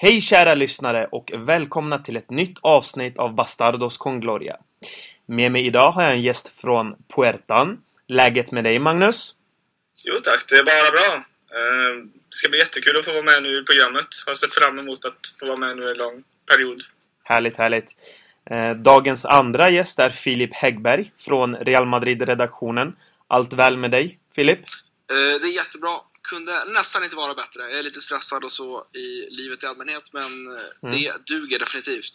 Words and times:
Hej 0.00 0.20
kära 0.20 0.54
lyssnare 0.54 1.06
och 1.12 1.32
välkomna 1.36 1.98
till 1.98 2.16
ett 2.16 2.30
nytt 2.30 2.58
avsnitt 2.60 3.18
av 3.18 3.34
Bastardos 3.34 3.96
con 3.96 4.20
Gloria. 4.20 4.56
Med 5.26 5.52
mig 5.52 5.66
idag 5.66 5.90
har 5.92 6.02
jag 6.02 6.12
en 6.12 6.22
gäst 6.22 6.60
från 6.60 6.94
Puertan. 7.14 7.82
Läget 8.06 8.52
med 8.52 8.64
dig 8.64 8.78
Magnus? 8.78 9.34
Jo 10.06 10.14
tack, 10.24 10.44
det 10.48 10.56
är 10.56 10.64
bara 10.64 10.90
bra. 10.90 11.16
Eh, 11.58 11.96
Det 12.30 12.34
ska 12.34 12.48
bli 12.48 12.58
jättekul 12.58 12.96
att 12.98 13.04
få 13.04 13.12
vara 13.12 13.22
med 13.22 13.42
nu 13.42 13.58
i 13.58 13.64
programmet. 13.64 14.06
Jag 14.26 14.30
har 14.30 14.34
sett 14.34 14.54
fram 14.54 14.78
emot 14.78 15.04
att 15.04 15.18
få 15.40 15.46
vara 15.46 15.56
med 15.56 15.76
nu 15.76 15.90
en 15.90 15.96
lång 15.96 16.22
period. 16.50 16.80
Härligt, 17.24 17.56
härligt. 17.56 17.96
Eh, 18.50 18.70
Dagens 18.70 19.24
andra 19.26 19.70
gäst 19.70 19.98
är 19.98 20.10
Filip 20.10 20.54
Häggberg 20.54 21.12
från 21.18 21.56
Real 21.56 21.86
Madrid-redaktionen. 21.86 22.96
Allt 23.28 23.52
väl 23.52 23.76
med 23.76 23.90
dig, 23.90 24.18
Filip? 24.34 24.58
Eh, 24.58 25.40
Det 25.40 25.46
är 25.48 25.54
jättebra. 25.56 25.90
Kunde 26.30 26.64
nästan 26.74 27.04
inte 27.04 27.16
vara 27.16 27.34
bättre. 27.34 27.62
Jag 27.62 27.78
är 27.78 27.82
lite 27.82 28.00
stressad 28.00 28.44
och 28.44 28.52
så 28.52 28.84
i 28.94 29.30
livet 29.30 29.64
i 29.64 29.66
allmänhet, 29.66 30.02
men 30.12 30.22
eh, 30.22 30.90
det 30.90 31.12
duger 31.26 31.58
definitivt. 31.58 32.12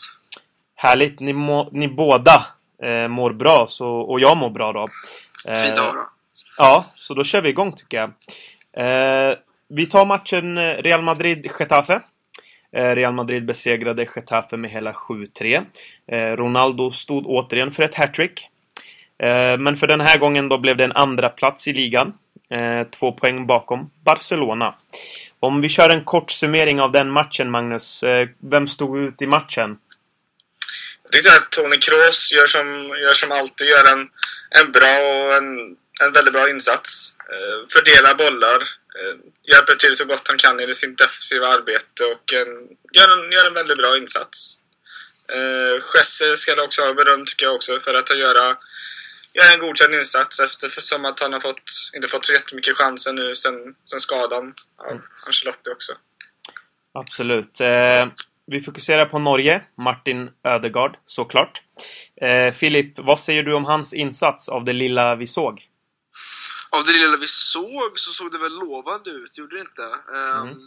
Härligt. 0.76 1.20
Ni, 1.20 1.34
må, 1.34 1.70
ni 1.72 1.88
båda 1.88 2.48
eh, 2.84 3.08
mår 3.08 3.34
bra, 3.34 3.68
så, 3.70 3.88
och 3.88 4.20
jag 4.20 4.38
mår 4.38 4.50
bra 4.50 4.74
då. 4.74 4.88
Fint 5.64 5.78
att 5.78 5.92
höra. 5.92 6.08
Ja, 6.58 6.94
så 6.96 7.14
då 7.14 7.24
kör 7.24 7.42
vi 7.42 7.50
igång 7.50 7.76
tycker 7.76 7.98
jag. 7.98 8.10
Eh, 8.74 9.36
vi 9.70 9.86
tar 9.86 10.06
matchen 10.06 10.58
eh, 10.58 10.62
Real 10.62 11.02
Madrid-Getafe. 11.02 12.02
Eh, 12.72 12.96
Real 12.96 13.14
Madrid 13.14 13.46
besegrade 13.46 14.08
Getafe 14.16 14.58
med 14.58 14.72
hela 14.72 14.94
7-3. 14.94 15.66
Eh, 16.08 16.18
Ronaldo 16.18 16.92
stod 16.92 17.26
återigen 17.26 17.72
för 17.72 17.84
ett 17.84 17.96
hattrick. 17.96 18.48
Eh, 19.18 19.58
men 19.58 19.78
för 19.78 19.88
den 19.88 20.02
här 20.02 20.18
gången 20.18 20.50
då 20.50 20.58
blev 20.58 20.78
det 20.78 20.84
en 20.84 20.92
andra 20.92 21.30
plats 21.30 21.68
i 21.68 21.74
ligan. 21.74 22.14
Eh, 22.50 22.88
två 22.88 23.12
poäng 23.12 23.48
bakom 23.48 23.92
Barcelona. 24.06 24.76
Om 25.40 25.62
vi 25.62 25.70
kör 25.70 25.90
en 25.90 26.04
kort 26.04 26.32
summering 26.32 26.82
av 26.82 26.92
den 26.92 27.10
matchen, 27.10 27.52
Magnus. 27.52 28.04
Eh, 28.04 28.28
vem 28.52 28.68
stod 28.68 28.98
ut 28.98 29.22
i 29.22 29.26
matchen? 29.26 29.78
Jag 31.04 31.12
tyckte 31.12 31.36
att 31.36 31.52
Toni 31.52 31.78
Kroos 31.78 32.32
gör 32.34 32.46
som, 32.46 32.90
gör 33.02 33.14
som 33.14 33.32
alltid, 33.32 33.68
gör 33.68 33.92
en, 33.94 34.10
en 34.50 34.72
bra 34.72 34.98
och 35.00 35.34
en, 35.34 35.78
en 36.02 36.12
väldigt 36.14 36.34
bra 36.34 36.50
insats. 36.50 37.14
Eh, 37.30 37.68
fördelar 37.74 38.16
bollar, 38.16 38.62
eh, 38.98 39.16
hjälper 39.52 39.76
till 39.76 39.96
så 39.96 40.06
gott 40.06 40.28
han 40.28 40.38
kan 40.38 40.60
i 40.60 40.74
sitt 40.74 40.98
defensiva 40.98 41.48
arbete 41.48 42.04
och 42.04 42.34
en, 42.34 42.48
gör, 42.92 43.10
en, 43.16 43.32
gör 43.32 43.48
en 43.48 43.54
väldigt 43.54 43.78
bra 43.78 43.98
insats. 43.98 44.60
Eh, 45.34 45.84
Jesse 45.96 46.38
ska 46.38 46.64
också 46.64 46.82
ha 46.82 46.94
beröm 46.94 47.26
tycker 47.26 47.46
jag 47.46 47.56
också 47.56 47.80
för 47.80 47.94
att 47.94 48.18
göra, 48.18 48.58
göra 49.34 49.54
en 49.54 49.60
godkänd 49.60 49.96
insats 49.96 50.40
eftersom 50.40 51.06
att 51.06 51.20
han 51.20 51.34
har 51.34 51.40
fått, 51.40 51.64
inte 51.96 52.08
fått 52.08 52.26
så 52.26 52.34
jättemycket 52.34 52.78
chanser 52.78 53.14
nu 53.14 53.36
sen, 53.36 53.76
sen 53.84 54.00
skadan 54.00 54.54
av 54.78 55.02
Ancelotti 55.28 55.70
också. 55.70 55.94
Absolut. 56.94 57.62
Eh, 57.62 58.08
vi 58.46 58.62
fokuserar 58.62 59.06
på 59.06 59.20
Norge. 59.20 59.64
Martin 59.78 60.30
Ödegaard, 60.44 60.98
såklart. 61.08 61.62
Eh, 62.22 62.54
Filip, 62.54 62.94
vad 62.98 63.20
säger 63.20 63.44
du 63.44 63.54
om 63.54 63.66
hans 63.66 63.94
insats 63.94 64.50
av 64.50 64.66
det 64.66 64.74
lilla 64.74 65.16
vi 65.16 65.28
såg? 65.28 65.68
Av 66.72 66.86
det 66.86 66.94
lilla 66.94 67.18
vi 67.18 67.28
såg 67.28 67.92
så 68.00 68.12
såg 68.12 68.32
det 68.32 68.38
väl 68.38 68.60
lovande 68.60 69.10
ut, 69.10 69.38
gjorde 69.38 69.56
det 69.56 69.62
inte? 69.62 69.84
Ehm, 69.84 70.48
Mm. 70.48 70.58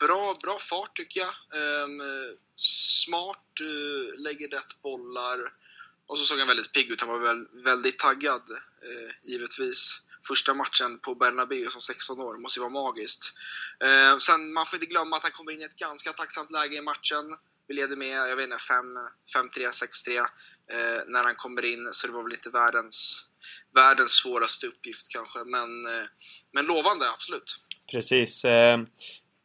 bra, 0.00 0.34
bra 0.42 0.58
fart 0.70 0.96
tycker 0.96 1.20
jag. 1.20 1.34
Ehm, 1.60 2.00
smart, 2.56 3.46
uh, 3.62 4.20
lägger 4.22 4.48
rätt 4.48 4.82
bollar. 4.82 5.38
Och 6.10 6.18
så 6.18 6.24
såg 6.24 6.38
han 6.38 6.48
väldigt 6.48 6.72
pigg 6.72 6.90
ut. 6.90 7.00
Han 7.00 7.10
var 7.10 7.18
väl, 7.18 7.46
väldigt 7.64 7.98
taggad, 7.98 8.42
eh, 8.88 9.10
givetvis. 9.22 10.00
Första 10.28 10.54
matchen 10.54 10.98
på 10.98 11.14
Bernabéu 11.14 11.70
som 11.70 11.82
16 11.82 12.20
år 12.20 12.38
måste 12.38 12.58
ju 12.58 12.62
vara 12.62 12.82
magiskt. 12.82 13.32
Eh, 13.84 14.18
sen, 14.18 14.52
man 14.52 14.66
får 14.66 14.76
inte 14.76 14.86
glömma 14.86 15.16
att 15.16 15.22
han 15.22 15.32
kommer 15.32 15.52
in 15.52 15.62
i 15.62 15.64
ett 15.64 15.76
ganska 15.76 16.12
tacksamt 16.12 16.50
läge 16.50 16.76
i 16.76 16.80
matchen. 16.80 17.36
Vi 17.68 17.74
leder 17.74 17.96
med, 17.96 18.30
jag 18.30 18.36
vet 18.36 18.44
inte, 18.44 18.58
5-3, 19.34 19.70
6-3 19.70 20.18
eh, 20.18 20.26
när 21.06 21.22
han 21.24 21.34
kommer 21.34 21.64
in. 21.64 21.88
Så 21.92 22.06
det 22.06 22.12
var 22.12 22.22
väl 22.22 22.32
inte 22.32 22.50
världens, 22.50 23.26
världens 23.74 24.12
svåraste 24.12 24.66
uppgift 24.66 25.06
kanske. 25.08 25.38
Men, 25.38 25.86
eh, 25.86 26.06
men 26.52 26.66
lovande, 26.66 27.10
absolut. 27.10 27.56
Precis. 27.90 28.44
Eh, 28.44 28.80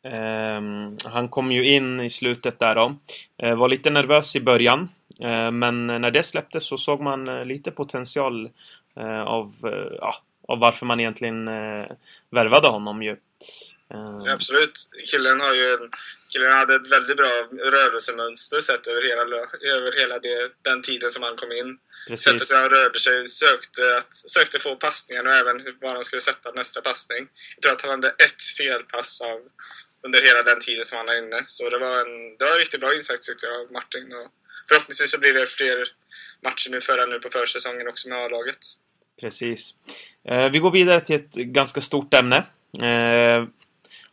eh 0.04 0.62
han 1.06 1.30
kom 1.30 1.52
ju 1.52 1.66
in 1.66 2.00
i 2.00 2.10
slutet 2.10 2.60
där 2.60 2.76
då. 2.76 2.96
Eh, 3.44 3.56
var 3.56 3.70
lite 3.70 3.90
nervös 3.90 4.36
i 4.36 4.42
början. 4.42 4.90
Eh, 5.22 5.52
men 5.52 5.88
när 5.88 6.12
det 6.12 6.24
släpptes 6.24 6.68
så 6.68 6.78
såg 6.78 7.02
man 7.02 7.28
eh, 7.28 7.46
lite 7.46 7.72
potential 7.72 8.50
eh, 8.98 9.22
av, 9.22 9.54
ja, 10.00 10.16
av 10.48 10.60
varför 10.60 10.86
man 10.86 11.00
egentligen 11.00 11.46
värvade 12.30 12.68
honom 12.68 13.04
ju. 13.04 13.18
Ja, 13.88 14.32
absolut. 14.32 14.90
Killen, 15.12 15.42
har 15.42 15.56
ju 15.56 15.74
en, 15.74 15.92
killen 16.34 16.52
hade 16.52 16.76
ett 16.76 16.92
väldigt 16.92 17.18
bra 17.18 17.48
rörelsemönster 17.52 18.60
sett 18.60 18.88
över 18.88 19.02
hela, 19.02 19.22
över 19.76 20.00
hela 20.00 20.20
det, 20.20 20.52
den 20.62 20.82
tiden 20.82 21.10
som 21.10 21.24
han 21.24 21.36
kom 21.36 21.52
in. 21.52 21.78
precis. 22.08 22.24
Sättet 22.24 22.52
hur 22.52 22.56
han 22.56 22.70
rörde 22.70 23.00
sig, 23.00 23.28
sökte, 23.28 23.98
att, 23.98 24.16
sökte 24.16 24.60
få 24.60 24.76
passningen 24.76 25.28
och 25.28 25.34
även 25.34 25.62
var 25.82 25.94
han 25.94 26.04
skulle 26.04 26.22
sätta 26.22 26.52
nästa 26.52 26.82
passning. 26.82 27.28
Jag 27.56 27.62
tror 27.62 27.74
att 27.74 27.82
han 27.82 27.92
hade 27.92 28.10
ett 28.10 28.42
felpass 28.58 29.22
av, 29.22 29.40
under 30.04 30.22
hela 30.22 30.44
den 30.44 30.60
tiden 30.60 30.86
som 30.86 30.98
han 30.98 31.08
var 31.08 31.18
inne. 31.18 31.46
Så 31.48 31.70
det 31.70 31.78
var 31.78 32.00
en, 32.00 32.38
det 32.38 32.46
var 32.46 32.52
en 32.52 32.60
riktigt 32.60 32.80
bra 32.80 32.96
insats 32.96 33.28
tyckte 33.28 33.46
jag 33.46 33.72
Martin. 33.72 34.14
Och 34.14 34.32
förhoppningsvis 34.68 35.12
så 35.12 35.20
blir 35.20 35.34
det 35.34 35.48
fler 35.48 35.88
matcher 36.44 36.70
nu 36.70 36.82
förra 36.82 37.06
nu 37.06 37.20
på 37.20 37.30
försäsongen 37.30 37.88
också 37.88 38.10
med 38.10 38.18
A-laget. 38.18 38.58
Precis. 39.22 39.74
Eh, 40.30 40.50
vi 40.50 40.60
går 40.60 40.72
vidare 40.72 41.02
till 41.02 41.16
ett 41.16 41.34
ganska 41.34 41.82
stort 41.82 42.14
ämne. 42.14 42.38
Eh, 42.82 43.48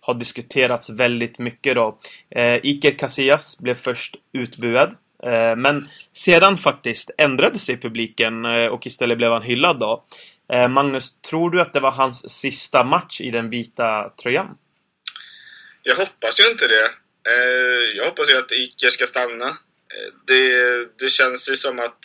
har 0.00 0.14
diskuterats 0.14 0.90
väldigt 0.90 1.38
mycket 1.38 1.74
då. 1.74 1.98
Eh, 2.30 2.56
Iker 2.62 2.98
Casillas 2.98 3.58
blev 3.58 3.74
först 3.74 4.16
utbuad. 4.32 4.96
Eh, 5.22 5.56
men 5.56 5.88
sedan 6.12 6.58
faktiskt 6.58 7.10
ändrade 7.18 7.58
sig 7.58 7.80
publiken 7.80 8.44
eh, 8.44 8.66
och 8.66 8.86
istället 8.86 9.18
blev 9.18 9.30
han 9.30 9.42
hyllad 9.42 9.80
då. 9.80 10.04
Eh, 10.52 10.68
Magnus, 10.68 11.14
tror 11.30 11.50
du 11.50 11.60
att 11.60 11.72
det 11.72 11.80
var 11.80 11.92
hans 11.92 12.40
sista 12.40 12.84
match 12.84 13.20
i 13.20 13.30
den 13.30 13.50
vita 13.50 14.12
tröjan? 14.22 14.58
Jag 15.82 15.96
hoppas 15.96 16.40
ju 16.40 16.50
inte 16.50 16.68
det. 16.68 16.84
Eh, 17.30 17.96
jag 17.96 18.04
hoppas 18.04 18.30
ju 18.30 18.36
att 18.38 18.52
Iker 18.52 18.90
ska 18.90 19.06
stanna. 19.06 19.56
Det, 20.26 20.48
det 20.98 21.10
känns 21.10 21.50
ju 21.50 21.56
som 21.56 21.78
att 21.78 21.98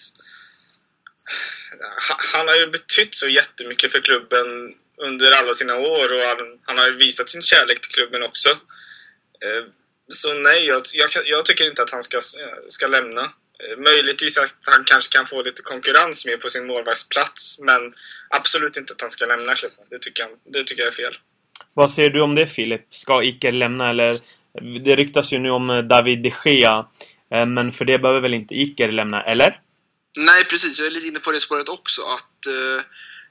han 2.33 2.47
har 2.47 2.55
ju 2.55 2.67
betytt 2.67 3.15
så 3.15 3.27
jättemycket 3.27 3.91
för 3.91 4.01
klubben 4.01 4.75
under 4.97 5.31
alla 5.31 5.53
sina 5.53 5.75
år 5.75 6.13
och 6.13 6.21
han, 6.21 6.59
han 6.63 6.77
har 6.77 6.85
ju 6.85 6.95
visat 6.95 7.29
sin 7.29 7.41
kärlek 7.41 7.81
till 7.81 7.91
klubben 7.91 8.23
också. 8.23 8.49
Eh, 8.49 9.63
så 10.09 10.33
nej, 10.33 10.65
jag, 10.65 10.81
jag, 10.93 11.09
jag 11.25 11.45
tycker 11.45 11.67
inte 11.67 11.83
att 11.83 11.91
han 11.91 12.03
ska, 12.03 12.19
ska 12.67 12.87
lämna. 12.87 13.21
Eh, 13.21 13.77
möjligtvis 13.77 14.37
att 14.37 14.57
han 14.65 14.83
kanske 14.85 15.17
kan 15.17 15.27
få 15.27 15.43
lite 15.43 15.61
konkurrens 15.61 16.25
med 16.25 16.41
på 16.41 16.49
sin 16.49 16.67
målvaktsplats 16.67 17.59
men 17.59 17.93
absolut 18.29 18.77
inte 18.77 18.93
att 18.93 19.01
han 19.01 19.11
ska 19.11 19.25
lämna 19.25 19.55
klubben. 19.55 19.85
Det 19.89 19.99
tycker 19.99 20.23
jag, 20.23 20.53
det 20.53 20.63
tycker 20.63 20.81
jag 20.81 20.93
är 20.93 20.95
fel. 20.95 21.17
Vad 21.73 21.93
säger 21.93 22.09
du 22.09 22.21
om 22.21 22.35
det 22.35 22.47
Filip? 22.47 22.95
Ska 22.95 23.23
Iker 23.23 23.51
lämna 23.51 23.89
eller? 23.89 24.11
Det 24.83 24.95
ryktas 24.95 25.33
ju 25.33 25.39
nu 25.39 25.49
om 25.49 25.87
David 25.89 26.23
de 26.23 26.33
Gea. 26.45 26.85
Eh, 27.31 27.45
men 27.45 27.71
för 27.71 27.85
det 27.85 27.99
behöver 27.99 28.21
väl 28.21 28.33
inte 28.33 28.55
Iker 28.55 28.91
lämna, 28.91 29.23
eller? 29.23 29.61
Nej, 30.17 30.45
precis. 30.45 30.79
Jag 30.79 30.87
är 30.87 30.91
lite 30.91 31.07
inne 31.07 31.19
på 31.19 31.31
det 31.31 31.39
spåret 31.39 31.69
också. 31.69 32.01
Att 32.01 32.47
uh, 32.47 32.81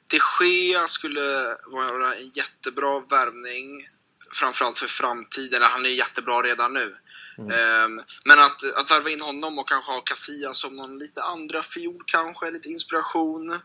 de 0.07 0.21
Gea 0.41 0.89
skulle 0.89 1.57
vara 1.67 2.15
en 2.15 2.29
jättebra 2.35 3.01
värvning. 3.01 3.87
Framförallt 4.33 4.79
för 4.79 4.87
framtiden. 4.87 5.63
Han 5.63 5.87
är 5.87 5.91
jättebra 5.91 6.43
redan 6.43 6.75
nu. 6.75 6.97
Ehm, 7.39 8.01
men 8.25 8.39
att, 8.39 8.65
att 8.77 8.91
värva 8.91 9.11
in 9.11 9.21
honom 9.21 9.59
och 9.59 9.69
kanske 9.69 9.93
ha 9.93 10.01
Casillas 10.01 10.59
som 10.59 10.77
någon 10.77 10.99
lite 10.99 11.23
andra 11.23 11.63
fiol 11.63 12.03
kanske, 12.07 12.51
lite 12.51 12.69
inspiration. 12.69 13.61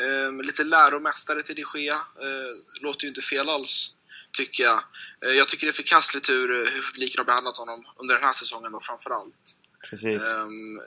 Ehm, 0.00 0.40
lite 0.40 0.64
läromästare 0.64 1.42
till 1.42 1.54
de 1.54 1.80
Gea. 1.80 1.94
eh, 1.94 2.80
låter 2.80 3.02
ju 3.02 3.08
inte 3.08 3.20
fel 3.20 3.48
alls, 3.48 3.94
tycker 4.32 4.64
jag. 4.64 4.80
Jag 5.20 5.48
tycker 5.48 5.66
det 5.66 5.70
är 5.70 5.82
förkastligt 5.82 6.30
hur, 6.30 6.48
hur 6.48 6.92
publiken 6.92 7.18
har 7.18 7.24
behandlat 7.24 7.58
honom 7.58 7.86
under 7.96 8.14
den 8.14 8.24
här 8.24 8.32
säsongen 8.32 8.72
då 8.72 8.80
framförallt. 8.80 9.58
Precis. 9.90 10.22
Um, 10.22 10.80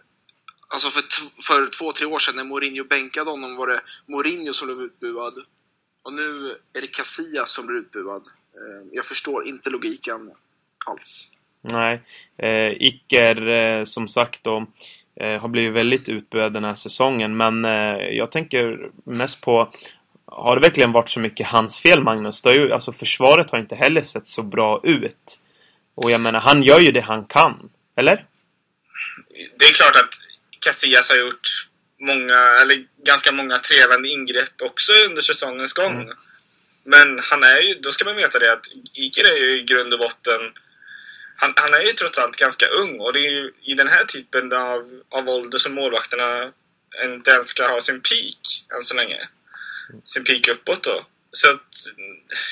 alltså 0.69 0.89
för, 0.89 1.03
för 1.43 1.69
två, 1.77 1.93
tre 1.93 2.05
år 2.05 2.19
sedan 2.19 2.35
när 2.35 2.43
Mourinho 2.43 2.83
bänkade 2.83 3.29
honom 3.29 3.55
var 3.55 3.67
det 3.67 3.81
Mourinho 4.07 4.53
som 4.53 4.67
blev 4.67 4.79
utbuad. 4.79 5.33
Och 6.03 6.13
nu 6.13 6.55
är 6.73 6.81
det 6.81 6.87
Casillas 6.87 7.51
som 7.51 7.65
blir 7.65 7.77
utbuad. 7.77 8.21
Ehm, 8.55 8.89
jag 8.91 9.05
förstår 9.05 9.47
inte 9.47 9.69
logiken 9.69 10.31
alls. 10.85 11.31
Nej. 11.61 12.01
Eh, 12.37 12.71
Iker, 12.71 13.47
eh, 13.47 13.83
som 13.83 14.07
sagt 14.07 14.43
då, 14.43 14.65
eh, 15.15 15.41
har 15.41 15.47
blivit 15.47 15.73
väldigt 15.73 16.09
utbuad 16.09 16.53
den 16.53 16.63
här 16.63 16.75
säsongen. 16.75 17.37
Men 17.37 17.65
eh, 17.65 17.97
jag 17.97 18.31
tänker 18.31 18.91
mest 19.03 19.41
på... 19.41 19.73
Har 20.25 20.55
det 20.55 20.61
verkligen 20.61 20.91
varit 20.91 21.09
så 21.09 21.19
mycket 21.19 21.47
hans 21.47 21.79
fel, 21.79 22.03
Magnus? 22.03 22.41
Det 22.41 22.49
har 22.49 22.55
ju, 22.55 22.73
alltså, 22.73 22.91
försvaret 22.91 23.51
har 23.51 23.59
inte 23.59 23.75
heller 23.75 24.01
sett 24.01 24.27
så 24.27 24.43
bra 24.43 24.79
ut. 24.83 25.39
Och 25.95 26.11
jag 26.11 26.21
menar, 26.21 26.39
han 26.39 26.63
gör 26.63 26.79
ju 26.79 26.91
det 26.91 27.01
han 27.01 27.25
kan. 27.25 27.69
Eller? 27.95 28.25
Det 29.59 29.65
är 29.65 29.73
klart 29.73 29.95
att 29.95 30.13
Casillas 30.59 31.09
har 31.09 31.15
gjort 31.15 31.67
många, 31.99 32.37
eller 32.37 32.85
ganska 33.05 33.31
många 33.31 33.59
trevande 33.59 34.09
ingrepp 34.09 34.61
också 34.61 34.91
under 35.05 35.21
säsongens 35.21 35.73
gång. 35.73 36.01
Mm. 36.01 36.17
Men 36.83 37.19
han 37.19 37.43
är 37.43 37.61
ju, 37.61 37.73
då 37.73 37.91
ska 37.91 38.05
man 38.05 38.15
veta 38.15 38.39
det 38.39 38.53
att 38.53 38.65
Iker 38.93 39.23
är 39.23 39.37
ju 39.37 39.59
i 39.59 39.63
grund 39.63 39.93
och 39.93 39.99
botten 39.99 40.53
han, 41.41 41.53
han 41.55 41.73
är 41.73 41.81
ju 41.81 41.93
trots 41.93 42.19
allt 42.19 42.35
ganska 42.35 42.67
ung 42.67 42.99
och 42.99 43.13
det 43.13 43.19
är 43.19 43.31
ju 43.31 43.51
i 43.63 43.73
den 43.73 43.87
här 43.87 44.05
typen 44.05 44.53
av, 44.53 45.01
av 45.09 45.29
ålder 45.29 45.57
som 45.57 45.73
målvakterna 45.73 46.51
inte 47.03 47.31
ens 47.31 47.47
ska 47.47 47.67
ha 47.67 47.81
sin 47.81 48.01
peak 48.01 48.65
än 48.75 48.83
så 48.83 48.95
länge. 48.95 49.27
Sin 50.05 50.23
peak 50.23 50.47
uppåt 50.47 50.83
då. 50.83 51.05
Så 51.31 51.49
att 51.49 51.67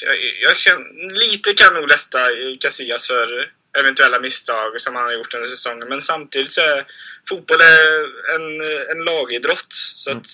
jag, 0.02 0.16
jag 0.42 0.58
kan, 0.58 0.84
lite 1.14 1.54
kan 1.54 1.74
nog 1.74 1.88
lästa 1.88 2.20
Casillas 2.60 3.08
för 3.08 3.52
eventuella 3.80 4.20
misstag 4.20 4.82
som 4.82 4.96
han 4.96 5.06
har 5.06 5.14
gjort 5.14 5.34
under 5.34 5.48
säsongen. 5.48 5.88
Men 5.90 6.02
samtidigt 6.02 6.52
så 6.52 6.62
är 6.62 6.86
fotboll 7.30 7.62
är 7.62 7.86
en, 8.36 8.62
en 8.92 9.04
lagidrott. 9.04 9.74
Så 9.96 10.12
att 10.12 10.28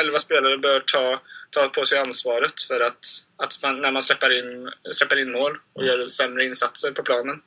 elva 0.00 0.18
spelare 0.18 0.58
bör 0.58 0.80
ta, 0.80 1.20
ta 1.50 1.68
på 1.68 1.84
sig 1.84 1.98
ansvaret 1.98 2.62
för 2.68 2.80
att, 2.80 3.04
att 3.36 3.62
man, 3.62 3.80
när 3.80 3.90
man 3.90 4.02
släpper 4.02 4.38
in, 4.38 4.70
släpper 4.92 5.18
in 5.18 5.32
mål 5.32 5.52
och 5.72 5.84
gör 5.84 6.08
sämre 6.08 6.44
insatser 6.44 6.90
på 6.90 7.02
planen. 7.02 7.40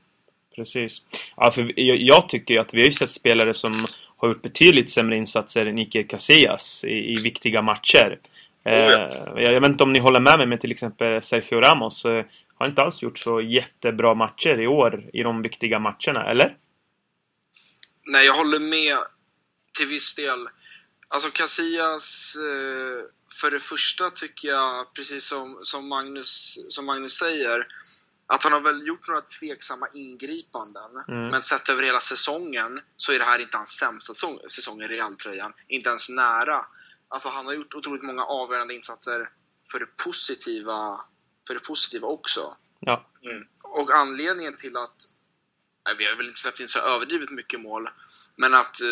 Precis. 0.55 1.01
Ja, 1.37 1.51
för 1.51 1.73
jag, 1.75 1.97
jag 1.97 2.29
tycker 2.29 2.59
att 2.59 2.73
vi 2.73 2.79
har 2.79 2.85
ju 2.85 2.91
sett 2.91 3.11
spelare 3.11 3.53
som 3.53 3.85
har 4.17 4.27
gjort 4.27 4.41
betydligt 4.41 4.91
sämre 4.91 5.17
insatser 5.17 5.65
än 5.65 5.79
Iker 5.79 6.03
Casillas 6.03 6.83
i, 6.83 7.13
i 7.13 7.15
viktiga 7.15 7.61
matcher. 7.61 8.19
Oh, 8.65 8.71
ja. 8.71 9.07
Eh, 9.35 9.43
jag, 9.43 9.53
jag 9.53 9.61
vet 9.61 9.69
inte 9.69 9.83
om 9.83 9.93
ni 9.93 9.99
håller 9.99 10.19
med 10.19 10.37
mig, 10.37 10.47
men 10.47 10.59
till 10.59 10.71
exempel 10.71 11.21
Sergio 11.21 11.61
Ramos 11.61 12.05
eh, 12.05 12.25
har 12.55 12.67
inte 12.67 12.81
alls 12.81 13.01
gjort 13.01 13.19
så 13.19 13.41
jättebra 13.41 14.13
matcher 14.13 14.59
i 14.59 14.67
år 14.67 15.09
i 15.13 15.23
de 15.23 15.41
viktiga 15.41 15.79
matcherna, 15.79 16.29
eller? 16.29 16.57
Nej, 18.05 18.25
jag 18.25 18.33
håller 18.33 18.59
med 18.59 18.97
till 19.77 19.87
viss 19.87 20.15
del. 20.15 20.49
Alltså 21.09 21.29
Casillas, 21.29 22.35
eh, 22.35 23.05
för 23.41 23.51
det 23.51 23.59
första 23.59 24.09
tycker 24.09 24.47
jag, 24.47 24.93
precis 24.93 25.25
som, 25.25 25.59
som, 25.63 25.87
Magnus, 25.87 26.59
som 26.69 26.85
Magnus 26.85 27.17
säger, 27.17 27.67
att 28.27 28.43
han 28.43 28.53
har 28.53 28.61
väl 28.61 28.87
gjort 28.87 29.07
några 29.07 29.21
tveksamma 29.21 29.87
ingripanden. 29.93 30.91
Mm. 31.07 31.27
Men 31.27 31.41
sett 31.41 31.69
över 31.69 31.83
hela 31.83 31.99
säsongen 31.99 32.79
så 32.97 33.11
är 33.11 33.19
det 33.19 33.25
här 33.25 33.39
inte 33.39 33.57
hans 33.57 33.69
sämsta 33.69 34.13
säsong, 34.13 34.39
säsong 34.49 34.81
i 34.81 34.87
Realtröjan. 34.87 35.53
Inte 35.67 35.89
ens 35.89 36.09
nära. 36.09 36.65
Alltså 37.07 37.29
han 37.29 37.45
har 37.45 37.53
gjort 37.53 37.75
otroligt 37.75 38.03
många 38.03 38.23
avgörande 38.23 38.73
insatser 38.73 39.29
för 39.71 39.79
det 39.79 39.97
positiva, 40.03 41.01
för 41.47 41.53
det 41.53 41.59
positiva 41.59 42.07
också. 42.07 42.57
Ja. 42.79 43.05
Mm. 43.31 43.47
Och 43.61 43.91
anledningen 43.91 44.55
till 44.57 44.77
att, 44.77 44.95
nej, 45.85 45.95
vi 45.97 46.05
har 46.05 46.15
väl 46.15 46.27
inte 46.27 46.39
släppt 46.39 46.59
in 46.59 46.67
så 46.67 46.79
överdrivet 46.79 47.29
mycket 47.29 47.59
mål, 47.61 47.89
men 48.37 48.53
att, 48.53 48.81
eh, 48.81 48.87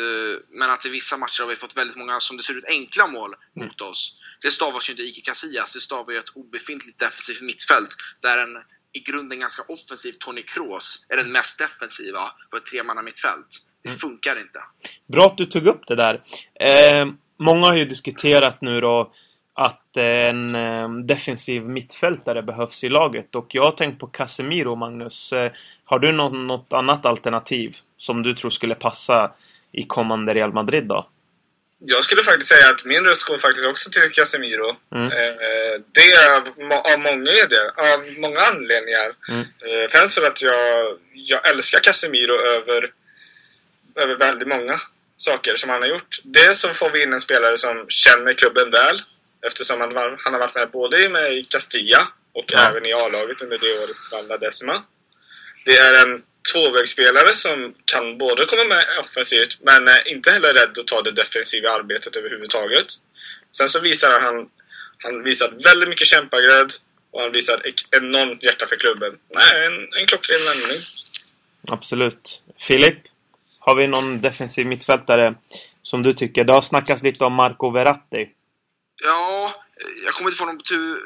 men 0.59 0.69
att 0.71 0.85
i 0.85 0.89
vissa 0.89 1.17
matcher 1.17 1.41
har 1.41 1.49
vi 1.49 1.55
fått 1.55 1.77
väldigt 1.77 1.97
många, 1.97 2.19
som 2.19 2.37
det 2.37 2.43
ser 2.43 2.57
ut, 2.57 2.65
enkla 2.67 3.07
mål 3.07 3.35
Mm. 3.55 3.67
mot 3.67 3.81
oss. 3.81 4.15
Det 4.41 4.51
stavas 4.51 4.89
ju 4.89 4.91
inte 4.93 5.03
Ike 5.03 5.21
Casillas, 5.21 5.73
det 5.73 5.81
stavar 5.81 6.11
ju 6.13 6.19
ett 6.19 6.29
obefintligt 6.35 6.99
defensivt 6.99 7.41
mittfält 7.41 7.95
där 8.21 8.37
en 8.37 8.57
i 8.95 8.99
grunden 8.99 9.39
ganska 9.39 9.63
offensiv 9.73 10.11
Tony 10.19 10.43
Kroos 10.43 11.05
är 11.09 11.17
den 11.17 11.31
mest 11.31 11.57
defensiva 11.57 12.31
på 12.49 12.57
ett 12.57 12.65
tremanna 12.65 13.01
mittfält. 13.01 13.47
Det 13.83 13.89
Mm. 13.89 13.99
funkar 13.99 14.41
inte. 14.41 14.63
Bra 15.07 15.25
att 15.25 15.37
du 15.37 15.45
tog 15.45 15.67
upp 15.67 15.87
det 15.87 15.95
där. 15.95 16.23
Eh, 16.59 17.07
många 17.39 17.65
har 17.67 17.75
ju 17.75 17.85
diskuterat 17.85 18.61
nu 18.61 18.81
då 18.81 19.13
att 19.55 19.97
en 19.97 20.55
eh, 20.55 20.89
defensiv 20.89 21.61
mittfältare 21.61 22.41
behövs 22.41 22.83
i 22.83 22.89
laget 22.89 23.35
och 23.35 23.47
jag 23.49 23.63
har 23.63 23.71
tänkt 23.71 23.99
på 23.99 24.07
Casemiro, 24.07 24.75
Magnus. 24.75 25.33
Eh, 25.33 25.51
har 25.85 25.99
du 25.99 26.11
något, 26.11 26.73
annat 26.73 27.05
alternativ 27.05 27.77
som 27.97 28.23
du 28.23 28.35
tror 28.35 28.51
skulle 28.51 28.75
passa 28.75 29.31
i 29.71 29.83
kommande 29.83 30.33
Real 30.33 30.53
Madrid 30.53 30.83
då? 30.83 31.09
Jag 31.79 32.03
skulle 32.03 32.23
faktiskt 32.23 32.49
säga 32.49 32.69
att 32.69 32.85
min 32.85 33.03
röst 33.03 33.23
går 33.23 33.37
faktiskt 33.37 33.67
också 33.67 33.89
till 33.89 34.11
Casemiro. 34.11 34.75
Mm. 34.95 35.05
Eh, 35.05 35.81
det 35.91 36.11
är 36.11 36.35
av, 36.37 36.43
må- 36.69 36.93
av, 36.93 36.99
många, 36.99 37.31
idéer, 37.31 37.93
av 37.93 37.99
många 38.17 38.39
anledningar. 38.39 39.09
Mm. 39.29 39.45
Främst 39.91 40.15
för 40.19 40.27
att 40.27 40.41
jag, 40.41 40.97
jag 41.13 41.49
älskar 41.49 41.79
Casemiro 41.79 42.33
över, 42.33 42.91
över 43.95 44.15
väldigt 44.15 44.47
många 44.47 44.73
saker 45.17 45.55
som 45.55 45.69
han 45.69 45.81
har 45.81 45.89
gjort. 45.89 46.19
Dels 46.23 46.59
så 46.59 46.69
får 46.69 46.89
vi 46.89 47.03
in 47.03 47.13
en 47.13 47.19
spelare 47.19 47.57
som 47.57 47.85
känner 47.89 48.33
klubben 48.33 48.71
väl. 48.71 49.01
Eftersom 49.47 49.81
han, 49.81 49.93
var, 49.93 50.17
han 50.23 50.33
har 50.33 50.39
varit 50.39 50.55
med 50.55 50.69
både 50.71 51.09
med 51.09 51.31
i 51.31 51.43
Castilla 51.43 52.07
och 52.33 52.45
Ja. 52.47 52.69
även 52.69 52.85
i 52.85 52.93
A-laget 52.93 53.41
under 53.41 53.57
det 53.57 53.79
året 53.79 54.27
La 54.29 54.37
Decima. 54.37 54.83
Det 55.65 55.77
är 55.77 55.93
en 56.05 56.23
tvåvägsspelare 56.53 57.35
som 57.35 57.73
kan 57.85 58.17
både 58.17 58.45
komma 58.45 58.63
med 58.63 58.85
offensivt 59.03 59.59
men 59.61 59.87
är 59.87 60.07
inte 60.07 60.31
heller 60.31 60.53
rädd 60.53 60.79
att 60.79 60.87
ta 60.87 61.01
det 61.01 61.11
defensiva 61.11 61.69
arbetet 61.71 62.15
överhuvudtaget. 62.15 62.85
Sen 63.57 63.69
så 63.69 63.79
visar 63.79 64.19
han, 64.19 64.49
han 64.97 65.23
visar 65.23 65.53
väldigt 65.63 65.89
mycket 65.89 66.07
kämpaglöd 66.07 66.71
och 67.11 67.21
han 67.21 67.31
visar 67.31 67.61
enormt 67.91 68.43
hjärta 68.43 68.65
för 68.67 68.75
klubben. 68.75 69.11
Nej, 69.29 69.65
en, 69.65 69.73
en 69.99 70.05
klockren 70.07 70.45
vändning. 70.45 70.79
Absolut. 71.67 72.41
Filip? 72.67 72.97
Har 73.59 73.75
vi 73.75 73.87
någon 73.87 74.21
defensiv 74.21 74.65
mittfältare 74.65 75.35
som 75.83 76.03
du 76.03 76.13
tycker? 76.13 76.43
Det 76.43 76.53
har 76.53 76.61
snackats 76.61 77.03
lite 77.03 77.23
om 77.23 77.33
Marco 77.33 77.69
Verratti. 77.69 78.29
Ja, 79.03 79.55
jag 80.05 80.13
kommer 80.13 80.29
inte 80.29 80.37
få 80.37 80.45
någon 80.45 80.57
på 80.57 80.63
tu, 80.63 81.01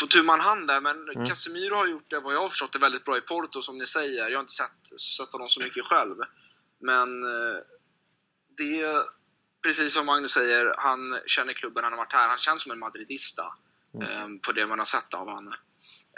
på 0.00 0.06
tu 0.06 0.22
man 0.22 0.40
hand 0.40 0.68
där, 0.68 0.80
men 0.80 1.08
Mm. 1.08 1.28
Casemiro 1.28 1.74
har 1.74 1.86
gjort 1.86 2.10
det, 2.10 2.20
vad 2.20 2.34
jag 2.34 2.40
har 2.40 2.48
förstått 2.48 2.72
det, 2.72 2.78
väldigt 2.78 3.04
bra 3.04 3.16
i 3.18 3.20
Porto 3.20 3.62
som 3.62 3.78
ni 3.78 3.86
säger. 3.86 4.28
Jag 4.28 4.38
har 4.38 4.40
inte 4.42 4.52
sett, 4.52 5.00
sett 5.00 5.32
honom 5.32 5.48
så 5.48 5.60
mycket 5.60 5.84
själv. 5.84 6.16
Men 6.80 7.22
eh, 7.22 7.58
det, 8.58 9.04
precis 9.62 9.94
som 9.94 10.06
Magnus 10.06 10.32
säger, 10.32 10.74
han 10.78 11.18
känner 11.26 11.52
klubben, 11.52 11.84
han 11.84 11.92
har 11.92 11.98
varit 11.98 12.12
här. 12.12 12.28
Han 12.28 12.38
känns 12.38 12.62
som 12.62 12.72
en 12.72 12.78
madridista 12.78 13.54
Mm. 13.94 14.08
eh, 14.08 14.40
på 14.42 14.52
det 14.52 14.66
man 14.66 14.78
har 14.78 14.86
sett 14.86 15.14
av 15.14 15.28
honom. 15.28 15.54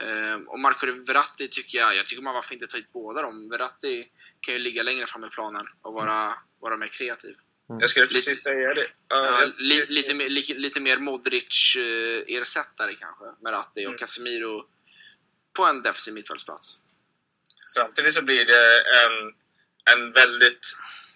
Eh, 0.01 0.35
och 0.47 0.59
Marco 0.61 0.87
Verratti 0.87 1.49
tycker 1.49 1.79
jag, 1.79 1.97
jag 1.97 2.07
tycker 2.07 2.23
man 2.23 2.35
varför 2.35 2.55
inte 2.55 2.67
ta 2.67 2.77
hit 2.77 2.93
båda 2.93 3.23
dem. 3.23 3.49
Verratti 3.49 4.09
kan 4.41 4.55
ju 4.55 4.61
ligga 4.61 4.83
längre 4.83 5.07
fram 5.07 5.25
i 5.25 5.29
planen 5.29 5.67
och 5.83 5.95
vara, 5.95 6.35
vara 6.61 6.77
mer 6.77 6.87
kreativ. 6.89 7.37
Jag 7.69 7.89
skulle 7.91 8.07
precis 8.07 8.43
säga 8.43 8.75
det. 8.75 8.87
Ja, 9.09 9.27
Ja, 9.27 9.41
jag- 9.41 9.51
li, 9.59 9.85
lite, 9.89 10.15
mer, 10.15 10.29
lite, 10.29 10.55
lite 10.55 10.81
mer 10.81 10.97
Modric-ersättare 10.99 12.95
kanske, 12.95 13.25
med 13.43 13.53
Ratti 13.53 13.81
och 13.81 13.89
Mm. 13.89 13.99
Casemiro 13.99 14.65
på 15.57 15.65
en 15.65 15.83
defensiv 15.83 16.15
mittfältsplats. 16.15 16.69
Samtidigt 17.69 18.15
så 18.15 18.23
blir 18.23 18.45
det 18.45 18.83
en, 19.05 19.35
en 19.97 20.13
väldigt 20.13 20.67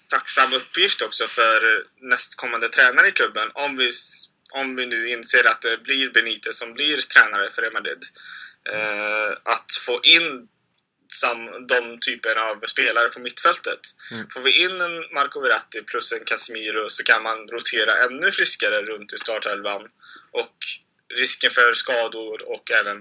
tacksam 0.08 0.52
uppgift 0.52 1.02
också 1.02 1.26
för 1.26 1.86
nästkommande 2.00 2.68
tränare 2.68 3.08
i 3.08 3.12
klubben. 3.12 3.50
Om 3.54 3.76
vi, 3.76 3.90
om 4.52 4.76
vi 4.76 4.86
nu 4.86 5.08
inser 5.08 5.46
att 5.46 5.62
det 5.62 5.78
blir 5.82 6.10
Benitez 6.10 6.58
som 6.58 6.74
blir 6.74 7.00
tränare 7.00 7.50
för 7.50 7.62
Real 7.62 7.72
Madrid. 7.72 8.02
Eh, 8.72 9.30
att 9.42 9.72
få 9.86 10.00
in 10.02 10.48
sam, 11.12 11.66
de 11.66 11.98
typerna 11.98 12.40
av 12.40 12.66
spelare 12.66 13.08
på 13.08 13.20
mittfältet. 13.20 13.80
Mm. 14.12 14.26
Får 14.30 14.40
vi 14.40 14.64
in 14.64 14.80
en 14.80 14.96
Marco 15.14 15.40
Verratti 15.40 15.82
plus 15.82 16.12
en 16.12 16.24
Casemiro 16.24 16.88
så 16.88 17.02
kan 17.04 17.22
man 17.22 17.38
rotera 17.48 18.04
ännu 18.04 18.30
friskare 18.30 18.82
runt 18.82 19.12
i 19.12 19.18
startelvan. 19.18 19.82
Och 20.30 20.56
risken 21.20 21.50
för 21.50 21.72
skador 21.72 22.52
och 22.52 22.70
även 22.70 22.96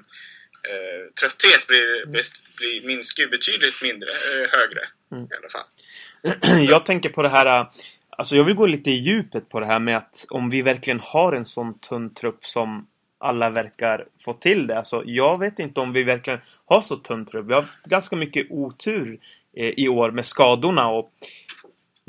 eh, 0.69 1.13
trötthet 1.19 1.67
blir, 1.67 2.05
blir, 2.05 2.23
blir, 2.57 2.87
minskar 2.87 3.23
ju 3.23 3.29
betydligt 3.29 3.81
mindre, 3.81 4.09
eh, 4.09 4.49
högre 4.51 4.81
Mm. 5.11 5.23
i 5.23 5.35
alla 5.35 5.49
fall. 5.49 6.65
jag 6.69 6.85
tänker 6.85 7.09
på 7.09 7.21
det 7.21 7.29
här... 7.29 7.67
Alltså 8.09 8.35
jag 8.35 8.43
vill 8.43 8.55
gå 8.55 8.65
lite 8.65 8.89
i 8.89 8.93
djupet 8.93 9.49
på 9.49 9.59
det 9.59 9.65
här 9.65 9.79
med 9.79 9.97
att 9.97 10.25
om 10.29 10.49
vi 10.49 10.61
verkligen 10.61 10.99
har 10.99 11.33
en 11.33 11.45
sån 11.45 11.79
tunn 11.79 12.13
trupp 12.13 12.45
som 12.45 12.87
alla 13.17 13.49
verkar 13.49 14.05
få 14.25 14.33
till 14.33 14.67
det. 14.67 14.77
Alltså 14.77 15.03
jag 15.05 15.39
vet 15.39 15.59
inte 15.59 15.79
om 15.79 15.93
vi 15.93 16.03
verkligen 16.03 16.39
har 16.65 16.81
så 16.81 16.95
tunn 16.95 17.25
trupp. 17.25 17.45
Vi 17.47 17.53
har 17.53 17.61
haft 17.61 17.83
ganska 17.83 18.15
mycket 18.15 18.47
otur 18.49 19.19
eh, 19.53 19.73
i 19.77 19.87
år 19.87 20.11
med 20.11 20.25
skadorna 20.25 20.87
och 20.87 21.11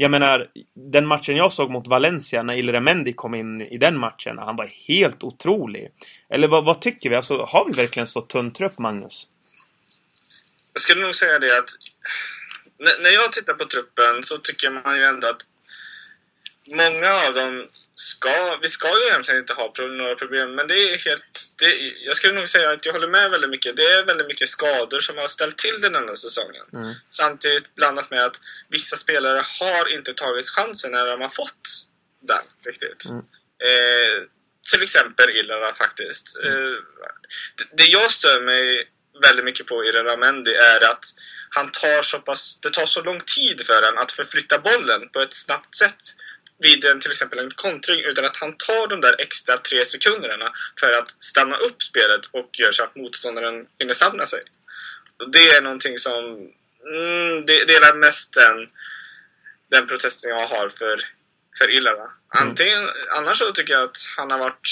jag 0.01 0.11
menar, 0.11 0.51
den 0.75 1.07
matchen 1.07 1.37
jag 1.37 1.53
såg 1.53 1.71
mot 1.71 1.87
Valencia 1.87 2.43
när 2.43 2.55
Ilremendi 2.55 3.13
kom 3.13 3.35
in 3.35 3.61
i 3.61 3.79
den 3.79 3.99
matchen, 3.99 4.39
han 4.39 4.57
var 4.57 4.73
helt 4.89 5.23
otrolig. 5.23 5.91
Eller 6.31 6.49
vad, 6.49 6.65
vad 6.65 6.81
tycker 6.81 7.11
vi? 7.11 7.17
Alltså, 7.17 7.45
har 7.45 7.65
vi 7.65 7.77
verkligen 7.77 8.07
så 8.07 8.21
tunn 8.21 8.53
trupp, 8.53 8.79
Magnus? 8.79 9.27
Jag 10.73 10.83
skulle 10.83 11.03
nog 11.03 11.15
säga 11.15 11.39
det 11.39 11.59
att 11.59 11.71
när 12.79 13.11
jag 13.11 13.33
tittar 13.33 13.55
på 13.55 13.65
truppen 13.65 14.23
så 14.23 14.39
tycker 14.39 14.71
man 14.71 14.97
ju 14.97 15.05
ändå 15.05 15.29
att 15.29 15.47
många 16.67 17.13
av 17.29 17.35
dem 17.35 17.67
ska, 18.01 18.59
vi 18.63 18.69
ska 18.69 18.89
ju 18.99 19.05
egentligen 19.09 19.41
inte 19.41 19.53
ha 19.53 19.73
några 19.79 20.15
problem, 20.15 20.55
men 20.55 20.69
det 20.69 20.75
är 20.75 20.99
helt... 20.99 21.49
Det, 21.57 21.79
jag 22.07 22.17
skulle 22.17 22.35
nog 22.35 22.49
säga 22.49 22.71
att 22.71 22.87
jag 22.87 22.93
håller 22.93 23.07
med 23.07 23.31
väldigt 23.31 23.51
mycket. 23.51 23.77
Det 23.77 23.83
är 23.83 24.05
väldigt 24.05 24.27
mycket 24.27 24.49
skador 24.49 25.01
som 25.01 25.19
har 25.19 25.29
ställt 25.29 25.59
till 25.59 25.81
den 25.81 25.93
denna 25.93 26.15
säsongen. 26.15 26.65
Mm. 26.73 26.95
Samtidigt 27.09 27.75
blandat 27.75 28.11
med 28.11 28.25
att 28.25 28.41
vissa 28.69 28.97
spelare 28.97 29.45
har 29.61 29.95
inte 29.95 30.15
tagit 30.15 30.49
chansen 30.49 30.93
när 30.93 31.07
de 31.07 31.21
har 31.21 31.29
fått 31.29 31.87
den 32.21 32.43
riktigt. 32.65 33.05
Mm. 33.05 33.19
Eh, 33.69 34.29
till 34.71 34.83
exempel 34.83 35.31
Illara 35.31 35.75
faktiskt. 35.75 36.39
Eh, 36.45 36.77
det, 37.57 37.65
det 37.77 37.85
jag 37.85 38.11
stör 38.11 38.41
mig 38.41 38.89
väldigt 39.23 39.45
mycket 39.45 39.67
på 39.67 39.85
i 39.85 39.93
Ramendi 39.93 40.55
är 40.55 40.91
att 40.91 41.05
han 41.51 41.71
tar 41.73 42.03
så 42.03 42.19
pass, 42.19 42.61
det 42.61 42.71
tar 42.71 42.87
så 42.87 43.03
lång 43.03 43.21
tid 43.21 43.67
för 43.67 43.83
honom 43.83 43.99
att 43.99 44.13
förflytta 44.13 44.59
bollen 44.59 45.09
på 45.09 45.21
ett 45.21 45.35
snabbt 45.35 45.77
sätt 45.77 46.03
vid 46.59 46.85
en, 46.85 47.01
till 47.01 47.11
exempel 47.11 47.39
en 47.39 47.51
kontring 47.51 48.01
utan 48.01 48.25
att 48.25 48.37
han 48.37 48.57
tar 48.57 48.89
de 48.89 49.01
där 49.01 49.21
extra 49.21 49.59
tre 49.59 49.85
sekunderna 49.85 50.53
för 50.81 50.93
att 50.93 51.23
stanna 51.23 51.57
upp 51.57 51.83
spelet 51.83 52.27
och 52.33 52.51
gör 52.53 52.73
så 52.73 52.83
att 52.83 52.97
motståndaren 52.97 53.67
hinner 53.79 53.95
samla 53.95 54.27
sig. 54.27 54.41
Och 55.19 55.31
det 55.31 55.49
är 55.49 55.63
någonting 55.63 55.99
som 55.99 56.49
Mm, 56.85 57.47
det, 57.47 57.65
det 57.65 57.75
är 57.75 57.95
mest 57.95 58.35
den, 58.35 58.69
den 59.71 59.87
protesten 59.87 60.31
jag 60.31 60.47
har 60.47 60.69
för, 60.69 61.01
för 61.59 61.75
Illara. 61.75 62.11
Antingen, 62.29 62.79
mm. 62.79 62.95
Annars 63.17 63.39
så 63.39 63.53
tycker 63.53 63.73
jag 63.73 63.83
att 63.83 63.99
han 64.17 64.31
har 64.31 64.39
varit... 64.39 64.69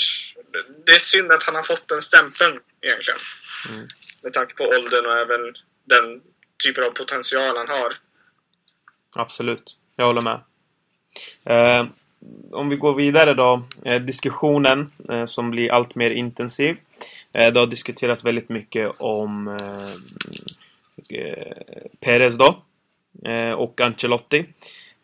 Det 0.87 0.93
är 0.93 0.99
synd 0.99 1.33
att 1.33 1.43
han 1.43 1.55
har 1.55 1.63
fått 1.63 1.89
den 1.89 2.03
stämpeln 2.03 2.61
egentligen. 2.83 3.21
Mm. 3.69 3.87
Med 4.23 4.33
tanke 4.33 4.55
på 4.55 4.65
åldern 4.65 5.07
och 5.07 5.19
även 5.19 5.55
den 5.85 6.23
typen 6.65 6.85
av 6.85 6.91
potential 6.91 7.57
han 7.57 7.69
har. 7.69 7.93
Absolut. 9.13 9.77
Jag 9.97 10.07
håller 10.07 10.21
med. 10.21 10.45
Eh, 11.47 11.87
om 12.51 12.69
vi 12.69 12.77
går 12.77 12.97
vidare 12.97 13.35
då. 13.35 13.63
Eh, 13.85 14.01
diskussionen 14.01 14.91
eh, 15.09 15.27
som 15.27 15.51
blir 15.51 15.73
allt 15.73 15.95
mer 15.95 16.11
intensiv. 16.11 16.77
Eh, 17.33 17.53
det 17.53 17.61
har 17.61 17.67
diskuterats 17.67 18.25
väldigt 18.25 18.49
mycket 18.49 19.01
om 19.01 19.49
eh, 19.49 19.89
eh, 21.19 21.57
Perez 22.01 22.35
då. 22.35 22.63
Eh, 23.31 23.51
och 23.51 23.81
Ancelotti. 23.81 24.47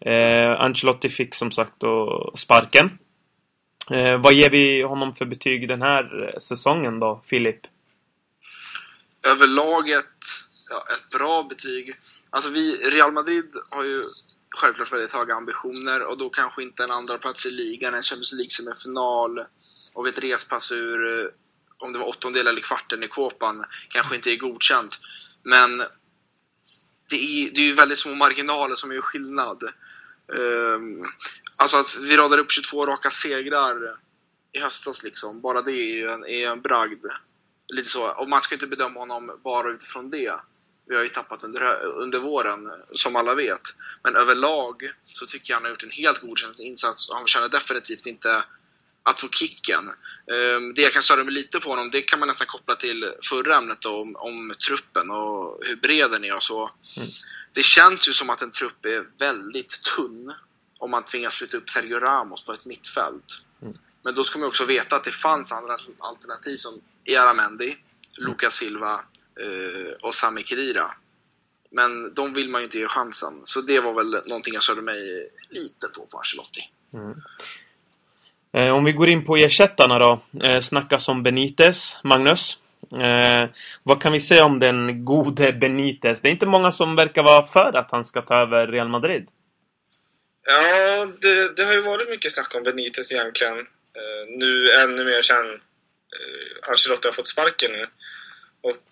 Eh, 0.00 0.50
Ancelotti 0.60 1.08
fick 1.08 1.34
som 1.34 1.52
sagt 1.52 1.72
då 1.78 2.32
sparken. 2.36 2.98
Eh, 3.90 4.20
vad 4.20 4.34
ger 4.34 4.50
vi 4.50 4.82
honom 4.82 5.14
för 5.14 5.24
betyg 5.24 5.68
den 5.68 5.82
här 5.82 6.34
säsongen 6.40 7.00
då, 7.00 7.22
Filip? 7.26 7.60
Överlag 9.26 9.90
ett, 9.90 10.04
ja, 10.70 10.84
ett 10.94 11.18
bra 11.18 11.42
betyg. 11.42 11.94
Alltså 12.30 12.50
vi, 12.50 12.76
Real 12.76 13.12
Madrid 13.12 13.50
har 13.70 13.84
ju 13.84 14.02
självklart 14.58 14.92
väldigt 14.92 15.12
höga 15.12 15.34
ambitioner 15.34 16.02
och 16.02 16.18
då 16.18 16.30
kanske 16.30 16.62
inte 16.62 16.84
en 16.84 16.90
andra 16.90 17.18
plats 17.18 17.46
i 17.46 17.50
ligan, 17.50 17.94
en 17.94 18.02
Champions 18.02 18.32
League-semifinal 18.32 19.46
och 19.94 20.08
ett 20.08 20.24
respass 20.24 20.72
ur, 20.72 21.20
eh, 21.20 21.30
om 21.78 21.92
det 21.92 21.98
var 21.98 22.08
åttondel 22.08 22.46
eller 22.46 22.60
kvarten 22.60 23.02
i 23.02 23.08
Kåpan, 23.08 23.64
kanske 23.88 24.16
inte 24.16 24.30
är 24.30 24.36
godkänt. 24.36 25.00
Men 25.42 25.78
det 27.10 27.16
är, 27.16 27.50
det 27.50 27.60
är 27.60 27.64
ju 27.64 27.74
väldigt 27.74 27.98
små 27.98 28.14
marginaler 28.14 28.74
som 28.74 28.92
gör 28.92 29.00
skillnad. 29.00 29.62
Um, 30.26 31.04
alltså 31.58 31.76
att 31.76 32.02
vi 32.02 32.16
radar 32.16 32.38
upp 32.38 32.50
22 32.50 32.86
raka 32.86 33.10
segrar 33.10 33.96
i 34.52 34.60
höstas 34.60 35.02
liksom, 35.02 35.40
bara 35.40 35.62
det 35.62 35.72
är 35.72 35.94
ju 35.94 36.08
en, 36.08 36.24
är 36.24 36.50
en 36.50 36.60
bragd. 36.60 37.04
Lite 37.68 37.88
så. 37.88 38.08
Och 38.08 38.28
man 38.28 38.40
ska 38.40 38.54
inte 38.54 38.66
bedöma 38.66 39.00
honom 39.00 39.40
bara 39.44 39.70
utifrån 39.70 40.10
det. 40.10 40.34
Vi 40.86 40.96
har 40.96 41.02
ju 41.02 41.08
tappat 41.08 41.44
under, 41.44 41.84
under 41.84 42.18
våren, 42.18 42.70
som 42.92 43.16
alla 43.16 43.34
vet. 43.34 43.60
Men 44.02 44.16
överlag 44.16 44.90
så 45.04 45.26
tycker 45.26 45.50
jag 45.50 45.56
han 45.56 45.64
har 45.64 45.70
gjort 45.70 45.82
en 45.82 45.90
helt 45.90 46.20
godkänd 46.20 46.60
insats 46.60 47.08
och 47.08 47.16
han 47.16 47.26
känner 47.26 47.48
definitivt 47.48 48.06
inte 48.06 48.44
att 49.02 49.20
få 49.20 49.28
kicken. 49.28 49.88
Ehm, 50.32 50.74
det 50.74 50.82
jag 50.82 50.92
kan 50.92 51.02
störa 51.02 51.24
mig 51.24 51.34
lite 51.34 51.60
på 51.60 51.70
honom, 51.70 51.90
det 51.90 52.02
kan 52.02 52.18
man 52.18 52.28
nästan 52.28 52.46
koppla 52.46 52.76
till 52.76 53.14
förra 53.22 53.56
ämnet 53.56 53.80
då, 53.80 54.00
om, 54.00 54.16
om 54.16 54.54
truppen 54.66 55.10
och 55.10 55.58
hur 55.64 55.76
bred 55.76 56.10
den 56.10 56.24
är 56.24 56.34
och 56.34 56.42
så. 56.42 56.70
Mm. 56.96 57.08
Det 57.52 57.62
känns 57.62 58.08
ju 58.08 58.12
som 58.12 58.30
att 58.30 58.42
en 58.42 58.50
trupp 58.50 58.84
är 58.84 59.06
väldigt 59.18 59.82
tunn 59.96 60.32
om 60.78 60.90
man 60.90 61.04
tvingas 61.04 61.34
flytta 61.34 61.56
upp 61.56 61.70
Sergio 61.70 61.98
Ramos 61.98 62.44
på 62.44 62.52
ett 62.52 62.64
mittfält. 62.64 63.42
Mm. 63.62 63.74
Men 64.02 64.14
då 64.14 64.24
ska 64.24 64.38
man 64.38 64.48
också 64.48 64.64
veta 64.64 64.96
att 64.96 65.04
det 65.04 65.10
fanns 65.10 65.52
andra 65.52 65.78
alternativ 65.98 66.56
som 66.56 66.80
Iaramendi, 67.04 67.64
mm. 67.64 67.78
Lucas 68.16 68.54
Silva 68.54 69.04
och 70.02 70.14
Sami 70.14 70.42
Khedira. 70.42 70.90
Men 71.70 72.14
de 72.14 72.34
vill 72.34 72.48
man 72.48 72.60
ju 72.60 72.64
inte 72.64 72.78
ge 72.78 72.88
chansen. 72.88 73.42
Så 73.44 73.60
det 73.60 73.80
var 73.80 73.92
väl 73.92 74.10
någonting 74.28 74.54
jag 74.54 74.62
störde 74.62 74.82
mig 74.82 75.28
lite 75.50 75.88
på 75.88 76.06
på 76.06 76.18
Ancelotti. 76.18 76.60
Mm. 76.94 77.14
Eh, 78.54 78.76
om 78.76 78.84
vi 78.84 78.92
går 78.92 79.08
in 79.08 79.24
på 79.24 79.36
ersättarna 79.36 79.98
då. 79.98 80.22
Eh, 80.42 80.60
snackas 80.60 81.08
om 81.08 81.22
Benitez, 81.22 81.96
Magnus. 82.04 82.58
Eh, 82.92 83.50
vad 83.82 84.02
kan 84.02 84.12
vi 84.12 84.20
säga 84.20 84.44
om 84.44 84.58
den 84.58 85.04
gode 85.04 85.52
Benitez? 85.52 86.20
Det 86.20 86.28
är 86.28 86.32
inte 86.32 86.46
många 86.46 86.72
som 86.72 86.96
verkar 86.96 87.22
vara 87.22 87.46
för 87.46 87.76
att 87.76 87.90
han 87.90 88.04
ska 88.04 88.22
ta 88.22 88.42
över 88.42 88.66
Real 88.66 88.88
Madrid. 88.88 89.28
Ja, 90.46 91.06
det, 91.20 91.56
det 91.56 91.64
har 91.64 91.72
ju 91.72 91.82
varit 91.82 92.10
mycket 92.10 92.32
snack 92.32 92.54
om 92.54 92.62
Benitez 92.62 93.12
egentligen. 93.12 93.58
Eh, 93.58 94.38
nu 94.38 94.72
ännu 94.72 95.04
mer 95.04 95.22
sen 95.22 95.46
eh, 95.46 96.70
Ancelotti 96.70 97.08
har 97.08 97.12
fått 97.12 97.28
sparken 97.28 97.72
nu. 97.72 97.86
Och 98.62 98.86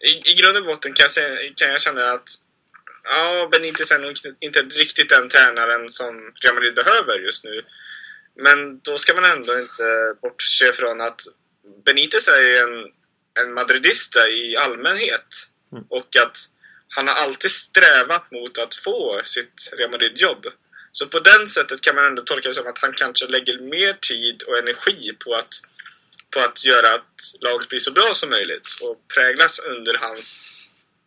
i, 0.00 0.30
i 0.30 0.34
grund 0.34 0.56
och 0.56 0.64
botten 0.64 0.92
kan 0.92 1.08
jag, 1.16 1.56
kan 1.56 1.68
jag 1.68 1.80
känna 1.80 2.10
att 2.10 2.28
ja, 3.04 3.48
Benitez 3.52 3.90
är 3.90 3.98
nog 3.98 4.16
inte 4.40 4.62
riktigt 4.62 5.08
den 5.08 5.28
tränaren 5.28 5.90
som 5.90 6.32
Real 6.42 6.54
Madrid 6.54 6.74
behöver 6.74 7.18
just 7.18 7.44
nu. 7.44 7.64
Men 8.42 8.80
då 8.80 8.98
ska 8.98 9.14
man 9.14 9.24
ändå 9.24 9.60
inte 9.60 10.14
bortse 10.22 10.72
från 10.72 11.00
att 11.00 11.20
Benitez 11.84 12.28
är 12.28 12.62
en, 12.62 12.86
en 13.40 13.54
madridista 13.54 14.28
i 14.28 14.56
allmänhet. 14.56 15.26
Mm. 15.72 15.84
Och 15.88 16.16
att 16.16 16.36
han 16.96 17.08
har 17.08 17.14
alltid 17.14 17.50
strävat 17.50 18.30
mot 18.30 18.58
att 18.58 18.74
få 18.74 19.20
sitt 19.24 19.70
Real 19.76 19.90
Madrid-jobb. 19.90 20.46
Så 20.92 21.06
på 21.06 21.20
den 21.20 21.48
sättet 21.48 21.80
kan 21.80 21.94
man 21.94 22.04
ändå 22.04 22.22
tolka 22.22 22.48
det 22.48 22.54
som 22.54 22.66
att 22.66 22.78
han 22.78 22.92
kanske 22.92 23.26
lägger 23.26 23.58
mer 23.58 23.92
tid 23.92 24.42
och 24.42 24.58
energi 24.58 25.16
på 25.24 25.34
att, 25.34 25.54
på 26.30 26.40
att 26.40 26.64
göra 26.64 26.94
att 26.94 27.20
laget 27.40 27.68
blir 27.68 27.78
så 27.78 27.92
bra 27.92 28.10
som 28.14 28.30
möjligt 28.30 28.68
och 28.82 28.96
präglas 29.14 29.58
under 29.58 29.94
hans, 30.00 30.50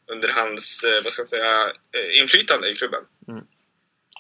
under 0.08 0.30
hans 0.30 0.84
eh, 0.84 1.04
vad 1.04 1.12
ska 1.12 1.20
jag 1.22 1.28
säga, 1.28 1.64
eh, 1.98 2.22
inflytande 2.22 2.72
i 2.72 2.76
klubben. 2.76 3.04
Mm. 3.28 3.44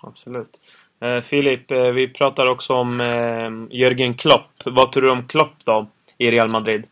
Absolut. 0.04 0.60
Eh, 1.02 1.24
Filip, 1.24 1.72
eh, 1.72 1.92
vi 1.92 2.08
pratar 2.08 2.46
också 2.46 2.74
om 2.74 3.02
eh, 3.02 3.78
Jörgen 3.80 4.14
Klopp. 4.14 4.52
Vad 4.66 4.92
tror 4.92 5.04
du 5.04 5.12
om 5.12 5.28
Klopp 5.28 5.56
då, 5.64 5.92
i 6.18 6.32
Real 6.32 6.50
Madrid? 6.50 6.84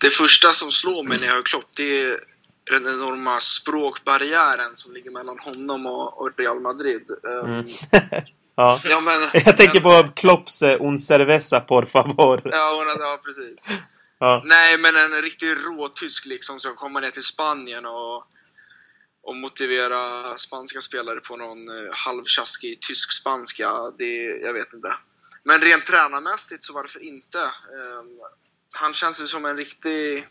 Det 0.00 0.10
första 0.10 0.52
som 0.52 0.70
slår 0.70 1.02
mig 1.02 1.18
när 1.18 1.26
jag 1.26 1.34
hör 1.34 1.42
Klopp, 1.42 1.70
det 1.76 2.00
är 2.00 2.16
den 2.70 2.82
enorma 2.82 3.40
språkbarriären 3.40 4.76
som 4.76 4.94
ligger 4.94 5.10
mellan 5.10 5.38
honom 5.38 5.86
och, 5.86 6.20
och 6.20 6.30
Real 6.36 6.60
Madrid. 6.60 7.10
Um, 7.22 7.50
mm. 7.50 7.66
ja. 8.58 8.80
ja. 8.84 9.00
men, 9.00 9.20
jag 9.44 9.56
tänker 9.56 9.80
men, 9.80 9.82
på 9.82 10.14
Klopps 10.14 10.62
eh, 10.62 10.80
Un 10.80 10.98
cerveza 10.98 11.60
por 11.60 11.86
favor. 11.86 12.42
Ja, 12.44 12.94
ja 12.98 13.20
precis. 13.24 13.58
Ja. 14.20 14.42
Nej, 14.44 14.78
men 14.78 14.96
en 14.96 15.22
riktig 15.22 15.46
råtysk 15.46 16.26
liksom 16.26 16.60
som 16.60 16.74
kommer 16.74 17.00
ner 17.00 17.10
till 17.10 17.22
Spanien 17.22 17.86
och 17.86 18.26
och 19.28 19.36
motivera 19.36 20.38
spanska 20.38 20.80
spelare 20.80 21.20
på 21.20 21.36
någon 21.36 21.68
eh, 21.68 21.92
halvtjaskig 21.92 22.80
tysk-spanska, 22.80 23.90
det, 23.98 24.24
jag 24.24 24.52
vet 24.52 24.72
inte. 24.72 24.94
Men 25.44 25.60
rent 25.60 25.86
tränarmässigt 25.86 26.64
så 26.64 26.72
varför 26.72 27.02
inte? 27.02 27.38
Um, 27.38 28.20
han 28.70 28.94
känns 28.94 29.20
ju 29.20 29.26
som 29.26 29.44
en 29.44 29.56
riktig 29.56 30.28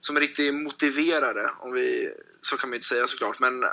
som 0.00 0.16
en 0.16 0.20
riktig 0.20 0.54
motiverare, 0.54 1.50
om 1.60 1.72
vi, 1.72 2.12
så 2.40 2.56
kan 2.56 2.70
man 2.70 2.74
inte 2.74 2.86
säga 2.86 3.06
såklart, 3.06 3.38
men 3.38 3.64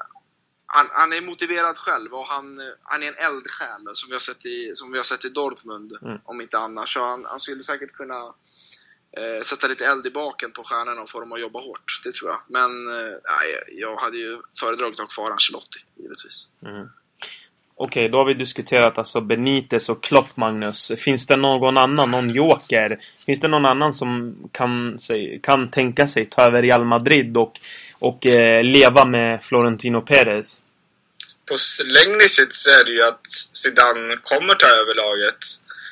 han, 0.75 0.88
han 0.92 1.13
är 1.13 1.22
motiverad 1.22 1.77
själv 1.77 2.13
och 2.13 2.27
han, 2.27 2.46
han 2.84 3.03
är 3.03 3.08
en 3.08 3.18
eldsjäl 3.18 3.84
som 3.94 4.10
vi 4.10 4.15
har 4.15 4.20
sett 4.20 4.46
i, 4.46 4.72
som 4.74 4.92
vi 4.92 4.98
har 4.98 5.03
sett 5.03 5.25
i 5.25 5.30
Dortmund, 5.30 5.92
mm. 6.01 6.20
om 6.24 6.42
inte 6.42 6.58
annars. 6.58 6.94
Så 6.94 7.00
han, 7.00 7.25
han 7.25 7.39
skulle 7.39 7.63
säkert 7.63 7.92
kunna 7.92 8.20
eh, 9.18 9.44
sätta 9.44 9.68
lite 9.68 9.86
eld 9.86 10.06
i 10.06 10.12
baken 10.12 10.51
på 10.51 10.63
stjärnorna 10.63 11.01
och 11.01 11.10
få 11.10 11.20
dem 11.20 11.32
att 11.32 11.42
jobba 11.42 11.60
hårt. 11.60 12.01
Det 12.03 12.13
tror 12.13 12.32
jag. 12.32 12.39
Men 12.48 12.72
eh, 12.98 13.15
jag 13.72 13.96
hade 13.96 14.18
ju 14.18 14.42
föredragit 14.60 15.00
att 15.00 15.06
ha 15.06 15.08
kvar 15.08 15.32
Ancelotti, 15.32 15.80
givetvis. 15.96 16.48
Mm. 16.65 16.88
Okej, 17.75 18.01
okay, 18.01 18.12
då 18.12 18.18
har 18.18 18.25
vi 18.25 18.34
diskuterat 18.34 18.98
alltså 18.98 19.22
Benitez 19.22 19.89
och 19.89 20.03
Klopp, 20.03 20.38
Magnus. 20.38 20.92
Finns 20.98 21.27
det 21.27 21.36
någon 21.36 21.77
annan, 21.77 22.12
någon 22.12 22.30
joker? 22.30 22.98
Finns 23.25 23.39
det 23.39 23.48
någon 23.48 23.65
annan 23.65 23.94
som 23.94 24.36
kan, 24.51 24.98
kan 25.44 25.72
tänka 25.72 26.08
sig 26.08 26.25
ta 26.25 26.42
över 26.42 26.62
Real 26.62 26.86
Madrid 26.86 27.38
och, 27.38 27.60
och 28.03 28.25
eh, 28.25 28.63
leva 28.63 29.05
med 29.05 29.43
Florentino 29.43 30.01
Perez? 30.01 30.62
På 31.45 31.57
längre 31.86 32.29
sikt 32.29 32.53
så 32.53 32.72
är 32.72 32.83
det 32.83 32.91
ju 32.91 33.03
att 33.03 33.27
Zidane 33.53 34.17
kommer 34.17 34.55
ta 34.55 34.67
över 34.67 34.95
laget. 34.95 35.38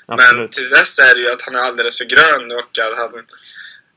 Absolut. 0.06 0.40
Men 0.40 0.50
till 0.50 0.70
dess 0.70 1.00
är 1.00 1.16
det 1.16 1.22
ju 1.22 1.32
att 1.32 1.42
han 1.42 1.56
är 1.56 1.60
alldeles 1.60 1.98
för 1.98 2.06
grön 2.06 2.52
och 2.52 2.80
att 2.80 2.98
han, 2.98 3.26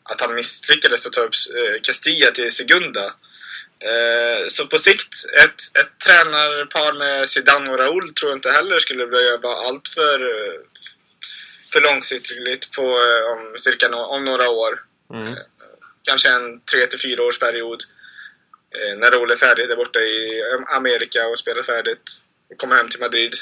att 0.02 0.20
han 0.20 0.34
misslyckades 0.34 1.06
att 1.06 1.12
ta 1.12 1.20
upp 1.20 1.34
eh, 1.58 1.80
Castilla 1.82 2.30
till 2.30 2.52
Segunda. 2.52 3.04
Eh, 3.90 4.46
så 4.48 4.66
på 4.66 4.78
sikt, 4.78 5.14
ett, 5.44 5.60
ett 5.80 5.98
tränarpar 6.06 6.92
med 6.92 7.28
Zidane 7.28 7.70
och 7.70 7.78
Raúl 7.78 8.14
tror 8.14 8.30
jag 8.30 8.36
inte 8.36 8.50
heller 8.50 8.78
skulle 8.78 9.06
behöva 9.06 9.48
allt 9.48 9.88
för, 9.88 10.18
för 11.72 11.80
långsiktigt 11.80 12.70
på 12.72 12.82
om 13.32 13.58
cirka 13.58 13.88
no, 13.88 13.96
om 13.96 14.24
några 14.24 14.48
år. 14.50 14.80
Mm. 15.12 15.34
Kanske 16.04 16.28
en 16.28 16.60
tre 16.60 16.86
till 16.86 17.00
fyra 17.00 17.22
års 17.22 17.38
period. 17.38 17.82
När 18.96 19.10
Raúl 19.10 19.30
är 19.30 19.36
färdig 19.36 19.68
där 19.68 19.76
borta 19.76 20.00
i 20.00 20.42
Amerika 20.76 21.26
och 21.26 21.38
spelar 21.38 21.62
färdigt 21.62 22.02
och 22.50 22.58
kommer 22.58 22.76
hem 22.76 22.88
till 22.88 23.00
Madrid. 23.00 23.32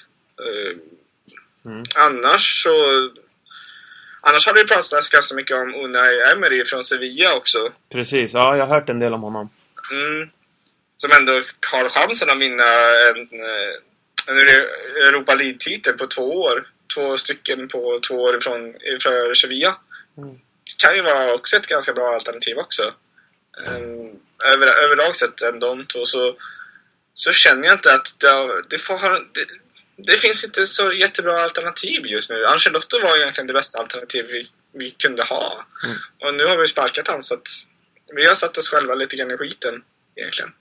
Mm. 1.65 1.85
Annars 1.95 2.63
så... 2.63 2.75
Annars 4.21 4.47
har 4.47 4.55
det 4.55 4.65
pratats 4.65 5.11
ganska 5.11 5.35
mycket 5.35 5.57
om 5.57 5.75
Unai 5.75 6.21
Emery 6.33 6.65
från 6.65 6.85
Sevilla 6.85 7.35
också. 7.37 7.73
Precis, 7.93 8.33
ja 8.33 8.57
jag 8.57 8.67
har 8.67 8.75
hört 8.75 8.89
en 8.89 8.99
del 8.99 9.15
om 9.15 9.23
honom. 9.23 9.51
Mm. 9.93 10.31
Som 10.97 11.11
ändå 11.19 11.33
har 11.73 11.89
chansen 11.89 12.31
att 12.31 12.41
vinna 12.41 12.65
en, 13.09 13.29
en 14.29 14.39
Europa 15.09 15.35
League-titel 15.35 15.93
på 15.93 16.07
två 16.07 16.41
år. 16.41 16.69
Två 16.95 17.17
stycken 17.17 17.69
på 17.69 18.01
två 18.09 18.15
år 18.15 18.37
ifrån, 18.37 18.75
för 19.03 19.35
Sevilla. 19.35 19.77
Mm. 20.19 20.39
Kan 20.77 20.97
ju 20.97 21.03
vara 21.03 21.35
också 21.35 21.57
ett 21.57 21.67
ganska 21.67 21.93
bra 21.93 22.15
alternativ 22.15 22.59
också. 22.59 22.83
Um, 23.69 24.21
över, 24.45 24.67
överlag 24.67 25.17
sett 25.17 25.43
än 25.43 25.61
de 25.61 25.87
två 25.87 26.07
så, 26.07 26.37
så 27.15 27.33
känner 27.33 27.65
jag 27.65 27.75
inte 27.75 27.95
att 27.95 28.17
det, 28.21 28.63
det, 28.71 28.79
får, 28.79 28.99
det, 29.35 29.47
det 29.97 30.17
finns 30.17 30.45
inte 30.45 30.67
så 30.67 30.93
jättebra 30.93 31.43
alternativ 31.43 32.07
just 32.07 32.31
nu. 32.31 32.47
Ancelotti 32.47 32.99
var 33.03 33.17
egentligen 33.17 33.47
det 33.47 33.53
bästa 33.53 33.83
alternativ 33.83 34.27
vi, 34.33 34.49
vi 34.73 34.91
kunde 34.91 35.25
ha. 35.25 35.65
Mm. 35.85 35.97
Och 36.21 36.35
nu 36.35 36.47
har 36.47 36.57
vi 36.57 36.67
sparkat 36.69 37.07
honom 37.07 37.23
så 37.23 37.35
att 37.35 37.49
vi 38.15 38.27
har 38.27 38.35
satt 38.35 38.59
oss 38.59 38.69
själva 38.69 38.95
lite 38.95 39.17
grann 39.17 39.31
i 39.31 39.37
skiten 39.37 39.83
egentligen. 40.17 40.53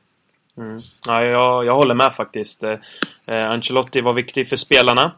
Mm. 0.58 0.80
Ja, 1.06 1.24
jag, 1.24 1.66
jag 1.66 1.76
håller 1.76 1.96
med 1.96 2.16
faktiskt. 2.16 2.64
Eh, 2.64 2.80
eh, 3.28 3.52
Ancelotti 3.52 4.02
var 4.02 4.14
viktig 4.14 4.50
för 4.50 4.58
spelarna. 4.58 5.16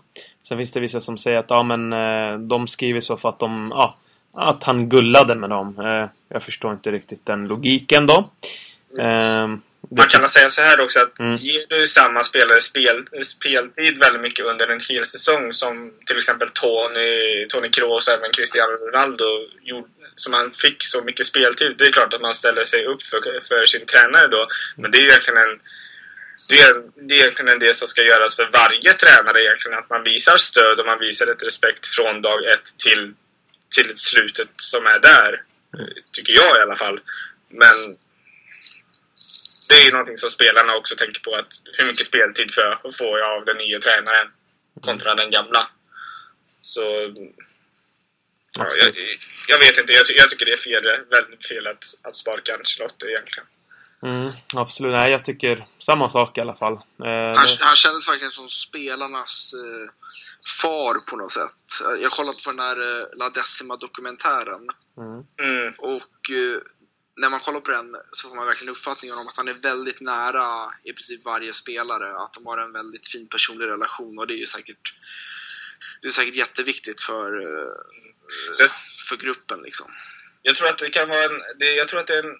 Sen 0.47 0.57
finns 0.57 0.71
det 0.71 0.79
vissa 0.79 1.01
som 1.01 1.17
säger 1.17 1.37
att 1.37 1.49
ja, 1.49 1.63
men, 1.63 1.93
eh, 1.93 2.39
de 2.39 2.67
skriver 2.67 3.01
så 3.01 3.17
för 3.17 3.29
att, 3.29 3.39
de, 3.39 3.71
ja, 3.75 3.97
att 4.33 4.63
han 4.63 4.89
gullade 4.89 5.35
med 5.35 5.49
dem. 5.49 5.79
Eh, 5.79 6.09
jag 6.29 6.43
förstår 6.43 6.73
inte 6.73 6.91
riktigt 6.91 7.25
den 7.25 7.47
logiken 7.47 8.07
då. 8.07 8.29
Mm. 8.99 9.61
Man 9.91 10.07
kan 10.07 10.21
väl 10.21 10.29
säga 10.29 10.49
så 10.49 10.61
här 10.61 10.81
också 10.81 10.99
att 10.99 11.19
mm. 11.19 11.37
ger 11.37 11.59
du 11.69 11.87
samma 11.87 12.23
spelare 12.23 12.61
spel, 12.61 13.05
speltid 13.21 13.99
väldigt 13.99 14.21
mycket 14.21 14.45
under 14.45 14.67
en 14.67 14.81
hel 14.89 15.05
säsong 15.05 15.53
som 15.53 15.93
till 16.05 16.17
exempel 16.17 16.47
Tony, 16.49 17.45
Tony 17.49 17.69
Kroos 17.69 18.07
och 18.07 18.13
även 18.13 18.31
Cristiano 18.31 18.71
Ronaldo 18.71 19.25
gjorde, 19.61 19.87
som 20.15 20.33
han 20.33 20.51
fick 20.51 20.77
så 20.79 21.03
mycket 21.03 21.25
speltid. 21.25 21.75
Det 21.77 21.85
är 21.85 21.91
klart 21.91 22.13
att 22.13 22.21
man 22.21 22.33
ställer 22.33 22.63
sig 22.63 22.85
upp 22.85 23.03
för, 23.03 23.19
för 23.47 23.65
sin 23.65 23.85
tränare 23.85 24.27
då. 24.27 24.47
Men 24.75 24.91
det 24.91 24.97
är 24.97 25.01
ju 25.01 25.07
egentligen 25.07 25.39
en 25.39 25.59
det 26.49 26.59
är, 26.59 26.73
det 27.07 27.15
är 27.15 27.19
egentligen 27.19 27.59
det 27.59 27.73
som 27.73 27.87
ska 27.87 28.01
göras 28.01 28.35
för 28.35 28.49
varje 28.53 28.93
tränare 28.93 29.43
egentligen. 29.43 29.79
Att 29.79 29.89
man 29.89 30.03
visar 30.03 30.37
stöd 30.37 30.79
och 30.79 30.85
man 30.85 30.99
visar 30.99 31.27
ett 31.27 31.43
respekt 31.43 31.87
från 31.87 32.21
dag 32.21 32.45
ett 32.53 32.77
till, 32.77 33.13
till 33.75 33.97
slutet 33.97 34.49
som 34.57 34.85
är 34.85 34.99
där. 34.99 35.43
Tycker 36.11 36.33
jag 36.33 36.57
i 36.57 36.61
alla 36.61 36.75
fall. 36.75 36.99
Men 37.49 37.97
det 39.69 39.75
är 39.75 39.85
ju 39.85 39.91
någonting 39.91 40.17
som 40.17 40.29
spelarna 40.29 40.75
också 40.75 40.95
tänker 40.95 41.21
på. 41.21 41.35
att 41.35 41.53
Hur 41.77 41.85
mycket 41.85 42.05
speltid 42.05 42.51
för, 42.51 42.91
får 42.97 43.19
jag 43.19 43.37
av 43.37 43.45
den 43.45 43.57
nya 43.57 43.79
tränaren 43.79 44.27
kontra 44.81 45.15
den 45.15 45.31
gamla? 45.31 45.67
Så... 46.61 46.81
Ja, 48.55 48.67
jag, 48.77 48.95
jag, 49.47 49.59
vet 49.59 49.77
inte. 49.77 49.93
Jag, 49.93 50.05
jag, 50.15 50.29
tycker 50.29 50.45
det 50.45 50.53
är 50.53 50.57
fel, 50.57 50.83
väldigt 51.09 51.47
fel 51.47 51.67
att, 51.67 51.83
att 52.01 52.15
sparka 52.15 52.55
Ancelotti 52.55 53.05
egentligen. 53.05 53.47
Mm, 54.03 54.31
absolut. 54.55 54.91
Nej, 54.91 55.11
jag 55.11 55.25
tycker 55.25 55.65
samma 55.79 56.09
sak 56.09 56.37
i 56.37 56.41
alla 56.41 56.55
fall. 56.55 56.73
Eh, 56.73 57.35
han, 57.35 57.47
han 57.59 57.75
kändes 57.75 58.07
verkligen 58.07 58.31
som 58.31 58.47
spelarnas 58.47 59.53
eh, 59.53 59.93
far 60.61 60.99
på 60.99 61.15
något 61.15 61.31
sätt. 61.31 61.55
Jag 61.99 62.11
kollade 62.11 62.37
på 62.43 62.51
den 62.51 62.59
här 62.59 63.01
eh, 63.01 63.07
La 63.13 63.29
Decima-dokumentären. 63.29 64.69
Mm. 64.97 65.23
Mm. 65.39 65.73
Och 65.77 66.31
eh, 66.31 66.61
när 67.15 67.29
man 67.29 67.39
kollar 67.39 67.59
på 67.59 67.71
den 67.71 67.95
så 68.11 68.29
får 68.29 68.35
man 68.35 68.47
verkligen 68.47 68.71
uppfattningen 68.71 69.17
om 69.17 69.27
att 69.27 69.37
han 69.37 69.47
är 69.47 69.53
väldigt 69.53 70.01
nära 70.01 70.73
i 70.83 70.93
princip 70.93 71.25
varje 71.25 71.53
spelare. 71.53 72.17
Att 72.17 72.33
de 72.33 72.45
har 72.45 72.57
en 72.57 72.73
väldigt 72.73 73.07
fin 73.07 73.27
personlig 73.27 73.67
relation 73.67 74.19
och 74.19 74.27
det 74.27 74.33
är 74.33 74.37
ju 74.37 74.47
säkert, 74.47 74.95
det 76.01 76.07
är 76.07 76.11
säkert 76.11 76.35
jätteviktigt 76.35 77.01
för, 77.01 77.41
eh, 77.41 78.71
för 79.09 79.17
gruppen. 79.17 79.61
Liksom. 79.61 79.87
Jag 80.41 80.55
tror 80.55 80.69
att 80.69 80.77
det 80.77 80.89
kan 80.89 81.09
vara 81.09 81.23
en, 81.23 81.41
det, 81.59 81.73
jag 81.73 81.87
tror 81.87 81.99
att 81.99 82.07
det 82.07 82.15
är 82.15 82.23
en, 82.23 82.39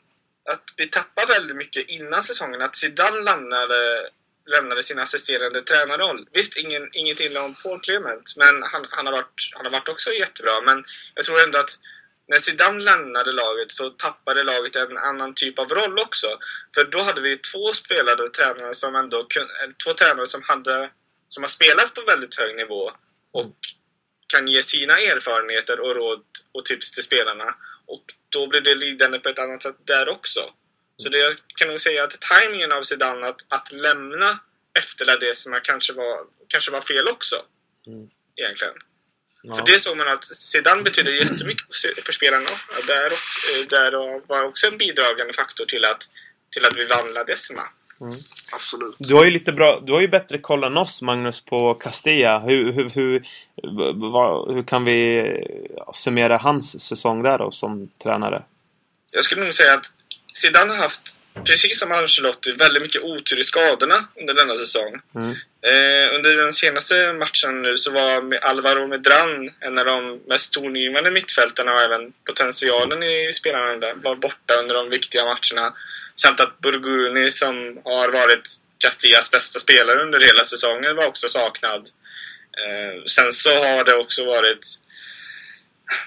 att 0.51 0.73
vi 0.77 0.87
tappar 0.87 1.27
väldigt 1.27 1.55
mycket 1.55 1.89
innan 1.89 2.23
säsongen. 2.23 2.61
Att 2.61 2.75
Zidane 2.75 3.23
lämnade, 3.23 4.09
lämnade 4.45 4.83
sin 4.83 4.99
assisterande 4.99 5.61
tränarroll. 5.61 6.27
Visst, 6.31 6.57
ingen, 6.57 6.89
inget 6.93 7.19
illa 7.19 7.43
om 7.43 7.55
Paul 7.63 7.79
Clement, 7.79 8.35
men 8.35 8.63
han, 8.63 8.85
han, 8.89 9.05
har 9.05 9.13
varit, 9.13 9.51
han 9.53 9.65
har 9.65 9.71
varit 9.71 9.89
också 9.89 10.11
jättebra. 10.11 10.61
Men 10.61 10.83
jag 11.15 11.25
tror 11.25 11.43
ändå 11.43 11.59
att 11.59 11.79
när 12.27 12.37
Zidane 12.37 12.83
lämnade 12.83 13.31
laget 13.31 13.71
så 13.71 13.89
tappade 13.89 14.43
laget 14.43 14.75
en 14.75 14.97
annan 14.97 15.33
typ 15.33 15.59
av 15.59 15.69
roll 15.69 15.99
också. 15.99 16.27
För 16.75 16.83
då 16.83 17.01
hade 17.01 17.21
vi 17.21 17.37
två 17.37 17.73
spelade 17.73 18.29
tränare 18.29 18.73
som 18.73 18.95
ändå 18.95 19.19
eh, 19.19 19.69
två 19.85 19.93
tränare 19.93 20.27
som 20.27 20.41
hade 20.47 20.89
som 21.27 21.43
har 21.43 21.47
spelat 21.47 21.93
på 21.93 22.01
väldigt 22.01 22.35
hög 22.35 22.55
nivå 22.55 22.91
och 23.31 23.55
kan 24.27 24.47
ge 24.47 24.63
sina 24.63 24.99
erfarenheter 24.99 25.79
och 25.79 25.95
råd 25.95 26.23
och 26.51 26.65
tips 26.65 26.91
till 26.91 27.03
spelarna. 27.03 27.55
Och 27.85 28.03
då 28.29 28.47
blir 28.47 28.61
det 28.61 28.75
lidande 28.75 29.19
på 29.19 29.29
ett 29.29 29.39
annat 29.39 29.63
sätt 29.63 29.75
där 29.85 30.09
också. 30.09 30.39
Så 30.97 31.09
det 31.09 31.17
jag 31.17 31.35
kan 31.55 31.67
nog 31.67 31.81
säga 31.81 32.03
att 32.03 32.21
tajmingen 32.21 32.71
av 32.71 32.83
Zidane 32.83 33.27
att, 33.27 33.45
att 33.49 33.71
lämna 33.71 34.39
efter 34.79 35.19
det 35.19 35.35
som 35.35 35.59
kanske 35.63 35.93
var, 35.93 36.17
kanske 36.47 36.71
var 36.71 36.81
fel 36.81 37.07
också. 37.07 37.35
Mm. 37.87 38.09
Egentligen. 38.35 38.73
Ja. 39.43 39.55
För 39.55 39.65
det 39.65 39.79
såg 39.79 39.97
man 39.97 40.07
att 40.07 40.23
Zidane 40.23 40.83
betyder 40.83 41.11
jättemycket 41.11 41.75
för 42.05 42.11
spelarna. 42.11 42.45
Där, 42.87 43.07
och, 43.07 43.59
eh, 43.59 43.67
där 43.69 44.21
var 44.27 44.43
också 44.43 44.67
en 44.67 44.77
bidragande 44.77 45.33
faktor 45.33 45.65
till 45.65 45.85
att, 45.85 46.09
till 46.51 46.65
att 46.65 46.77
vi 46.77 46.85
vann 46.85 47.13
La 47.13 47.23
Decima. 47.23 47.67
Mm. 48.01 48.13
Absolut. 48.53 48.95
Du 48.99 49.15
har 49.15 49.25
ju 49.25 49.31
lite 49.31 49.51
bra, 49.51 49.83
du 49.85 49.91
har 49.91 50.01
ju 50.01 50.07
bättre 50.07 50.37
koll 50.37 50.63
än 50.63 50.77
oss 50.77 51.01
Magnus 51.01 51.45
på 51.45 51.73
Castilla. 51.73 52.39
Hur, 52.39 52.71
hur, 52.71 52.89
hur, 52.89 53.27
vad, 54.11 54.55
hur 54.55 54.63
kan 54.63 54.85
vi 54.85 55.25
summera 55.93 56.37
hans 56.37 56.87
säsong 56.87 57.23
där 57.23 57.37
då 57.37 57.51
som 57.51 57.89
tränare? 58.03 58.43
Jag 59.11 59.23
skulle 59.23 59.43
nog 59.43 59.53
säga 59.53 59.73
att 59.73 59.85
Zidane 60.33 60.73
har 60.73 60.77
haft 60.77 61.19
precis 61.45 61.79
som 61.79 61.91
Ancelotti, 61.91 62.51
väldigt 62.51 62.81
mycket 62.81 63.01
otur 63.01 63.39
i 63.39 63.43
skadorna 63.43 64.07
under 64.19 64.33
denna 64.33 64.57
säsong. 64.57 65.01
Mm. 65.15 65.31
Eh, 65.61 66.15
under 66.15 66.37
den 66.37 66.53
senaste 66.53 67.13
matchen 67.13 67.61
nu 67.61 67.77
så 67.77 67.91
var 67.91 68.35
Alvaro 68.41 68.87
Medran 68.87 69.49
en 69.59 69.77
av 69.77 69.85
de 69.85 70.21
mest 70.27 70.53
tongivande 70.53 71.11
mittfältarna 71.11 71.73
och 71.73 71.81
även 71.81 72.13
potentialen 72.25 73.03
i 73.03 73.33
spelarna 73.33 73.77
där 73.77 73.93
var 73.93 74.15
borta 74.15 74.53
under 74.53 74.75
de 74.75 74.89
viktiga 74.89 75.25
matcherna. 75.25 75.73
Samt 76.15 76.39
att 76.39 76.59
Burguni 76.59 77.31
som 77.31 77.81
har 77.83 78.09
varit 78.09 78.49
Castillas 78.77 79.31
bästa 79.31 79.59
spelare 79.59 80.01
under 80.01 80.19
hela 80.19 80.43
säsongen 80.43 80.95
var 80.95 81.07
också 81.07 81.27
saknad. 81.27 81.89
Eh, 82.63 83.03
sen 83.05 83.31
så 83.31 83.49
har 83.49 83.83
det 83.83 83.95
också 83.95 84.25
varit 84.25 84.65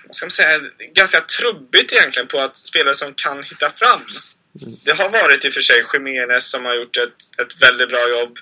vad 0.07 0.17
ska 0.17 0.27
man 0.27 0.31
säga, 0.31 0.61
ganska 0.95 1.21
trubbigt 1.21 1.93
egentligen 1.93 2.29
på 2.29 2.41
att 2.41 2.57
spelare 2.57 2.95
som 2.95 3.15
kan 3.15 3.43
hitta 3.43 3.71
fram 3.71 4.03
det 4.85 4.93
har 4.93 5.09
varit 5.09 5.45
i 5.45 5.49
och 5.49 5.53
för 5.53 5.61
sig 5.61 5.85
Jiménez 5.93 6.51
som 6.51 6.65
har 6.65 6.75
gjort 6.75 6.97
ett, 6.97 7.41
ett 7.41 7.63
väldigt 7.63 7.89
bra 7.89 8.09
jobb. 8.09 8.39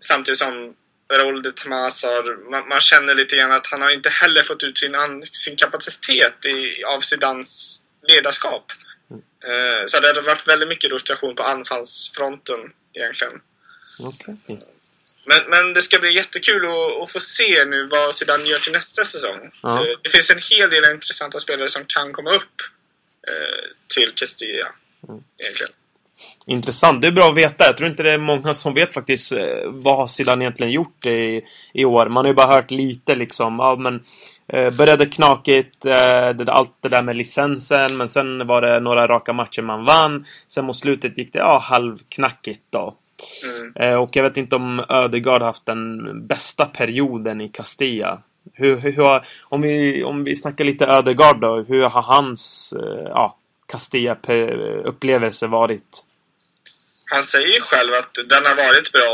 Samtidigt 0.00 0.38
som 0.38 0.74
Raúl 1.12 1.42
de 1.42 1.52
Tomas 1.52 2.04
har... 2.04 2.50
Man, 2.50 2.68
man, 2.68 2.80
känner 2.80 3.14
lite 3.14 3.36
grann 3.36 3.52
att 3.52 3.66
han 3.66 3.82
har 3.82 3.90
inte 3.90 4.08
heller 4.08 4.42
fått 4.42 4.62
ut 4.62 4.78
sin, 4.78 4.96
sin 5.32 5.56
kapacitet 5.56 6.46
i, 6.46 6.84
av 6.84 7.00
Zidans 7.00 7.82
ledarskap. 8.08 8.72
Eh, 9.44 9.86
så 9.88 10.00
det 10.00 10.08
har 10.08 10.22
varit 10.22 10.48
väldigt 10.48 10.68
mycket 10.68 10.92
rotation 10.92 11.34
på 11.36 11.42
anfallsfronten 11.42 12.58
egentligen. 12.94 13.40
Okay. 14.00 14.56
Men, 15.26 15.50
men 15.50 15.74
det 15.74 15.82
ska 15.82 15.98
bli 15.98 16.14
jättekul 16.14 16.64
att, 16.64 17.02
att, 17.02 17.12
få 17.12 17.20
se 17.20 17.64
nu 17.64 17.88
vad 17.90 18.14
Zidane 18.14 18.44
gör 18.44 18.58
till 18.58 18.72
nästa 18.72 19.04
säsong. 19.04 19.50
Ja. 19.62 19.76
Eh, 19.76 19.98
det 20.02 20.10
finns 20.10 20.30
en 20.30 20.40
hel 20.50 20.70
del 20.70 20.92
intressanta 20.94 21.40
spelare 21.40 21.68
som 21.68 21.84
kan 21.86 22.12
komma 22.12 22.30
upp 22.30 22.56
eh, 23.28 23.68
till 23.94 24.12
Castilla. 24.14 24.68
Mm. 25.08 25.22
Egentligen. 25.38 25.72
Intressant. 26.46 27.00
Det 27.00 27.06
är 27.06 27.12
bra 27.12 27.28
att 27.28 27.36
veta. 27.36 27.64
Jag 27.64 27.76
tror 27.76 27.90
inte 27.90 28.02
det 28.02 28.12
är 28.12 28.18
många 28.18 28.54
som 28.54 28.74
vet 28.74 28.94
faktiskt 28.94 29.32
eh, 29.32 29.38
vad 29.64 29.96
har 29.96 30.06
Zidane 30.06 30.44
egentligen 30.44 30.72
gjort 30.72 31.06
i, 31.06 31.42
i 31.74 31.84
år. 31.84 32.08
Man 32.08 32.24
har 32.24 32.30
ju 32.30 32.34
bara 32.34 32.54
hört 32.54 32.70
lite 32.70 33.14
liksom. 33.14 33.56
Ja, 33.58 33.76
men, 33.76 34.02
eh, 34.48 34.76
började 34.76 35.06
knakigt. 35.06 35.86
Eh, 35.86 36.28
det, 36.28 36.52
allt 36.52 36.76
det 36.80 36.88
där 36.88 37.02
med 37.02 37.16
licensen. 37.16 37.96
Men 37.96 38.08
sen 38.08 38.46
var 38.46 38.60
det 38.60 38.80
några 38.80 39.08
raka 39.08 39.32
matcher 39.32 39.62
man 39.62 39.84
vann. 39.84 40.26
Sen 40.48 40.64
mot 40.64 40.76
slutet 40.76 41.18
gick 41.18 41.32
det 41.32 41.38
ja, 41.38 41.58
halvknackigt 41.58 42.62
då. 42.70 42.96
Mm. 43.44 43.72
Eh, 43.76 43.94
och 43.94 44.10
jag 44.12 44.22
vet 44.22 44.36
inte 44.36 44.56
om 44.56 44.84
Ödegaard 44.88 45.42
haft 45.42 45.66
den 45.66 46.26
bästa 46.26 46.66
perioden 46.66 47.40
i 47.40 47.48
Castilla. 47.48 48.22
Hur, 48.52 48.76
hur, 48.76 48.92
hur, 48.92 49.24
om, 49.44 49.60
vi, 49.60 50.04
om 50.04 50.24
vi 50.24 50.34
snackar 50.34 50.64
lite 50.64 50.86
Ödegaard 50.86 51.40
då. 51.40 51.64
Hur 51.68 51.82
har 51.82 52.02
hans 52.02 52.72
eh, 52.76 53.08
ja, 53.08 53.38
Castilla-upplevelse 53.66 55.46
varit? 55.46 56.04
Han 57.04 57.24
säger 57.24 57.48
ju 57.48 57.60
själv 57.60 57.94
att 57.94 58.14
den 58.14 58.46
har 58.46 58.54
varit 58.54 58.92
bra 58.92 59.08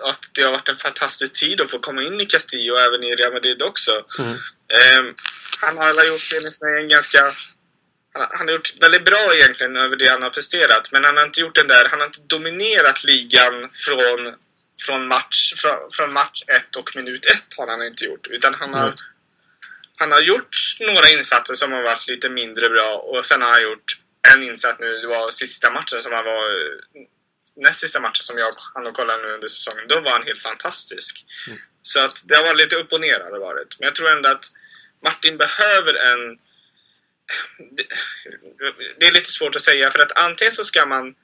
och 0.00 0.08
att 0.10 0.30
det 0.34 0.42
har 0.42 0.52
varit 0.52 0.68
en 0.68 0.76
fantastisk 0.76 1.40
tid 1.40 1.60
att 1.60 1.70
få 1.70 1.78
komma 1.78 2.02
in 2.02 2.20
i 2.20 2.26
Castilla 2.26 2.72
och 2.72 2.80
även 2.80 3.04
i 3.04 3.14
Real 3.14 3.32
Madrid 3.32 3.62
också. 3.62 3.90
Mm. 4.18 4.30
Um, 4.30 5.14
han 5.60 5.78
har 5.78 6.04
gjort 6.04 6.28
en 6.80 6.88
ganska... 6.88 7.34
Han, 8.14 8.48
har 8.48 8.54
gjort 8.54 8.74
väldigt 8.80 9.04
bra 9.04 9.34
egentligen 9.34 9.76
över 9.76 9.96
det 9.96 10.08
han 10.08 10.22
har 10.22 10.30
presterat 10.30 10.92
men 10.92 11.04
han 11.04 11.16
har 11.16 11.24
inte 11.24 11.40
gjort 11.40 11.54
den 11.54 11.66
där... 11.66 11.88
Han 11.88 12.00
har 12.00 12.06
inte 12.06 12.20
dominerat 12.20 13.04
ligan 13.04 13.70
från, 13.70 14.34
från, 14.86 15.06
match, 15.06 15.54
från, 15.56 15.90
från 15.92 16.12
match 16.12 16.42
ett 16.46 16.76
och 16.76 16.96
minut 16.96 17.26
ett 17.26 17.54
har 17.56 17.66
han 17.66 17.82
inte 17.82 18.04
gjort. 18.04 18.26
Utan 18.26 18.54
han 18.54 18.74
har... 18.74 18.86
Mm 18.86 18.96
han 19.96 20.12
har 20.12 20.20
gjort 20.20 20.56
några 20.80 21.08
insatser 21.08 21.54
som 21.54 21.72
har 21.72 21.82
varit 21.82 22.08
lite 22.08 22.28
mindre 22.28 22.68
bra 22.68 22.96
och 22.96 23.26
sen 23.26 23.42
har 23.42 23.48
han 23.48 23.62
gjort 23.62 23.98
en 24.34 24.42
insats 24.42 24.80
nu, 24.80 24.98
det 24.98 25.06
var 25.06 25.30
sista 25.30 25.70
matchen 25.70 26.00
som 26.00 26.12
han 26.12 26.24
var 26.24 26.44
näst 27.56 27.80
sista 27.80 28.00
matchen 28.00 28.22
som 28.22 28.38
jag 28.38 28.54
hann 28.74 28.86
och 28.86 28.94
kolla 28.94 29.16
nu 29.16 29.28
under 29.28 29.48
säsongen, 29.48 29.88
då 29.88 30.00
var 30.00 30.10
han 30.10 30.22
helt 30.22 30.42
fantastisk. 30.42 31.24
Mm. 31.46 31.58
Så 31.82 32.00
att 32.00 32.22
det 32.24 32.36
har 32.36 32.44
varit 32.44 32.56
lite 32.56 32.76
upp 32.76 32.92
och 32.92 33.00
ner 33.00 33.20
har 33.20 33.32
det 33.32 33.38
varit. 33.38 33.76
Men 33.78 33.86
jag 33.86 33.94
tror 33.94 34.10
ändå 34.10 34.28
att 34.28 34.52
Martin 35.04 35.36
behöver 35.36 35.94
en 35.94 36.38
det, 37.76 37.84
det 38.98 39.06
är 39.06 39.12
lite 39.12 39.30
svårt 39.30 39.56
att 39.56 39.62
säga 39.62 39.90
för 39.90 39.98
att 39.98 40.18
antingen 40.18 40.52
så 40.52 40.64
ska 40.64 40.86
man 40.86 41.14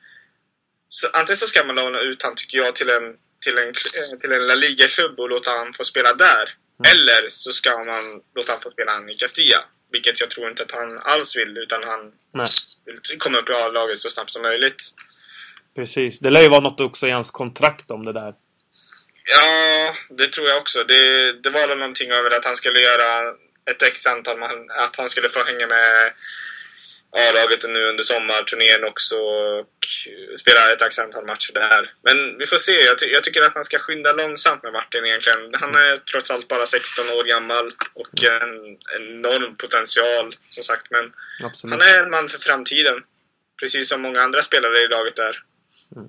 så, 0.88 1.08
antingen 1.12 1.36
så 1.36 1.46
ska 1.46 1.64
man 1.64 1.76
låna 1.76 2.00
ut 2.00 2.22
han 2.22 2.34
tycker 2.36 2.58
jag 2.58 2.76
till 2.76 2.90
en 2.90 3.16
till 3.40 3.58
en, 3.58 3.72
till 4.20 4.32
en 4.32 4.46
La 4.46 4.54
Liga-klubb 4.54 5.20
och 5.20 5.28
låta 5.28 5.50
han 5.50 5.72
få 5.72 5.84
spela 5.84 6.14
där. 6.14 6.54
Mm. 6.80 6.92
Eller 6.92 7.28
så 7.28 7.52
ska 7.52 7.84
man 7.84 8.22
låta 8.34 8.52
han 8.52 8.60
få 8.60 8.70
spela 8.70 8.92
han 8.92 9.10
i 9.10 9.14
Castilla. 9.14 9.64
Vilket 9.92 10.20
jag 10.20 10.30
tror 10.30 10.50
inte 10.50 10.62
att 10.62 10.72
han 10.72 10.98
alls 10.98 11.36
vill, 11.36 11.58
utan 11.58 11.82
han 11.84 12.12
Nej. 12.34 12.48
vill 12.84 13.18
komma 13.18 13.38
upp 13.38 13.50
i 13.50 13.52
A-laget 13.52 13.98
så 13.98 14.10
snabbt 14.10 14.32
som 14.32 14.42
möjligt. 14.42 14.82
Precis. 15.74 16.20
Det 16.20 16.30
lär 16.30 16.42
ju 16.42 16.48
vara 16.48 16.60
något 16.60 16.80
också 16.80 17.06
i 17.06 17.10
hans 17.10 17.30
kontrakt 17.30 17.90
om 17.90 18.04
det 18.04 18.12
där. 18.12 18.34
Ja, 19.24 19.94
det 20.10 20.28
tror 20.28 20.48
jag 20.48 20.58
också. 20.58 20.84
Det, 20.84 21.32
det 21.32 21.50
var 21.50 21.76
någonting 21.76 22.10
över 22.10 22.30
att 22.30 22.44
han 22.44 22.56
skulle 22.56 22.80
göra 22.80 23.34
ett 23.70 23.82
x 23.82 24.06
antal, 24.06 24.38
man, 24.38 24.70
att 24.70 24.96
han 24.96 25.10
skulle 25.10 25.28
få 25.28 25.44
hänga 25.44 25.66
med 25.66 26.12
A-laget 27.12 27.64
nu 27.68 27.84
under 27.90 28.04
sommarturnén 28.04 28.84
också 28.84 29.16
och 29.16 30.38
spela 30.38 30.72
ett 30.72 30.82
x 30.82 30.98
antal 30.98 31.26
matcher 31.26 31.52
där. 31.52 31.92
Men 32.02 32.38
vi 32.38 32.46
får 32.46 32.58
se. 32.58 32.72
Jag, 32.72 32.98
ty 32.98 33.06
jag, 33.06 33.24
tycker 33.24 33.42
att 33.42 33.54
man 33.54 33.64
ska 33.64 33.78
skynda 33.78 34.12
långsamt 34.12 34.62
med 34.62 34.72
Martin 34.72 35.04
egentligen. 35.04 35.50
Han 35.52 35.74
är 35.74 35.96
trots 35.96 36.30
allt 36.30 36.48
bara 36.48 36.66
16 36.66 37.08
år 37.08 37.24
gammal 37.24 37.72
och 37.94 38.24
en 38.24 38.54
enorm 39.00 39.56
potential 39.56 40.34
som 40.48 40.62
sagt. 40.62 40.86
Men 40.90 41.12
Absolut. 41.42 41.72
han 41.72 41.82
är 41.82 42.02
en 42.02 42.10
man 42.10 42.28
för 42.28 42.38
framtiden. 42.38 43.02
Precis 43.60 43.88
som 43.88 44.02
många 44.02 44.20
andra 44.20 44.42
spelare 44.42 44.78
i 44.78 44.88
laget 44.88 45.18
är. 45.18 45.42
Mm. 45.96 46.08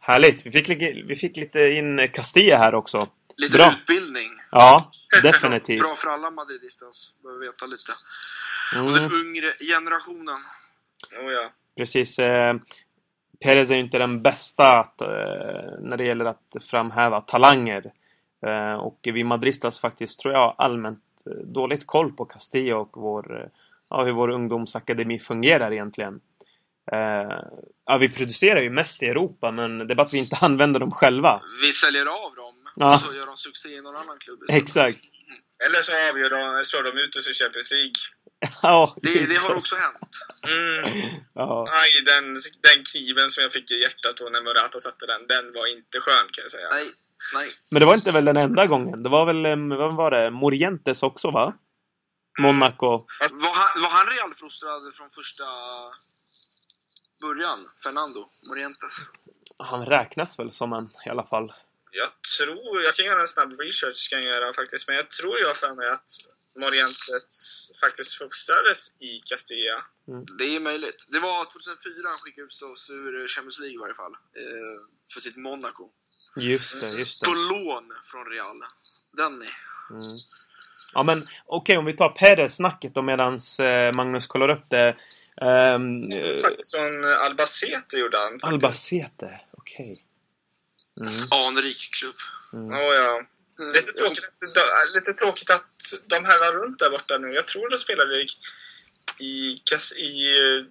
Härligt! 0.00 0.46
Vi 0.46 0.52
fick, 0.52 0.68
vi 1.08 1.16
fick 1.16 1.36
lite 1.36 1.60
in 1.60 2.08
Castilla 2.08 2.58
här 2.58 2.74
också. 2.74 3.08
Lite 3.36 3.58
Bra. 3.58 3.74
utbildning. 3.80 4.30
Ja, 4.50 4.92
definitivt. 5.22 5.80
Bra 5.80 5.96
för 5.96 6.08
alla 6.08 6.30
madridistas. 6.30 7.12
Behöver 7.22 7.46
veta 7.46 7.66
lite. 7.66 7.92
Mm. 8.74 8.86
Och 8.86 8.92
den 8.92 9.26
yngre 9.26 9.52
generationen. 9.52 10.36
Oh, 11.22 11.32
ja. 11.32 11.52
Precis. 11.76 12.18
Eh, 12.18 12.54
Perez 13.40 13.70
är 13.70 13.74
ju 13.74 13.80
inte 13.80 13.98
den 13.98 14.22
bästa 14.22 14.78
att, 14.78 15.00
eh, 15.00 15.08
när 15.80 15.96
det 15.96 16.04
gäller 16.04 16.24
att 16.24 16.56
framhäva 16.70 17.20
talanger. 17.20 17.92
Eh, 18.46 18.74
och 18.74 18.98
vi 19.02 19.24
madristas 19.24 19.80
faktiskt, 19.80 20.20
tror 20.20 20.34
jag, 20.34 20.54
allmänt 20.58 21.02
eh, 21.26 21.32
dåligt 21.32 21.86
koll 21.86 22.12
på 22.12 22.24
Castilla 22.24 22.76
och 22.76 22.90
vår, 22.92 23.40
eh, 23.40 23.48
ja, 23.90 24.04
hur 24.04 24.12
vår 24.12 24.30
ungdomsakademi 24.30 25.18
fungerar 25.18 25.72
egentligen. 25.72 26.20
Uh, 26.92 27.38
ja, 27.86 27.98
vi 27.98 28.08
producerar 28.08 28.60
ju 28.60 28.70
mest 28.70 29.02
i 29.02 29.06
Europa, 29.06 29.50
men 29.50 29.78
det 29.78 29.92
är 29.92 29.94
bara 29.94 30.06
att 30.06 30.14
vi 30.14 30.18
inte 30.18 30.36
använder 30.40 30.80
dem 30.80 30.90
själva. 30.90 31.40
Vi 31.62 31.72
säljer 31.72 32.06
av 32.06 32.34
dem, 32.34 32.53
ja. 32.76 32.94
och 32.94 33.00
så 33.00 33.14
gör 33.14 33.26
de 33.26 33.36
succé 33.36 33.68
i 33.68 33.80
någon 33.80 33.96
annan 33.96 34.18
klubb. 34.18 34.40
Exakt. 34.48 34.98
Eller 35.66 35.82
så 35.82 35.92
avgör 35.92 36.30
de, 36.30 36.64
slår 36.64 36.82
de 36.82 36.98
ut 36.98 37.16
oss 37.16 37.28
i 37.28 37.34
Champions 37.34 37.70
League. 37.70 37.92
ja, 38.62 38.96
det, 39.02 39.26
det 39.26 39.34
har 39.34 39.54
också 39.54 39.76
hänt. 39.76 40.10
Mm. 40.56 41.10
Ja. 41.34 41.66
Aj, 41.82 42.04
den, 42.04 42.34
den 42.34 42.84
kniven 42.92 43.30
som 43.30 43.42
jag 43.42 43.52
fick 43.52 43.70
i 43.70 43.80
hjärtat 43.82 44.16
då 44.16 44.24
när 44.24 44.40
Murata 44.40 44.78
satte 44.78 45.06
den, 45.06 45.26
den 45.26 45.52
var 45.52 45.66
inte 45.76 46.00
skön 46.00 46.28
kan 46.32 46.42
jag 46.42 46.50
säga. 46.50 46.68
Nej, 46.70 46.90
nej. 47.34 47.50
Men 47.70 47.80
det 47.80 47.86
var 47.86 47.94
inte 47.94 48.12
väl 48.12 48.24
den 48.24 48.36
enda 48.36 48.66
gången? 48.66 49.02
Det 49.02 49.08
var 49.08 49.26
väl, 49.26 49.68
vad 49.78 49.94
var 49.94 50.10
det, 50.10 50.30
Morientes 50.30 51.02
också 51.02 51.30
va? 51.30 51.54
Monaco. 52.40 53.06
Fast... 53.20 53.42
Var 53.42 53.54
han, 53.54 53.82
var 53.82 53.90
han 53.90 54.06
realfrostrad 54.06 54.94
från 54.94 55.10
första 55.10 55.44
början, 57.20 57.58
Fernando 57.82 58.28
Morientes? 58.48 58.96
Han 59.58 59.86
räknas 59.86 60.38
väl 60.38 60.52
som 60.52 60.72
en 60.72 60.90
i 61.06 61.08
alla 61.08 61.26
fall. 61.26 61.52
Jag 61.96 62.10
tror, 62.36 62.82
jag 62.82 62.94
kan 62.96 63.06
göra 63.06 63.20
en 63.20 63.28
snabb 63.28 63.60
research 63.60 63.96
ska 63.96 64.16
jag 64.16 64.24
göra 64.24 64.52
faktiskt, 64.52 64.88
men 64.88 64.96
jag 64.96 65.10
tror 65.10 65.38
jag 65.40 65.56
för 65.56 65.74
mig 65.74 65.88
att 65.88 66.10
Morientes 66.58 67.70
faktiskt 67.80 68.14
fostrades 68.18 68.80
i 69.00 69.20
Castilla. 69.30 69.78
Mm. 70.08 70.26
Det 70.38 70.56
är 70.56 70.60
möjligt. 70.60 71.06
Det 71.08 71.18
var 71.18 71.44
2004 71.44 71.92
han 72.04 72.18
skickade 72.18 72.46
ut 72.46 72.62
oss 72.62 72.90
ur 72.90 73.28
Champions 73.28 73.58
League 73.58 73.74
i 73.74 73.78
varje 73.84 73.94
fall. 73.94 74.12
Eh, 74.12 74.76
för 75.12 75.20
sitt 75.20 75.36
Monaco. 75.36 75.90
Just 76.36 76.80
det, 76.80 76.90
just 76.90 77.20
det. 77.20 77.26
På 77.26 77.34
lån 77.34 77.92
från 78.10 78.26
Real. 78.26 78.62
Den 79.16 79.42
är... 79.42 79.56
Mm. 79.90 80.16
Ja 80.94 81.02
men 81.02 81.18
okej, 81.22 81.32
okay, 81.46 81.76
om 81.76 81.84
vi 81.84 81.92
tar 81.92 82.08
Perez-snacket 82.08 82.94
då 82.94 83.02
medans 83.02 83.60
eh, 83.60 83.92
Magnus 83.92 84.26
kollar 84.26 84.48
upp 84.48 84.70
det. 84.70 84.96
Um, 85.40 86.10
faktiskt 86.42 86.76
från 86.76 87.04
Albacete 87.04 87.96
gjorde 87.96 88.18
han. 88.18 88.30
Faktiskt. 88.30 88.44
Albacete, 88.44 89.40
okej. 89.52 89.92
Okay. 89.92 90.04
Mm. 91.00 91.28
Anrik 91.30 91.90
klubb. 91.94 92.16
Mm. 92.52 92.72
Oh, 92.72 92.94
ja. 92.94 93.26
Mm. 93.58 93.72
Lite, 93.72 93.92
tråkigt, 93.92 94.24
lite 94.94 95.14
tråkigt 95.14 95.50
att 95.50 95.94
de 96.06 96.24
här 96.24 96.52
runt 96.52 96.78
där 96.78 96.90
borta 96.90 97.18
nu. 97.18 97.28
Jag 97.28 97.46
tror 97.46 97.70
de 97.70 97.78
spelade 97.78 98.22
i, 98.22 98.26
i, 99.20 99.60
i 99.96 100.38
eh, 100.38 100.64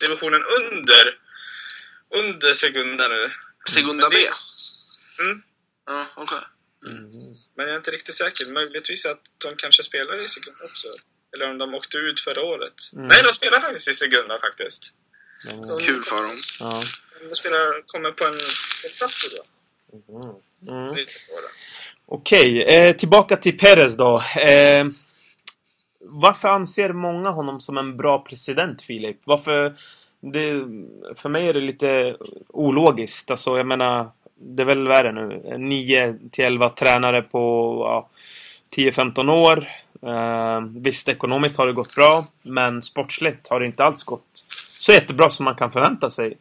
divisionen 0.00 0.42
under 0.42 1.18
under 2.10 2.52
Segunda 2.52 3.08
nu. 3.08 3.30
Segunda 3.68 4.10
B? 4.10 4.16
Mm. 5.18 5.42
Ja, 5.86 6.06
okej. 6.16 6.38
Okay. 6.38 6.92
Mm. 6.92 7.10
Men 7.56 7.66
jag 7.66 7.74
är 7.74 7.76
inte 7.76 7.90
riktigt 7.90 8.14
säker. 8.14 8.46
Möjligtvis 8.46 9.06
att 9.06 9.20
de 9.38 9.56
kanske 9.56 9.82
spelar 9.82 10.24
i 10.24 10.28
Segunda 10.28 10.64
också. 10.64 10.88
Eller 11.34 11.50
om 11.50 11.58
de 11.58 11.74
åkte 11.74 11.98
ut 11.98 12.20
förra 12.20 12.42
året. 12.42 12.74
Mm. 12.92 13.06
Nej, 13.08 13.22
de 13.22 13.32
spelar 13.32 13.60
faktiskt 13.60 13.88
i 13.88 13.94
Segunda 13.94 14.40
faktiskt. 14.40 14.96
Mm. 15.52 15.78
Kul 15.78 16.04
för 16.04 16.22
dem. 16.22 16.36
Ja. 16.60 16.82
De 17.30 17.36
spelar, 17.36 17.86
kommer 17.86 18.10
på 18.10 18.24
en 18.24 18.32
plats 18.98 19.34
idag. 19.34 19.46
Mm. 20.08 20.86
Mm. 20.86 21.04
Okej, 22.06 22.62
eh, 22.62 22.96
tillbaka 22.96 23.36
till 23.36 23.58
Perez 23.58 23.96
då. 23.96 24.22
Eh, 24.36 24.86
varför 26.00 26.48
anser 26.48 26.92
många 26.92 27.30
honom 27.30 27.60
som 27.60 27.78
en 27.78 27.96
bra 27.96 28.18
president, 28.18 28.82
Filip? 28.82 29.20
Varför... 29.24 29.74
Det, 30.26 30.50
för 31.16 31.28
mig 31.28 31.48
är 31.48 31.52
det 31.52 31.60
lite 31.60 32.16
ologiskt. 32.48 33.30
Alltså, 33.30 33.56
jag 33.56 33.66
menar, 33.66 34.10
det 34.34 34.62
är 34.62 34.66
väl 34.66 34.88
värre 34.88 35.12
nu. 35.12 35.58
9 35.58 36.18
till 36.32 36.44
11 36.44 36.70
tränare 36.70 37.22
på 37.22 37.38
ja, 37.88 38.08
10-15 38.76 39.32
år. 39.32 39.68
Eh, 40.02 40.60
visst, 40.82 41.08
ekonomiskt 41.08 41.56
har 41.56 41.66
det 41.66 41.72
gått 41.72 41.94
bra, 41.94 42.26
men 42.42 42.82
sportsligt 42.82 43.48
har 43.48 43.60
det 43.60 43.66
inte 43.66 43.84
alls 43.84 44.04
gått 44.04 44.44
så 44.84 44.92
jättebra 44.92 45.30
som 45.30 45.44
man 45.44 45.56
kan 45.56 45.72
förvänta 45.72 46.10
sig. 46.10 46.38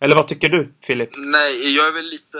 Eller 0.00 0.16
vad 0.16 0.28
tycker 0.28 0.48
du, 0.48 0.72
Filip? 0.82 1.10
Nej, 1.16 1.76
jag 1.76 1.88
är 1.88 1.92
väl 1.92 2.06
lite, 2.06 2.38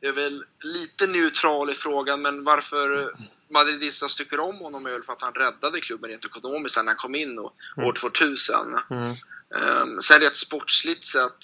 jag 0.00 0.08
är 0.08 0.12
väl 0.12 0.44
lite 0.60 1.06
neutral 1.06 1.70
i 1.70 1.74
frågan, 1.74 2.22
men 2.22 2.44
varför 2.44 3.12
Madridistas 3.50 4.16
tycker 4.16 4.40
om 4.40 4.58
honom 4.58 4.86
är 4.86 4.90
väl 4.90 5.02
för 5.02 5.12
att 5.12 5.22
han 5.22 5.34
räddade 5.34 5.80
klubben 5.80 6.10
rent 6.10 6.24
ekonomiskt 6.24 6.76
när 6.76 6.84
han 6.84 6.96
kom 6.96 7.14
in 7.14 7.38
och, 7.38 7.54
mm. 7.76 7.88
år 7.88 7.92
2000. 7.92 8.56
Mm. 8.90 9.10
Um, 9.50 10.02
sen 10.02 10.20
rent 10.20 10.36
sportsligt 10.36 11.06
sett, 11.06 11.42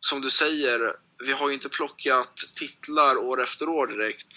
som 0.00 0.20
du 0.20 0.30
säger, 0.30 0.96
vi 1.26 1.32
har 1.32 1.48
ju 1.48 1.54
inte 1.54 1.68
plockat 1.68 2.36
titlar 2.56 3.16
år 3.16 3.42
efter 3.42 3.68
år 3.68 3.86
direkt. 3.86 4.36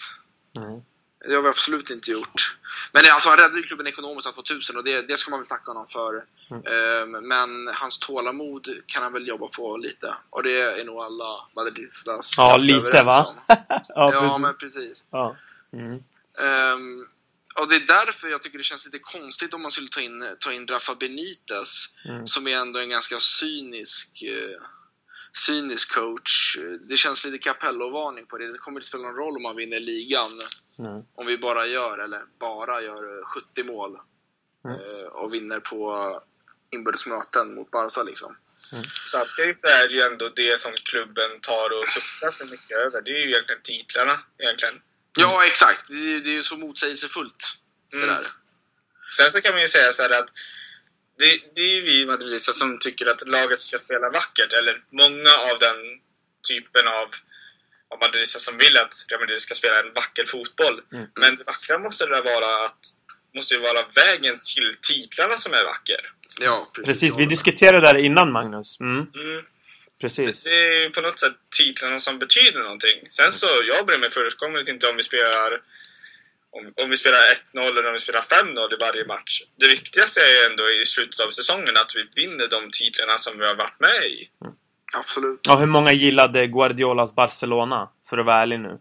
Mm. 0.56 0.80
Det 1.28 1.34
har 1.34 1.42
vi 1.42 1.48
absolut 1.48 1.90
inte 1.90 2.10
gjort. 2.10 2.56
Men 2.92 3.02
alltså, 3.12 3.28
han 3.28 3.38
räddade 3.38 3.62
klubben 3.62 3.86
ekonomiskt 3.86 4.28
år 4.28 4.32
2000 4.32 4.76
och 4.76 4.84
det, 4.84 5.02
det 5.02 5.16
ska 5.16 5.30
man 5.30 5.40
väl 5.40 5.48
tacka 5.48 5.70
honom 5.70 5.86
för. 5.88 6.24
Mm. 6.50 7.14
Um, 7.14 7.28
men 7.28 7.74
hans 7.74 7.98
tålamod 7.98 8.68
kan 8.86 9.02
han 9.02 9.12
väl 9.12 9.28
jobba 9.28 9.48
på 9.48 9.76
lite. 9.76 10.14
Och 10.30 10.42
det 10.42 10.80
är 10.80 10.84
nog 10.84 10.98
alla 10.98 11.46
madridistas 11.56 12.34
Ja, 12.36 12.56
lite 12.56 13.02
va? 13.02 13.34
ja, 13.68 14.12
ja 14.12 14.38
men 14.38 14.54
precis. 14.54 15.04
Ja. 15.10 15.36
Mm. 15.72 15.92
Um, 15.92 17.06
och 17.54 17.68
det 17.68 17.76
är 17.76 17.86
därför 17.86 18.28
jag 18.28 18.42
tycker 18.42 18.58
det 18.58 18.64
känns 18.64 18.84
lite 18.84 18.98
konstigt 18.98 19.54
om 19.54 19.62
man 19.62 19.70
skulle 19.70 19.88
ta 19.88 20.00
in, 20.00 20.36
ta 20.38 20.52
in 20.52 20.66
Rafa 20.66 20.94
Benitez, 20.94 21.86
mm. 22.04 22.26
som 22.26 22.46
är 22.46 22.56
ändå 22.56 22.78
en 22.80 22.88
ganska 22.88 23.16
cynisk 23.20 24.22
uh, 24.22 24.62
cynisk 25.32 25.94
coach. 25.94 26.56
Det 26.88 26.96
känns 26.96 27.24
lite 27.24 27.38
Capello-varning 27.38 28.26
på 28.26 28.38
det. 28.38 28.52
Det 28.52 28.58
kommer 28.58 28.80
inte 28.80 28.88
spela 28.88 29.02
någon 29.02 29.16
roll 29.16 29.36
om 29.36 29.42
man 29.42 29.56
vinner 29.56 29.80
ligan. 29.80 30.30
Mm. 30.78 31.02
Om 31.14 31.26
vi 31.26 31.38
bara 31.38 31.66
gör, 31.66 31.98
eller 31.98 32.22
bara 32.38 32.82
gör 32.82 33.24
70 33.24 33.64
mål 33.64 33.98
mm. 34.64 34.80
Eh, 34.80 35.06
och 35.06 35.34
vinner 35.34 35.60
på 35.60 36.22
inbördes 36.70 37.06
möten 37.06 37.54
mot 37.54 37.70
Barca 37.70 38.02
liksom. 38.02 38.36
Mm. 38.72 38.84
Samtidigt 39.10 39.60
så 39.60 39.66
är 39.66 39.88
det 39.88 39.94
ju 39.94 40.00
ändå 40.00 40.28
det 40.36 40.60
som 40.60 40.72
klubben 40.72 41.40
tar 41.40 41.68
och 41.78 41.88
suktar 41.88 42.30
för 42.30 42.44
mycket 42.44 42.76
över. 42.76 43.02
Det 43.02 43.10
är 43.10 43.14
ju 43.14 43.30
egentligen 43.30 43.62
titlarna 43.62 44.18
egentligen. 44.38 44.82
Ja, 45.16 45.46
exakt. 45.46 45.88
Det 45.88 45.94
är, 45.94 46.20
det 46.20 46.30
är 46.30 46.38
ju 46.40 46.42
så 46.42 46.56
motsägelsefullt. 46.56 47.44
Mm. 47.92 48.06
Det 48.06 48.12
där. 48.12 48.26
Sen 49.16 49.30
så 49.30 49.40
kan 49.40 49.52
man 49.52 49.62
ju 49.62 49.68
säga 49.68 49.92
så 49.92 50.02
att 50.02 50.30
det, 51.20 51.40
det 51.54 51.62
är 51.62 51.74
ju 51.74 51.82
vi 51.82 52.06
madridistar 52.06 52.52
som 52.52 52.78
tycker 52.78 53.06
att 53.06 53.28
laget 53.28 53.60
ska 53.60 53.78
spela 53.78 54.10
vackert. 54.10 54.52
Eller 54.52 54.74
många 55.02 55.32
av 55.50 55.58
den 55.58 55.78
typen 56.48 56.88
av, 56.88 57.08
av 57.92 57.98
madridistar 58.00 58.40
som 58.40 58.58
vill 58.58 58.76
att 58.76 58.94
Real 59.08 59.20
Madrid 59.20 59.40
ska 59.40 59.54
spela 59.54 59.80
en 59.80 59.92
vacker 59.92 60.24
fotboll. 60.26 60.80
Mm. 60.92 61.06
Men 61.20 61.36
det 61.36 61.44
vackra 61.44 61.78
måste 61.78 62.06
det 62.06 62.22
vara 62.22 62.64
att 62.66 62.82
måste 63.34 63.54
ju 63.54 63.60
vara 63.60 63.82
vägen 63.94 64.40
till 64.54 64.74
titlarna 64.82 65.36
som 65.36 65.52
är 65.54 65.64
vacker. 65.64 66.00
Ja, 66.40 66.66
precis. 66.74 66.86
precis. 66.86 67.18
Vi 67.18 67.26
diskuterade 67.26 67.80
det 67.80 67.92
där 67.92 67.98
innan, 67.98 68.32
Magnus. 68.32 68.80
Mm. 68.80 68.96
Mm. 68.96 69.44
Precis. 70.00 70.42
Det 70.42 70.50
är 70.50 70.82
ju 70.82 70.90
på 70.90 71.00
något 71.00 71.18
sätt 71.18 71.32
titlarna 71.56 72.00
som 72.00 72.18
betyder 72.18 72.60
någonting. 72.60 72.98
Sen 73.10 73.32
så, 73.32 73.46
jag 73.64 73.86
bryr 73.86 73.98
mig 73.98 74.10
fullkomligt 74.10 74.68
inte 74.68 74.88
om 74.88 74.96
vi 74.96 75.02
spelar 75.02 75.60
om, 76.56 76.84
om 76.84 76.90
vi 76.90 76.96
spelar 76.96 77.18
1-0 77.54 77.60
eller 77.60 77.86
om 77.86 77.92
vi 77.92 78.00
spelar 78.00 78.20
5-0 78.20 78.74
i 78.74 78.76
varje 78.80 79.06
match. 79.06 79.42
Det 79.56 79.68
viktigaste 79.68 80.20
är 80.20 80.28
ju 80.28 80.50
ändå 80.50 80.70
i 80.70 80.84
slutet 80.84 81.20
av 81.20 81.30
säsongen 81.30 81.76
att 81.76 81.92
vi 81.96 82.22
vinner 82.22 82.48
de 82.48 82.70
titlarna 82.70 83.18
som 83.18 83.38
vi 83.38 83.46
har 83.46 83.54
varit 83.54 83.80
med 83.80 84.02
i. 84.04 84.28
Absolut. 84.98 85.40
Ja, 85.42 85.56
hur 85.56 85.66
många 85.66 85.92
gillade 85.92 86.46
Guardiolas 86.46 87.14
Barcelona? 87.14 87.88
För 88.08 88.18
att 88.18 88.26
vara 88.26 88.42
ärlig 88.42 88.60
nu. 88.60 88.78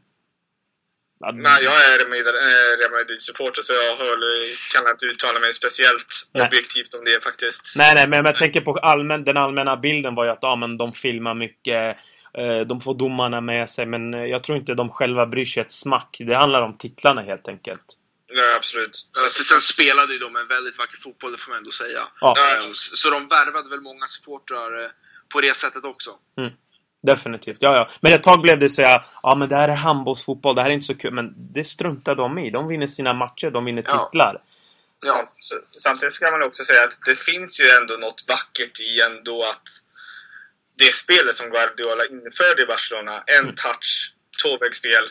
Ja, 1.20 1.32
Men 1.32 1.44
jag 1.44 1.74
är 1.74 1.98
Real 1.98 2.36
eh, 2.36 2.78
Real 2.80 2.92
Madrid-supporter 2.92 3.62
så 3.62 3.74
jag 3.74 3.96
håller, 3.96 4.34
kan 4.74 4.92
inte 4.92 5.06
uttala 5.06 5.40
mig 5.40 5.54
speciellt 5.54 6.08
Nej. 6.34 6.48
objektivt 6.48 6.94
om 6.94 7.06
det 7.06 7.24
faktiskt. 7.24 7.78
Nej, 7.78 7.96
nej, 7.96 8.08
men 8.08 8.26
jag 8.26 8.36
tänker 8.36 8.62
på 8.62 8.78
allmän, 8.78 9.24
den 9.24 9.38
allmänna 9.38 9.78
bilden 9.78 10.16
var 10.16 10.26
ju 10.26 10.32
att 10.32 10.40
ja, 10.42 10.56
men 10.56 10.78
de 10.78 10.94
filmar 10.94 11.34
mycket. 11.34 11.98
Eh, 12.38 12.60
De 12.68 12.82
får 12.82 12.94
domarna 12.94 13.42
med 13.42 13.70
sig, 13.70 13.86
men 13.86 14.14
eh, 14.14 14.26
jag 14.26 14.44
tror 14.44 14.58
inte 14.58 14.74
de 14.74 14.90
själva 14.90 15.26
bryr 15.26 15.46
sig 15.46 15.62
ett 15.62 15.72
smack. 15.72 16.18
Det 16.20 16.36
handlar 16.36 16.62
om 16.62 16.78
titlarna 16.78 17.22
helt 17.22 17.48
enkelt. 17.48 17.96
Ja, 18.34 18.56
absolut. 18.58 18.96
Sen, 19.30 19.44
sen 19.44 19.62
spelade 19.62 20.14
ju 20.14 20.20
de 20.20 20.36
en 20.36 20.48
väldigt 20.48 20.78
vacker 20.80 20.98
fotboll, 20.98 21.32
det 21.32 21.38
får 21.38 21.52
man 21.52 21.58
ändå 21.58 21.72
säga. 21.72 22.00
Ja, 22.22 22.34
Ja. 22.38 22.42
Eh, 22.68 22.72
Så 22.74 23.10
de 23.10 23.28
värvade 23.28 23.70
väl 23.70 23.82
många 23.82 24.08
supportrar 24.08 24.92
på 25.34 25.42
det 25.42 25.58
sättet 25.58 25.84
också. 25.84 26.10
definitivt. 27.02 27.58
Ja, 27.60 27.76
ja. 27.76 27.90
Men 28.02 28.14
ett 28.14 28.24
tag 28.24 28.42
blev 28.42 28.60
det 28.60 28.70
så 28.70 28.82
här, 28.82 29.06
ja 29.24 29.36
men 29.36 29.50
det 29.50 29.56
här 29.56 29.70
är 29.70 29.76
handbollsfotboll, 29.76 30.56
det 30.56 30.62
här 30.62 30.70
är 30.70 30.74
inte 30.74 30.86
så 30.86 30.96
kul. 30.96 31.14
Men 31.14 31.34
det 31.54 31.64
struntar 31.64 32.16
de 32.16 32.38
i. 32.38 32.50
De 32.50 32.68
vinner 32.68 32.88
sina 32.88 33.14
matcher, 33.14 33.52
de 33.52 33.66
vinner 33.66 33.84
Ja. 33.88 34.06
titlar. 34.12 34.42
Ja. 35.06 35.30
Så- 35.36 35.60
samtidigt 35.84 36.14
ska 36.14 36.32
man 36.32 36.44
också 36.44 36.64
säga 36.64 36.84
att 36.84 37.00
det 37.06 37.16
finns 37.20 37.60
ju 37.62 37.70
ändå 37.70 37.94
något 37.94 38.26
vackert 38.28 38.80
i 38.80 39.02
ändå 39.02 39.44
att 39.44 39.68
det 40.80 40.96
spelet 40.96 41.36
som 41.36 41.50
Guardiola 41.50 42.06
införde 42.06 42.62
i 42.64 42.66
Barcelona, 42.66 43.24
en 43.28 43.44
Mm. 43.44 43.56
touch, 43.56 44.14
tvåvägsspel, 44.44 45.06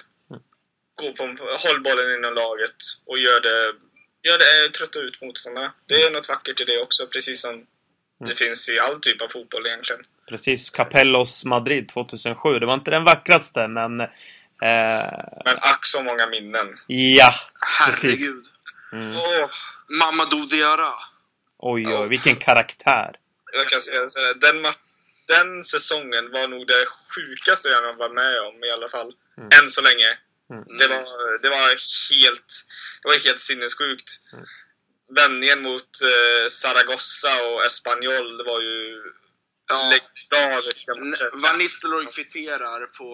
gå 1.02 1.12
på, 1.12 1.22
håll 1.58 1.80
bollen 1.82 2.14
inom 2.16 2.34
laget 2.34 2.76
och 3.06 3.18
gör 3.18 3.40
det, 3.40 3.58
gör 4.28 4.38
det 4.38 4.64
eh, 4.64 4.70
trötta 4.70 4.98
ut 4.98 5.22
motståndarna. 5.22 5.72
Det 5.88 5.94
är 6.02 6.10
något 6.10 6.28
vackert 6.28 6.60
i 6.60 6.64
det 6.64 6.82
också, 6.82 7.06
precis 7.06 7.40
som 7.40 7.66
det 8.26 8.34
finns 8.34 8.68
i 8.68 8.78
all 8.78 9.00
typ 9.00 9.22
av 9.22 9.28
fotboll 9.28 9.66
egentligen. 9.66 10.02
Precis. 10.28 10.70
Capellos 10.70 11.44
Madrid 11.44 11.88
2007. 11.88 12.58
Det 12.58 12.66
var 12.66 12.74
inte 12.74 12.90
den 12.90 13.04
vackraste, 13.04 13.68
men... 13.68 14.00
Eh, 14.00 14.06
Men 15.44 15.56
ack 15.60 15.86
så 15.86 16.02
många 16.02 16.26
minnen. 16.26 16.74
ja. 16.86 17.34
Herregud. 17.78 18.44
Mm. 18.92 19.16
Åh, 19.16 19.50
Mamadou 19.88 20.46
Diarra. 20.46 20.92
Oj, 21.58 21.86
oj, 21.86 22.08
vilken 22.08 22.36
karaktär. 22.36 23.16
jag 23.52 23.68
kan 23.68 23.80
säga 23.80 24.34
den, 24.40 24.66
ma- 24.66 24.74
den 25.28 25.64
säsongen 25.64 26.30
var 26.32 26.48
nog 26.48 26.66
det 26.66 26.86
sjukaste 27.14 27.68
jag 27.68 27.96
var 27.96 28.08
med 28.10 28.40
om 28.40 28.64
i 28.64 28.70
alla 28.70 28.88
fall. 28.88 29.14
Mm. 29.38 29.48
Än 29.58 29.70
så 29.70 29.82
länge. 29.82 30.18
Mm. 30.50 30.78
Det 30.78 30.88
var, 30.88 31.38
det 31.42 31.48
var 31.48 31.68
helt, 32.10 32.64
det 33.02 33.08
var 33.08 33.24
helt 33.24 33.40
sinnessjukt. 33.40 34.10
Mm. 34.32 34.44
Vändningen 35.10 35.62
mot 35.62 35.90
eh, 36.02 36.48
Zaragoza 36.50 37.44
och 37.46 37.64
Espanyol, 37.66 38.36
det 38.38 38.44
var 38.44 38.60
ju 38.60 39.02
Ja. 39.70 39.90
legendariska 39.92 40.94
matcher. 40.94 41.30
Van 41.42 41.58
Nistelrooy 41.58 42.06
kvitterar 42.06 42.86
på 42.86 43.08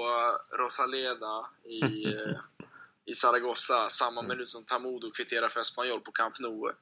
Rosaleda 0.59 1.47
i, 1.65 1.83
i 3.11 3.15
Zaragoza 3.15 3.91
samma 3.91 4.23
minut 4.23 4.49
som 4.49 4.65
Tamudo 4.65 5.11
kvitterar 5.11 5.49
för 5.49 5.61
Espanyol 5.61 6.01
på 6.01 6.13
Camp 6.13 6.39
Nou. 6.39 6.73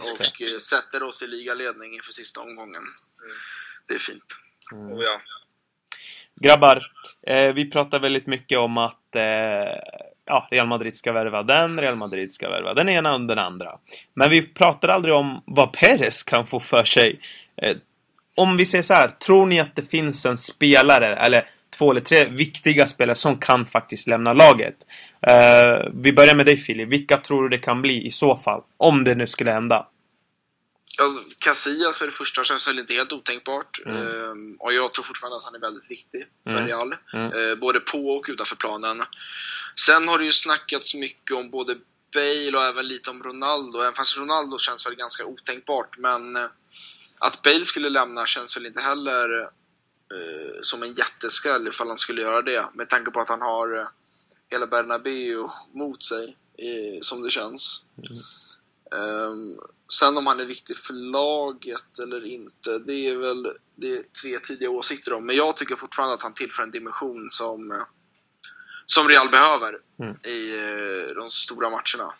Och 0.00 0.42
eh, 0.52 0.58
sätter 0.58 1.02
oss 1.02 1.22
i 1.22 1.26
ligaledning 1.26 1.94
inför 1.94 2.12
sista 2.12 2.40
omgången. 2.40 2.82
Det 3.86 3.94
är 3.94 3.98
fint. 3.98 4.24
Mm. 4.72 4.92
Oh, 4.92 5.04
ja. 5.04 5.20
Grabbar, 6.40 6.82
eh, 7.26 7.52
vi 7.52 7.70
pratar 7.70 8.00
väldigt 8.00 8.26
mycket 8.26 8.58
om 8.58 8.78
att 8.78 9.16
eh, 9.16 9.22
ja, 10.26 10.48
Real 10.50 10.66
Madrid 10.66 10.96
ska 10.96 11.12
värva 11.12 11.42
den, 11.42 11.80
Real 11.80 11.96
Madrid 11.96 12.32
ska 12.32 12.48
värva 12.48 12.74
den 12.74 12.88
ena 12.88 13.14
och 13.14 13.20
den 13.20 13.38
andra. 13.38 13.78
Men 14.14 14.30
vi 14.30 14.42
pratar 14.42 14.88
aldrig 14.88 15.14
om 15.14 15.42
vad 15.44 15.72
Perez 15.72 16.22
kan 16.22 16.46
få 16.46 16.60
för 16.60 16.84
sig. 16.84 17.20
Eh, 17.56 17.76
om 18.34 18.56
vi 18.56 18.64
säger 18.64 18.82
så 18.82 18.94
här, 18.94 19.08
tror 19.08 19.46
ni 19.46 19.60
att 19.60 19.76
det 19.76 19.90
finns 19.90 20.26
en 20.26 20.38
spelare, 20.38 21.16
eller 21.16 21.50
två 21.78 21.90
eller 21.90 22.00
tre 22.00 22.24
viktiga 22.24 22.86
spelare 22.86 23.14
som 23.14 23.36
kan 23.36 23.66
faktiskt 23.66 24.08
lämna 24.08 24.32
laget? 24.32 24.76
Eh, 25.26 25.88
vi 25.94 26.12
börjar 26.12 26.34
med 26.34 26.46
dig 26.46 26.56
Filip, 26.56 26.88
vilka 26.88 27.16
tror 27.16 27.42
du 27.42 27.48
det 27.48 27.58
kan 27.58 27.82
bli 27.82 28.06
i 28.06 28.10
så 28.10 28.36
fall? 28.36 28.62
Om 28.76 29.04
det 29.04 29.14
nu 29.14 29.26
skulle 29.26 29.50
hända. 29.50 29.86
Alltså, 31.00 31.24
Casillas 31.38 31.98
för 31.98 32.06
det 32.06 32.12
första 32.12 32.44
känns 32.44 32.68
väl 32.68 32.78
inte 32.78 32.94
helt 32.94 33.12
otänkbart. 33.12 33.80
Mm. 33.86 33.96
Ehm, 33.96 34.56
och 34.58 34.72
jag 34.72 34.94
tror 34.94 35.04
fortfarande 35.04 35.38
att 35.38 35.44
han 35.44 35.54
är 35.54 35.58
väldigt 35.58 35.90
viktig 35.90 36.26
för 36.44 36.50
Mm. 36.50 36.66
Real. 36.66 36.96
Mm. 37.12 37.32
Eh, 37.32 37.54
både 37.54 37.80
på 37.80 37.98
och 37.98 38.26
utanför 38.28 38.56
planen. 38.56 39.02
Sen 39.86 40.08
har 40.08 40.18
det 40.18 40.24
ju 40.24 40.32
snackats 40.32 40.94
mycket 40.94 41.36
om 41.36 41.50
både 41.50 41.76
Bale 42.14 42.56
och 42.56 42.64
även 42.64 42.88
lite 42.88 43.10
om 43.10 43.22
Ronaldo. 43.22 43.80
Även 43.80 43.94
fast 43.94 44.18
Ronaldo 44.18 44.58
känns 44.58 44.86
väl 44.86 44.94
ganska 44.94 45.24
otänkbart. 45.24 45.98
Men 45.98 46.36
eh, 46.36 46.46
att 47.20 47.42
Bale 47.42 47.64
skulle 47.64 47.88
lämna 47.90 48.26
känns 48.26 48.56
väl 48.56 48.66
inte 48.66 48.80
heller 48.80 49.40
eh, 49.42 50.60
som 50.62 50.82
en 50.82 50.94
jätteskräll 50.94 51.68
ifall 51.68 51.88
han 51.88 51.98
skulle 51.98 52.22
göra 52.22 52.42
det. 52.42 52.68
Med 52.74 52.88
tanke 52.88 53.10
på 53.10 53.20
att 53.20 53.28
han 53.28 53.42
har 53.42 53.78
eh, 53.78 53.86
hela 54.50 54.66
Bernabéu 54.66 55.48
mot 55.72 56.04
sig, 56.04 56.36
eh, 56.58 57.00
som 57.02 57.22
det 57.22 57.30
känns. 57.30 57.84
Mm. 58.10 58.22
Ehm, 58.92 59.58
sen 59.92 60.16
om 60.18 60.26
han 60.26 60.40
är 60.40 60.44
viktig 60.44 60.76
för 60.76 60.94
laget 60.94 61.98
eller 62.02 62.26
inte, 62.26 62.78
det 62.78 62.92
är 63.08 63.14
väl 63.16 63.52
det 63.76 63.92
är 63.92 64.02
tre 64.22 64.38
tidiga 64.38 64.70
åsikter 64.70 65.12
om. 65.12 65.26
Men 65.26 65.36
jag 65.36 65.56
tycker 65.56 65.76
fortfarande 65.76 66.14
att 66.14 66.22
han 66.22 66.34
tillför 66.34 66.62
en 66.62 66.70
dimension 66.70 67.28
som, 67.30 67.72
eh, 67.72 67.78
som 68.86 69.08
Real 69.08 69.28
behöver 69.30 69.74
Mm. 70.00 70.16
i 70.24 70.56
eh, 70.56 71.14
de 71.14 71.30
stora 71.30 71.70
matcherna. 71.70 72.14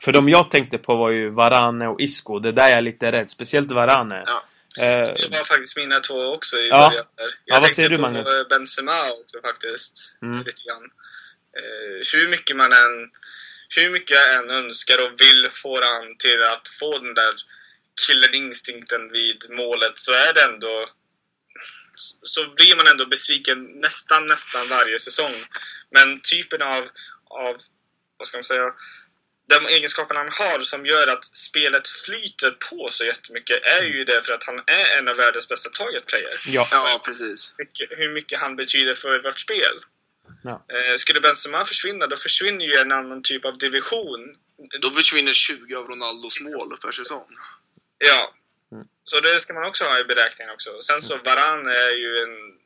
För 0.00 0.12
de 0.12 0.28
jag 0.28 0.50
tänkte 0.50 0.78
på 0.78 0.96
var 0.96 1.10
ju 1.10 1.30
Varane 1.30 1.88
och 1.88 2.00
Isco. 2.00 2.38
Det 2.38 2.52
där 2.52 2.70
är 2.70 2.74
jag 2.74 2.84
lite 2.84 3.12
rädd. 3.12 3.30
Speciellt 3.30 3.72
Varane. 3.72 4.24
Ja. 4.26 4.42
Eh, 4.84 4.86
Det 5.00 5.30
var 5.30 5.44
faktiskt 5.44 5.76
mina 5.76 6.00
två 6.00 6.14
också 6.34 6.56
i 6.56 6.68
Ja. 6.68 6.88
början. 6.88 7.04
Där. 7.16 7.24
Jag 7.24 7.30
Ja, 7.44 7.54
vad 7.54 7.62
tänkte 7.62 7.74
säger 7.76 7.88
du, 7.88 7.96
på 7.96 8.02
Magnus? 8.02 8.48
Benzema 8.48 9.10
också 9.12 9.40
faktiskt. 9.42 10.16
Mm. 10.22 10.38
Lite 10.38 10.62
grann. 10.66 10.90
Hur 12.12 12.28
mycket 12.28 12.56
man 12.56 12.72
än 12.72 13.10
hur 13.76 13.90
mycket 13.90 14.10
jag 14.10 14.34
än 14.34 14.50
önskar 14.50 15.06
och 15.06 15.20
vill 15.20 15.50
få 15.54 15.82
han 15.82 16.16
till 16.16 16.42
att 16.42 16.68
få 16.80 16.98
den 16.98 17.14
där 17.14 17.34
killerinstinkten 18.06 19.12
vid 19.12 19.46
målet 19.50 19.98
så 19.98 20.12
är 20.12 20.32
det 20.32 20.42
ändå 20.42 20.88
så 22.22 22.46
blir 22.46 22.76
man 22.76 22.86
ändå 22.86 23.06
besviken 23.06 23.64
nästan, 23.64 24.26
nästan 24.26 24.68
varje 24.68 24.98
säsong. 24.98 25.34
Men 25.90 26.20
typen 26.20 26.62
av, 26.62 26.88
av 27.24 27.56
vad 28.16 28.26
ska 28.26 28.36
man 28.36 28.44
säga, 28.44 28.72
de 29.48 29.66
egenskaperna 29.66 30.20
han 30.20 30.32
har 30.32 30.60
som 30.60 30.86
gör 30.86 31.06
att 31.06 31.24
spelet 31.24 31.88
flyter 31.88 32.50
på 32.50 32.88
så 32.90 33.04
jättemycket 33.04 33.62
är 33.62 33.82
ju 33.82 34.04
det 34.04 34.22
för 34.22 34.32
att 34.32 34.44
han 34.44 34.58
är 34.66 34.98
en 34.98 35.08
av 35.08 35.16
världens 35.16 35.48
bästa 35.48 35.70
target 35.70 36.06
player. 36.06 36.40
ja. 36.46 36.68
Ja, 36.70 37.02
precis. 37.04 37.54
Mycket, 37.58 37.90
hur 37.90 38.14
mycket 38.14 38.40
han 38.40 38.56
betyder 38.56 38.94
för 38.94 39.22
vårt 39.22 39.38
spel. 39.38 39.80
Ja. 40.42 40.64
Eh, 40.68 40.96
skulle 40.96 41.20
Benzema 41.20 41.64
försvinna, 41.64 42.06
då 42.06 42.16
försvinner 42.16 42.64
ju 42.64 42.74
en 42.74 42.92
annan 42.92 43.22
typ 43.22 43.44
av 43.44 43.58
division. 43.58 44.36
Då 44.80 44.90
försvinner 44.90 45.32
20 45.32 45.74
av 45.74 45.86
Ronaldos 45.86 46.40
mål 46.40 46.76
per 46.82 46.92
säsong. 46.92 47.26
Ja. 47.98 48.32
Mm. 48.72 48.86
Så 49.04 49.20
det 49.20 49.38
ska 49.40 49.52
man 49.54 49.64
också 49.64 49.84
ha 49.84 49.98
i 49.98 50.04
beräkningen 50.04 50.54
också. 50.54 50.82
Sen 50.82 51.02
så 51.02 51.16
Varan 51.16 51.66
är 51.66 51.90
ju, 52.02 52.22
en, 52.22 52.58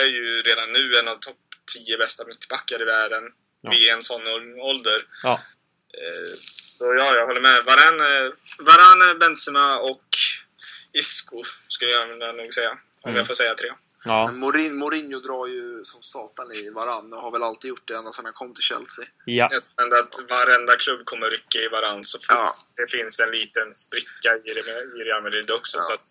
är 0.00 0.04
ju 0.06 0.42
redan 0.42 0.72
nu 0.72 0.94
en 0.96 1.08
av 1.08 1.16
topp 1.16 1.36
10 1.74 1.96
bästa 1.98 2.24
mittbackar 2.24 2.82
i 2.82 2.84
världen. 2.84 3.22
Ja. 3.60 3.70
Vid 3.70 3.88
en 3.88 4.02
sån 4.02 4.22
ålder. 4.60 5.06
ja. 5.22 5.40
Eh, 5.94 6.36
Så 6.78 6.84
ja, 6.94 7.16
jag 7.16 7.26
håller 7.26 7.40
med. 7.40 7.64
Varan, 7.64 7.98
Varan 8.58 9.18
Benzema 9.18 9.78
och 9.78 10.04
Isco 10.92 11.42
skulle 11.68 11.90
jag 11.90 12.36
nog 12.36 12.54
säga. 12.54 12.70
Om 12.70 13.10
Mm. 13.10 13.16
jag 13.18 13.26
får 13.26 13.34
säga 13.34 13.54
tre. 13.54 13.70
Ja. 14.04 14.26
Men 14.26 14.38
Mourinho, 14.38 14.74
Mourinho 14.76 15.20
drar 15.20 15.46
ju 15.46 15.84
som 15.84 16.02
satan 16.02 16.52
i 16.52 16.70
varann 16.70 17.12
och 17.12 17.20
har 17.22 17.30
väl 17.30 17.42
alltid 17.42 17.68
gjort 17.68 17.88
det 17.88 17.96
ända 17.96 18.12
sedan 18.12 18.24
han 18.24 18.34
kom 18.34 18.54
till 18.54 18.62
Chelsea. 18.64 19.04
ja. 19.24 19.48
Jag 19.52 19.62
tror 19.64 19.98
att 19.98 20.30
varenda 20.30 20.76
klubb 20.76 21.04
kommer 21.04 21.26
rycka 21.26 21.58
i 21.58 21.68
varann 21.68 22.04
så 22.04 22.18
fort 22.18 22.26
Ja. 22.28 22.54
det 22.76 22.90
finns 22.90 23.20
en 23.20 23.30
liten 23.30 23.74
spricka 23.74 24.30
i 24.44 24.50
i 25.00 25.04
Real 25.04 25.22
Madrid 25.22 25.50
också. 25.50 25.78
Ja. 25.78 25.82
Så 25.82 25.92
att, 25.94 26.04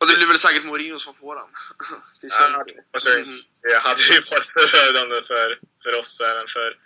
Och 0.00 0.06
det 0.08 0.16
blir 0.16 0.26
väl 0.26 0.38
säkert 0.38 0.64
Mourinho 0.64 0.98
som 0.98 1.14
får 1.14 1.36
han. 1.36 1.48
till 2.20 2.28
ja, 2.32 2.64
alltså, 2.92 3.10
det 3.62 3.78
hade 3.78 4.02
ju 4.02 4.20
varit 4.30 4.50
förödande 4.58 5.22
för, 5.30 5.58
för 5.82 5.98
oss 6.00 6.20
och 6.20 6.26
även 6.26 6.46
för 6.46 6.78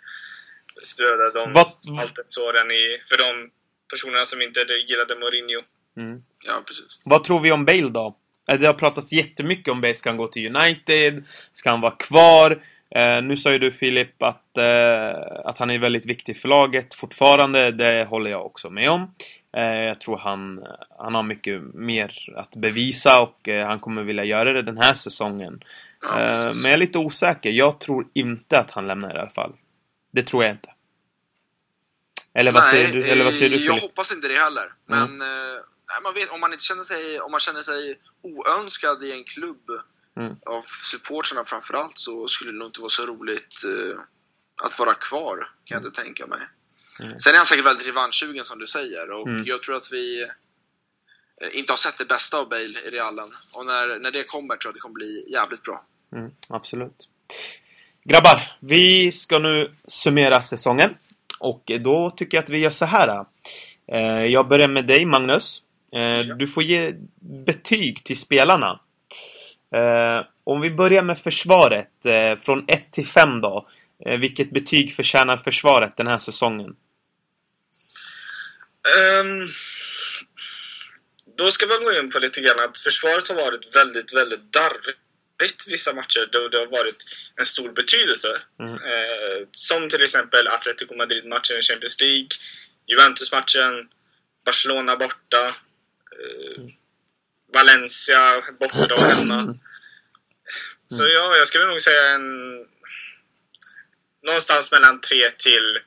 spröda 0.83 1.31
de 1.31 1.65
saltetsåren 1.81 2.71
i, 2.71 3.03
för 3.09 3.17
de 3.17 3.51
personerna 3.91 4.27
som 4.27 4.43
inte 4.43 4.61
gillade 4.61 5.15
Mourinho. 5.17 5.61
Mm. 5.97 6.23
Ja, 6.45 6.63
precis. 6.67 7.03
Vad 7.05 7.25
tror 7.25 7.41
vi 7.41 7.53
om 7.53 7.65
Bale 7.65 7.89
då? 7.91 8.17
Eh, 8.49 8.59
Det 8.61 8.67
har 8.67 8.75
pratats 8.75 9.13
jättemycket 9.13 9.69
om 9.73 9.81
Bale. 9.81 9.95
Ska 9.95 10.11
han 10.11 10.17
gå 10.17 10.27
till 10.27 10.57
United? 10.57 11.25
Ska 11.53 11.71
han 11.71 11.81
vara 11.81 11.95
kvar? 11.97 12.63
Eh, 12.91 13.23
nu 13.23 13.37
sa 13.37 13.53
ju 13.53 13.59
du 13.59 13.73
Filip 13.73 14.23
att, 14.23 14.57
eh, 14.57 15.21
att 15.45 15.59
han 15.59 15.71
är 15.71 15.79
väldigt 15.79 16.07
viktig 16.07 16.37
för 16.41 16.49
laget 16.49 16.95
fortfarande. 16.95 17.71
Det 17.71 18.05
håller 18.05 18.31
jag 18.31 18.47
också 18.47 18.71
med 18.71 18.91
om. 18.91 19.15
Eh, 19.57 19.63
jag 19.63 20.01
tror 20.01 20.19
han, 20.19 20.65
han 20.99 21.15
har 21.15 21.23
mycket 21.23 21.63
mer 21.75 22.13
att 22.37 22.57
bevisa 22.57 23.21
och 23.21 23.49
eh, 23.49 23.67
han 23.67 23.81
kommer 23.81 24.03
vilja 24.03 24.25
göra 24.25 24.53
det 24.53 24.63
den 24.63 24.79
här 24.79 24.95
säsongen. 24.95 25.61
Eh, 26.17 26.45
men 26.55 26.63
jag 26.65 26.73
är 26.73 26.77
lite 26.77 26.99
osäker. 26.99 27.51
Jag 27.51 27.81
tror 27.81 28.07
inte 28.15 28.59
att 28.61 28.71
han 28.71 28.87
lämnar 28.87 29.15
i 29.17 29.19
alla 29.19 29.31
fall. 29.31 29.53
Det 30.13 30.23
tror 30.23 30.45
jag 30.45 30.53
inte. 30.53 30.69
Eller 32.35 32.53
vad 32.53 32.65
säger 32.65 32.93
du, 32.93 33.05
eller 33.09 33.25
vad 33.25 33.35
säger 33.35 33.51
du 33.51 33.65
jag 33.65 33.75
Filip? 33.75 33.83
hoppas 33.91 34.13
inte 34.13 34.29
det 34.29 34.35
heller. 34.39 34.73
Men 34.87 35.21
eh, 35.21 35.59
nej, 35.89 35.99
man 36.05 36.15
vet, 36.15 36.31
om 36.31 36.41
man 36.41 36.53
inte 36.53 36.65
känner 36.65 36.85
sig, 36.85 37.21
om 37.21 37.31
man 37.31 37.41
känner 37.41 37.63
sig 37.63 37.99
oönskad 38.23 39.05
i 39.05 39.13
en 39.13 39.25
klubb 39.25 39.71
Mm. 40.17 40.37
av 40.47 40.65
supportrarna 40.91 41.45
framförallt 41.45 41.99
så 41.99 42.29
skulle 42.29 42.53
det 42.53 42.59
nog 42.59 42.69
inte 42.69 42.81
vara 42.81 42.91
så 42.91 43.07
roligt 43.07 43.65
eh, 43.65 44.01
att 44.67 44.79
vara 44.79 44.95
kvar, 44.95 45.37
kan 45.65 45.81
jag 45.83 45.87
inte 45.87 46.03
tänka 46.03 46.27
mig. 46.27 46.41
Mm. 47.03 47.21
Sen 47.21 47.33
är 47.35 47.37
han 47.37 47.47
säkert 47.47 47.65
väldigt 47.67 47.87
revanschsugen 47.87 48.45
som 48.45 48.59
du 48.59 48.67
säger 48.67 49.11
och 49.11 49.29
Mm. 49.29 49.45
jag 49.47 49.63
tror 49.63 49.77
att 49.77 49.93
vi 49.93 50.23
eh, 50.23 51.59
inte 51.59 51.73
har 51.73 51.77
sett 51.77 51.99
det 51.99 52.05
bästa 52.05 52.39
av 52.39 52.49
Bale 52.49 52.65
i 52.65 52.91
Realen. 52.91 53.25
Och 53.57 53.67
när, 53.67 53.99
när 53.99 54.11
det 54.11 54.25
kommer 54.25 54.57
tror 54.57 54.69
jag 54.69 54.71
att 54.71 54.75
det 54.75 54.81
kommer 54.81 54.95
bli 54.95 55.25
jävligt 55.33 55.63
bra. 55.63 55.81
Mm, 56.13 56.31
absolut. 56.49 57.09
Grabbar, 58.05 58.53
vi 58.61 59.13
ska 59.13 59.39
nu 59.39 59.75
summera 59.89 60.43
säsongen. 60.43 60.95
Och 61.39 61.63
då 61.81 62.11
tycker 62.17 62.37
jag 62.37 62.45
att 62.45 62.51
vi 62.51 62.59
gör 62.59 62.71
så 62.71 62.85
här. 62.85 63.25
Eh, 63.93 63.99
Jag 64.25 64.49
börjar 64.49 64.69
med 64.69 64.87
dig 64.87 65.05
Magnus. 65.05 65.63
Eh, 65.93 66.37
Du 66.39 66.47
får 66.47 66.63
ge 66.63 66.95
betyg 67.47 68.05
till 68.05 68.19
spelarna. 68.21 68.81
Eh, 69.75 70.27
Om 70.45 70.61
vi 70.61 70.71
börjar 70.71 71.03
med 71.03 71.19
försvaret. 71.19 72.07
eh, 72.07 72.37
Från 72.45 72.65
1 72.69 72.93
till 72.93 73.07
5 73.07 73.41
då. 73.41 73.69
Vilket 74.21 74.51
betyg 74.51 74.95
förtjänar 74.97 75.37
försvaret 75.37 75.97
den 75.97 76.07
här 76.07 76.19
säsongen? 76.19 76.77
Ehm, 78.99 79.47
då 81.39 81.51
ska 81.51 81.67
man 81.67 81.85
gå 81.85 81.93
in 81.93 82.11
på 82.11 82.19
lite 82.19 82.41
grann 82.41 82.61
att 82.61 82.79
försvaret 82.79 83.29
har 83.29 83.37
varit 83.37 83.77
väldigt, 83.77 84.15
väldigt 84.15 84.53
darrigt 84.53 85.65
vissa 85.69 85.93
matcher 85.95 86.29
då 86.33 86.49
det 86.49 86.59
har 86.59 86.67
varit 86.67 87.05
en 87.37 87.47
stor 87.47 87.73
betydelse. 87.73 88.29
Mm. 88.61 88.75
Eh, 88.75 89.39
som 89.53 89.89
till 89.91 90.03
exempel 90.03 90.47
Atletico 90.49 90.95
Madrid-matchen 90.97 91.57
i 91.59 91.63
Champions 91.63 92.01
League, 92.01 92.29
Juventus-matchen, 92.87 93.89
Barcelona 94.45 94.97
borta, 94.97 95.55
eh, 96.25 96.65
Valencia 97.55 98.43
borta 98.61 98.95
och 98.95 99.03
hemma. 99.03 99.59
Så 100.91 101.03
ja, 101.07 101.37
jag 101.37 101.49
skulle 101.49 101.67
nog 101.67 101.81
säga 101.81 102.15
en... 102.15 102.27
Någonstans 104.23 104.73
mellan 104.73 105.01
3 105.01 105.17
till... 105.39 105.79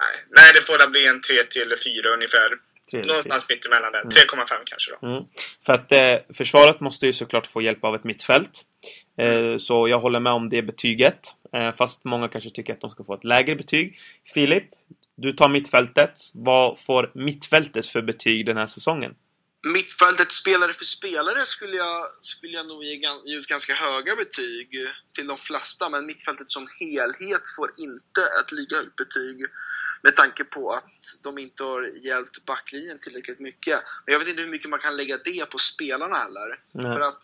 Nej, 0.00 0.24
nej 0.36 0.52
det 0.54 0.60
får 0.60 0.78
väl 0.78 0.90
bli 0.90 1.06
en 1.06 1.20
3 1.20 1.44
till 1.44 1.74
4 1.84 2.14
ungefär. 2.14 2.50
Tre, 2.90 3.02
Någonstans 3.02 3.46
mitt 3.48 3.66
emellan 3.66 3.92
där. 3.92 4.02
3,5 4.02 4.46
kanske 4.64 4.92
då. 5.00 5.08
Mm. 5.08 5.24
För 5.66 5.72
att 5.72 5.92
eh, 5.92 6.34
försvaret 6.34 6.80
måste 6.80 7.06
ju 7.06 7.12
såklart 7.12 7.46
få 7.46 7.62
hjälp 7.62 7.84
av 7.84 7.94
ett 7.94 8.04
mittfält. 8.04 8.64
Eh, 9.18 9.58
så 9.58 9.88
jag 9.88 10.00
håller 10.00 10.20
med 10.20 10.32
om 10.32 10.48
det 10.48 10.62
betyget. 10.62 11.20
Eh, 11.52 11.74
fast 11.76 12.04
många 12.04 12.28
kanske 12.28 12.50
tycker 12.50 12.72
att 12.72 12.80
de 12.80 12.90
ska 12.90 13.04
få 13.04 13.14
ett 13.14 13.24
lägre 13.24 13.56
betyg. 13.56 13.98
Filip, 14.34 14.64
du 15.16 15.32
tar 15.32 15.48
mittfältet. 15.48 16.14
Vad 16.34 16.78
får 16.78 17.10
mittfältet 17.14 17.86
för 17.86 18.02
betyg 18.02 18.46
den 18.46 18.56
här 18.56 18.66
säsongen? 18.66 19.14
Mittfältet 19.62 20.32
spelare 20.32 20.72
för 20.72 20.84
spelare 20.84 21.46
skulle 21.46 21.76
jag, 21.76 22.10
skulle 22.22 22.52
jag 22.52 22.66
nog 22.66 22.84
ge, 22.84 22.94
ge 23.24 23.36
ut 23.36 23.46
ganska 23.46 23.74
höga 23.74 24.16
betyg 24.16 24.68
till 25.14 25.26
de 25.26 25.38
flesta, 25.38 25.88
men 25.88 26.06
mittfältet 26.06 26.50
som 26.50 26.68
helhet 26.80 27.42
får 27.56 27.72
inte 27.76 28.22
ett 28.40 28.52
lika 28.52 28.76
högt 28.76 28.96
betyg 28.96 29.44
med 30.02 30.16
tanke 30.16 30.44
på 30.44 30.72
att 30.72 31.22
de 31.22 31.38
inte 31.38 31.64
har 31.64 31.82
hjälpt 31.82 32.44
backlinjen 32.44 32.98
tillräckligt 32.98 33.40
mycket. 33.40 33.80
Men 34.06 34.12
jag 34.12 34.18
vet 34.18 34.28
inte 34.28 34.42
hur 34.42 34.48
mycket 34.48 34.70
man 34.70 34.80
kan 34.80 34.96
lägga 34.96 35.18
det 35.18 35.46
på 35.46 35.58
spelarna 35.58 36.16
heller. 36.16 36.60
Nej. 36.72 36.92
För 36.92 37.00
att 37.00 37.22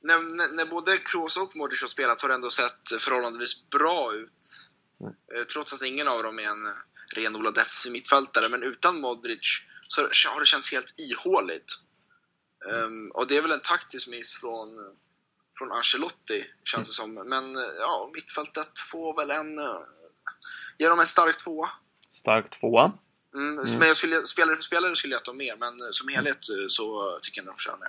när, 0.00 0.18
när, 0.18 0.48
när 0.48 0.66
både 0.66 0.98
Kroos 0.98 1.36
och 1.36 1.56
Modric 1.56 1.80
har 1.80 1.88
spelat 1.88 2.22
har 2.22 2.28
det 2.28 2.34
ändå 2.34 2.50
sett 2.50 2.88
förhållandevis 3.00 3.68
bra 3.70 4.14
ut. 4.14 4.70
Mm. 5.00 5.14
Eh, 5.34 5.44
Trots 5.44 5.72
att 5.72 5.82
ingen 5.82 6.08
av 6.08 6.22
dem 6.22 6.38
är 6.38 6.48
en 6.48 6.72
renodlad 7.14 7.54
defensiv 7.54 7.92
mittfältare. 7.92 8.48
Men 8.48 8.62
utan 8.62 9.00
Modric 9.00 9.62
så 9.88 10.28
har 10.28 10.40
det 10.40 10.46
känts 10.46 10.72
helt 10.72 10.94
ihåligt. 10.96 11.72
Ehm, 12.70 13.10
och 13.10 13.26
det 13.26 13.36
är 13.36 13.42
väl 13.42 13.52
en 13.52 13.60
taktisk 13.60 14.08
miss 14.08 14.34
från, 14.40 14.68
från 15.58 15.72
Ancelotti, 15.72 16.46
känns 16.64 16.88
det 16.88 16.94
som. 16.94 17.14
Men 17.14 17.54
ja, 17.54 18.10
mittfältet 18.14 18.68
får 18.90 19.16
väl 19.16 19.30
en... 19.30 19.58
eh, 19.58 19.80
Ge 20.78 20.88
dem 20.88 21.00
en 21.00 21.06
stark 21.06 21.36
tvåa. 21.36 21.70
Stark 22.12 22.50
tvåa. 22.50 22.92
Mm, 23.34 23.54
Men 23.78 23.88
jag 23.88 23.96
skulle, 23.96 24.26
spelare 24.26 24.56
för 24.56 24.62
spelare 24.62 24.96
skulle 24.96 25.14
jag 25.14 25.24
ta 25.24 25.32
mer, 25.32 25.56
men 25.56 25.80
eh, 25.80 25.90
som 25.90 26.08
helhet 26.08 26.36
eh, 26.48 26.68
så 26.68 27.18
tycker 27.22 27.38
jag 27.38 27.42
ändå 27.42 27.52
de 27.52 27.56
förtjänar 27.56 27.88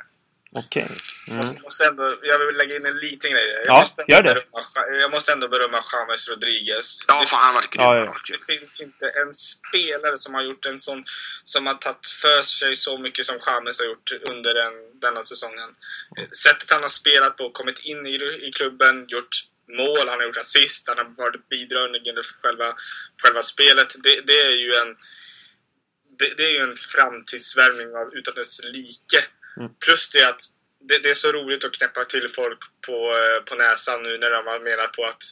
Okej. 0.51 0.89
Mm. 1.27 1.39
Måste, 1.39 1.62
måste 1.62 1.85
ändå, 1.85 2.17
jag 2.21 2.39
vill 2.39 2.57
lägga 2.57 2.75
in 2.75 2.85
en 2.85 2.97
liten 2.97 3.31
grej. 3.31 3.62
Jag 3.65 3.88
Ja, 3.97 4.03
gör 4.07 4.21
det. 4.23 4.33
Berömma, 4.33 5.01
jag 5.01 5.12
måste 5.12 5.31
ändå 5.31 5.47
berömma 5.47 5.83
James 5.93 6.29
Rodriguez. 6.29 6.97
Ja, 7.07 7.25
fan 7.27 7.55
han 7.55 7.63
grym. 7.71 7.83
Ja, 7.83 7.97
ja. 7.97 8.15
det 8.27 8.57
finns 8.57 8.81
inte 8.81 9.09
en 9.09 9.33
spelare 9.33 10.17
som 10.17 10.33
har 10.33 10.41
gjort 10.41 10.65
en 10.65 10.79
sån... 10.79 11.03
Som 11.43 11.67
har 11.67 11.73
tagit 11.73 12.07
för 12.07 12.43
sig 12.43 12.75
så 12.75 12.97
mycket 12.97 13.25
som 13.25 13.39
James 13.45 13.79
har 13.79 13.85
gjort 13.85 14.12
under 14.31 14.53
den, 14.53 14.99
denna 14.99 15.23
säsongen. 15.23 15.69
Sättet 16.43 16.71
han 16.71 16.81
har 16.81 16.89
spelat 16.89 17.38
på, 17.38 17.49
kommit 17.49 17.79
in 17.79 18.05
i, 18.05 18.15
i 18.47 18.51
klubben, 18.55 19.05
gjort 19.07 19.43
mål, 19.77 20.09
han 20.09 20.19
har 20.19 20.25
gjort 20.25 20.38
assist, 20.38 20.88
han 20.88 20.97
har 20.97 21.15
varit 21.17 21.49
bidragande 21.49 22.23
för 22.23 22.33
själva, 22.41 22.75
själva 23.23 23.41
spelet. 23.41 23.95
Det, 24.03 24.21
det 24.21 24.39
är 24.39 24.49
ju 24.49 24.73
en... 24.73 24.95
Det, 26.19 26.33
det 26.38 26.45
är 26.45 26.51
ju 26.51 26.63
en 26.63 26.75
framtidsvärvning 26.75 27.95
av 27.95 28.13
utan 28.13 28.33
dess 28.35 28.62
like. 28.63 29.23
Mm. 29.59 29.71
Plus 29.85 30.11
det 30.11 30.29
att 30.29 30.41
det, 30.79 30.99
det 31.03 31.09
är 31.09 31.13
så 31.13 31.31
roligt 31.31 31.65
att 31.65 31.71
knäppa 31.71 32.05
till 32.05 32.29
folk 32.29 32.59
på, 32.85 32.93
eh, 32.93 33.43
på 33.43 33.55
näsan 33.55 34.03
nu 34.03 34.17
när 34.17 34.31
de 34.31 34.47
har 34.47 34.59
menat 34.59 34.91
på 34.91 35.05
att 35.05 35.23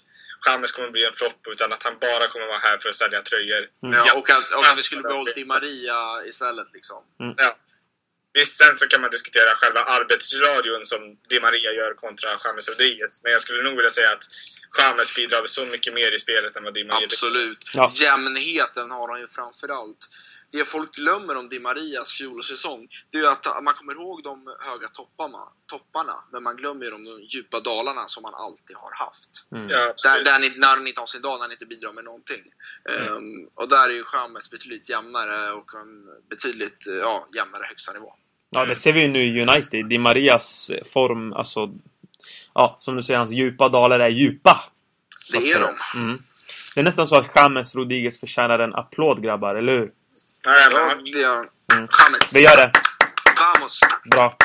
James 0.46 0.72
kommer 0.72 0.90
bli 0.90 1.06
en 1.06 1.14
flopp 1.14 1.48
utan 1.48 1.74
att 1.74 1.84
han 1.84 1.98
bara 2.02 2.28
kommer 2.28 2.48
vara 2.48 2.58
här 2.58 2.78
för 2.78 2.90
att 2.90 2.96
sälja 2.96 3.22
tröjor. 3.22 3.68
Ja, 3.80 4.14
och 4.14 4.30
att, 4.30 4.54
och 4.54 4.66
att 4.66 4.78
vi 4.78 4.84
skulle 4.84 5.02
behållit 5.02 5.36
Di 5.36 5.46
Maria 5.46 6.26
istället 6.26 6.68
liksom. 6.74 7.04
Ja. 7.38 7.56
Visst, 8.34 8.58
sen 8.58 8.78
så 8.78 8.88
kan 8.88 9.02
man 9.02 9.12
diskutera 9.12 9.56
själva 9.56 9.80
arbetsradion 9.80 10.86
som 10.86 11.18
Di 11.30 11.40
Maria 11.40 11.72
gör 11.72 11.94
kontra 11.94 12.30
James 12.44 12.70
Rodriguez. 12.70 13.24
Men 13.24 13.32
jag 13.32 13.42
skulle 13.42 13.64
nog 13.64 13.76
vilja 13.76 13.90
säga 13.90 14.12
att 14.12 14.24
James 14.78 15.16
bidrar 15.16 15.46
så 15.46 15.66
mycket 15.66 15.94
mer 15.94 16.12
i 16.16 16.20
spelet 16.20 16.56
än 16.56 16.64
vad 16.64 16.74
Di 16.74 16.84
Maria 16.84 17.08
Absolut. 17.12 17.72
Ja. 17.74 17.92
Jämnheten 17.96 18.92
har 18.92 19.08
han 19.10 19.20
ju 19.20 19.28
framförallt. 19.28 20.10
Det 20.52 20.66
folk 20.66 20.96
glömmer 20.96 21.38
om 21.38 21.50
Di 21.50 21.60
Marias 21.60 22.12
fjolårssäsong, 22.14 22.88
det 23.12 23.18
är 23.18 23.28
att 23.28 23.64
man 23.64 23.74
kommer 23.74 23.94
ihåg 23.94 24.24
de 24.24 24.56
höga 24.60 24.88
topparna, 24.88 25.40
topparna 25.66 26.16
men 26.32 26.44
man 26.44 26.56
glömmer 26.56 26.86
de 26.92 27.26
djupa 27.26 27.60
dalarna 27.60 28.08
som 28.08 28.24
man 28.24 28.34
alltid 28.36 28.76
har 28.76 29.06
haft. 29.06 29.30
Mm. 29.52 29.70
Ja, 29.70 29.94
Där, 30.04 30.24
där 30.24 30.44
inte- 30.46 30.60
när 30.60 30.68
han 30.68 30.88
inte 30.88 31.00
har 31.00 31.08
sin 31.08 31.22
dag, 31.22 31.34
när 31.38 31.42
han 31.42 31.52
inte 31.52 31.66
bidrar 31.66 31.92
med 31.94 32.04
någonting. 32.04 32.42
Ehm, 32.90 33.48
och 33.56 33.70
där 33.70 33.90
är 33.90 33.94
ju 33.94 34.04
Chamez 34.04 34.50
betydligt 34.52 34.90
jämnare 34.90 35.52
och 35.52 35.74
en 35.76 36.06
betydligt 36.30 36.88
eh, 36.88 36.94
ja, 36.94 37.28
jämnare 37.36 37.64
högsta 37.70 37.94
nivå. 37.94 38.14
Ja, 38.50 38.66
det 38.66 38.76
ser 38.76 38.94
vi 38.94 39.02
ju 39.02 39.08
nu 39.08 39.24
i 39.24 39.42
United. 39.42 39.86
Di 39.90 39.98
Marias 39.98 40.72
form, 40.94 41.34
alltså... 41.34 41.70
Ja, 42.54 42.78
som 42.80 42.96
du 42.96 43.04
säger, 43.04 43.18
hans 43.18 43.32
djupa 43.32 43.70
dalar 43.70 44.00
är 44.00 44.10
djupa. 44.10 44.64
Det 45.32 45.52
är 45.52 45.60
de. 45.60 46.00
Mm. 46.02 46.22
Det 46.76 46.82
är 46.82 46.84
nästan 46.86 47.08
så 47.08 47.16
att 47.16 47.32
James 47.36 47.76
Rodriguez 47.76 48.20
förtjänar 48.20 48.60
en 48.60 48.76
applåd, 48.76 49.24
grabbar, 49.24 49.56
eller 49.56 49.78
hur? 49.80 49.92
Ja, 50.44 50.52
det 50.52 50.60
är 50.60 51.58
Mm. 51.74 51.88
Vi 52.34 52.44
gör 52.44 52.58
det. 52.58 52.72
Vamos! 53.40 53.80
Bra. 54.12 54.38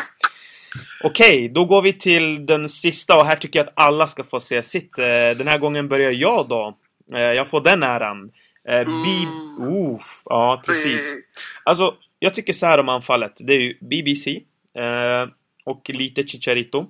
Okej, 1.04 1.48
då 1.48 1.64
går 1.64 1.82
vi 1.82 1.92
till 1.92 2.46
den 2.46 2.68
sista 2.68 3.16
och 3.16 3.26
här 3.26 3.36
tycker 3.36 3.58
jag 3.58 3.66
att 3.68 3.72
alla 3.76 4.06
ska 4.06 4.24
få 4.24 4.40
säga 4.40 4.62
sitt. 4.62 4.98
Eh, 4.98 5.04
Den 5.04 5.48
här 5.48 5.58
gången 5.58 5.88
börjar 5.88 6.10
jag 6.10 6.48
då. 6.48 6.76
Eh, 7.14 7.20
Jag 7.20 7.48
får 7.48 7.60
den 7.60 7.82
äran. 7.82 8.30
Eh, 8.68 8.84
Bi... 8.84 9.22
Mm. 9.22 9.72
Uh, 9.72 10.00
ja, 10.24 10.62
precis. 10.66 11.16
Alltså, 11.64 11.94
jag 12.18 12.34
tycker 12.34 12.52
så 12.52 12.66
här 12.66 12.80
om 12.80 12.88
anfallet. 12.88 13.32
Det 13.38 13.52
är 13.52 13.60
ju 13.60 13.78
BBC 13.80 14.30
eh, 14.78 15.28
och 15.64 15.90
lite 15.90 16.26
Chicharito. 16.26 16.86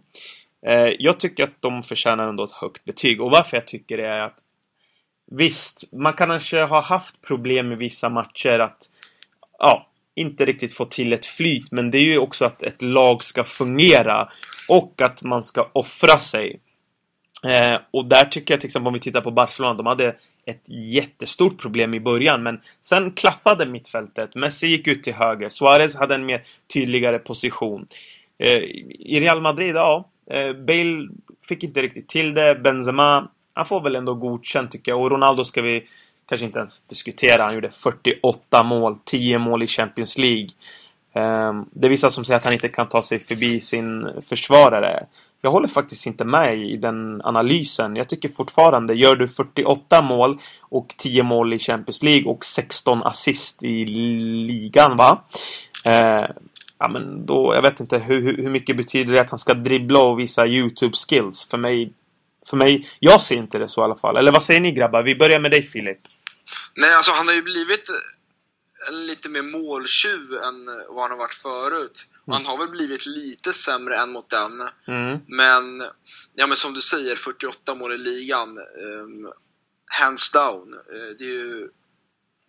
Eh, 0.67 0.89
jag 0.99 1.21
tycker 1.21 1.45
att 1.45 1.57
de 1.63 1.83
förtjänar 1.83 2.29
ändå 2.29 2.45
ett 2.45 2.53
högt 2.53 2.85
betyg. 2.85 3.21
Och 3.21 3.31
varför 3.31 3.57
jag 3.57 3.67
tycker 3.67 3.97
det 3.97 4.07
är 4.07 4.21
att 4.21 4.39
Visst, 5.35 5.93
man 5.93 6.13
kanske 6.13 6.61
har 6.61 6.83
haft 6.83 7.23
problem 7.23 7.73
i 7.73 7.75
vissa 7.75 8.09
matcher 8.09 8.59
att 8.59 8.83
ja, 9.63 9.87
inte 10.15 10.45
riktigt 10.45 10.75
få 10.75 10.85
till 10.85 11.13
ett 11.13 11.27
flyt. 11.27 11.73
Men 11.73 11.91
det 11.91 11.99
är 11.99 12.03
ju 12.03 12.19
också 12.19 12.45
att 12.45 12.63
ett 12.63 12.83
lag 12.83 13.25
ska 13.25 13.45
fungera 13.45 14.29
och 14.69 15.03
att 15.03 15.23
man 15.23 15.43
ska 15.43 15.71
offra 15.73 16.19
sig. 16.19 16.61
Eh, 17.45 17.79
och 17.91 18.05
där 18.05 18.25
tycker 18.25 18.55
jag 18.55 18.61
till 18.61 18.69
exempel 18.69 18.87
om 18.87 18.95
vi 18.95 19.01
tittar 19.01 19.21
på 19.21 19.31
Barcelona, 19.31 19.75
de 19.75 19.87
hade 19.87 20.17
ett 20.47 20.63
jättestort 20.67 21.61
problem 21.61 21.95
i 21.95 22.01
början 22.01 22.43
men 22.43 22.61
sen 22.81 23.11
klaffade 23.11 23.67
mittfältet. 23.67 24.35
Messi 24.35 24.67
gick 24.67 24.87
ut 24.87 25.03
till 25.03 25.15
höger, 25.15 25.49
Suarez 25.49 25.97
hade 25.97 26.15
en 26.15 26.27
mer 26.27 26.43
tydligare 26.75 27.19
position. 27.19 27.87
Eh, 28.39 28.63
I 28.99 29.21
Real 29.21 29.41
Madrid, 29.41 29.75
ja, 29.75 30.09
eh, 30.31 30.53
Bale 30.53 31.09
fick 31.49 31.65
inte 31.65 31.83
riktigt 31.83 32.09
till 32.09 32.35
det. 32.35 32.55
Benzema, 32.55 33.29
han 33.55 33.67
får 33.67 33.81
väl 33.81 33.97
ändå 33.97 34.15
godkänt 34.15 34.71
tycker 34.71 34.93
jag. 34.93 35.01
Och 35.01 35.11
Ronaldo 35.11 35.45
ska 35.45 35.63
vi 35.63 35.85
kanske 36.33 36.47
inte 36.47 36.59
ens 36.59 36.81
diskutera. 36.81 37.43
Han 37.43 37.55
gjorde 37.55 37.71
48 37.71 38.63
mål, 38.63 38.99
10 39.05 39.39
mål 39.39 39.63
i 39.63 39.67
Champions 39.67 40.19
League. 40.19 40.49
Ehm, 41.13 41.65
det 41.73 41.87
är 41.87 41.91
vissa 41.91 42.11
som 42.11 42.25
säger 42.25 42.39
att 42.39 42.45
han 42.45 42.53
inte 42.53 42.69
kan 42.69 42.89
ta 42.89 43.03
sig 43.03 43.19
förbi 43.19 43.61
sin 43.61 44.09
försvarare. 44.29 45.07
jag 45.41 45.51
håller 45.51 45.69
faktiskt 45.69 46.07
inte 46.07 46.25
med 46.25 46.59
i 46.59 46.77
den 46.77 47.21
analysen. 47.25 47.97
Jag 47.97 48.09
tycker 48.09 48.29
fortfarande, 48.29 48.95
gör 48.95 49.17
du 49.17 49.29
48 49.29 50.03
mål 50.03 50.39
och 50.61 50.95
10 50.99 51.23
mål 51.23 51.53
i 51.53 51.59
Champions 51.59 52.03
League 52.03 52.31
och 52.31 52.45
16 52.45 53.03
assist 53.03 53.63
i 53.63 53.85
ligan, 53.85 54.97
va? 54.97 55.23
Eh, 55.87 56.27
ja, 56.79 56.89
men 56.89 57.27
då, 57.27 57.55
jag 57.55 57.63
vet 57.63 57.81
inte 57.81 57.99
hur, 57.99 58.37
hur 58.37 58.51
mycket 58.51 58.77
betyder 58.77 59.13
det 59.13 59.21
att 59.21 59.31
han 59.31 59.39
ska 59.39 59.55
dribbla 59.55 60.01
och 60.01 60.19
visa 60.19 60.47
YouTube 60.47 60.97
skills? 61.09 61.49
För 61.51 61.59
mig, 61.59 61.93
för 62.47 62.57
mig, 62.57 62.87
jag 62.99 63.21
ser 63.21 63.37
inte 63.37 63.59
det 63.59 63.69
så 63.69 63.81
i 63.81 63.85
alla 63.85 63.97
fall. 63.97 64.17
Eller 64.17 64.33
vad 64.33 64.43
säger 64.43 64.61
ni 64.61 64.73
grabbar? 64.73 65.03
Vi 65.03 65.15
börjar 65.15 65.41
med 65.41 65.51
dig 65.51 65.67
Filip. 65.67 65.99
Nej, 66.75 66.95
alltså 66.95 67.13
han 67.13 67.27
har 67.27 67.35
ju 67.35 67.43
blivit 67.43 67.89
lite 68.91 69.29
mer 69.29 69.43
måltjuv 69.43 70.33
än 70.33 70.67
vad 70.67 71.03
han 71.03 71.11
har 71.11 71.19
varit 71.19 71.35
förut. 71.35 72.07
Mm. 72.27 72.37
Han 72.37 72.47
har 72.47 72.59
väl 72.59 72.69
blivit 72.69 73.07
lite 73.07 73.53
sämre 73.53 73.97
än 73.97 74.13
mot 74.13 74.31
den. 74.31 74.69
Mm. 74.87 75.19
Men, 75.27 75.85
ja 76.35 76.47
men 76.47 76.57
som 76.57 76.75
du 76.75 76.81
säger, 76.81 77.17
48 77.17 77.75
mål 77.75 77.93
i 77.93 77.99
ligan. 77.99 78.59
Um, 78.59 79.33
hands 79.87 80.33
down. 80.33 80.75
Uh, 80.75 81.17
det, 81.19 81.25
ju, 81.25 81.71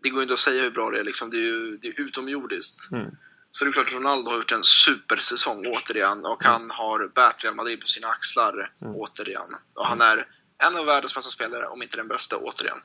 det 0.04 0.10
går 0.10 0.22
inte 0.22 0.34
att 0.34 0.40
säga 0.40 0.64
hur 0.64 0.72
bra 0.72 0.90
det 0.90 1.00
är 1.00 1.04
liksom. 1.04 1.30
Det 1.30 1.38
är 1.38 1.42
ju 1.42 1.78
det 1.78 1.88
är 1.88 2.02
utomjordiskt. 2.02 2.92
Mm. 2.92 3.12
Så 3.52 3.66
det 3.66 3.70
är 3.70 3.72
klart 3.72 3.88
att 3.88 3.94
Ronaldo 3.94 4.30
har 4.30 4.38
gjort 4.38 4.52
en 4.52 4.64
supersäsong 4.64 5.66
återigen 5.68 6.26
och 6.26 6.46
mm. 6.46 6.52
han 6.54 6.70
har 6.70 7.08
bärt 7.08 7.44
Real 7.44 7.56
Madrid 7.56 7.82
på 7.82 7.88
sina 7.88 8.08
axlar 8.08 8.72
mm. 8.82 8.96
återigen. 8.96 9.56
Och 9.74 9.88
han 9.88 10.02
är 10.02 10.28
en 10.58 10.76
av 10.76 10.86
världens 10.86 11.16
bästa 11.16 11.32
spelare, 11.32 11.68
om 11.68 11.84
inte 11.84 11.98
den 11.98 12.08
bästa, 12.08 12.38
återigen. 12.38 12.78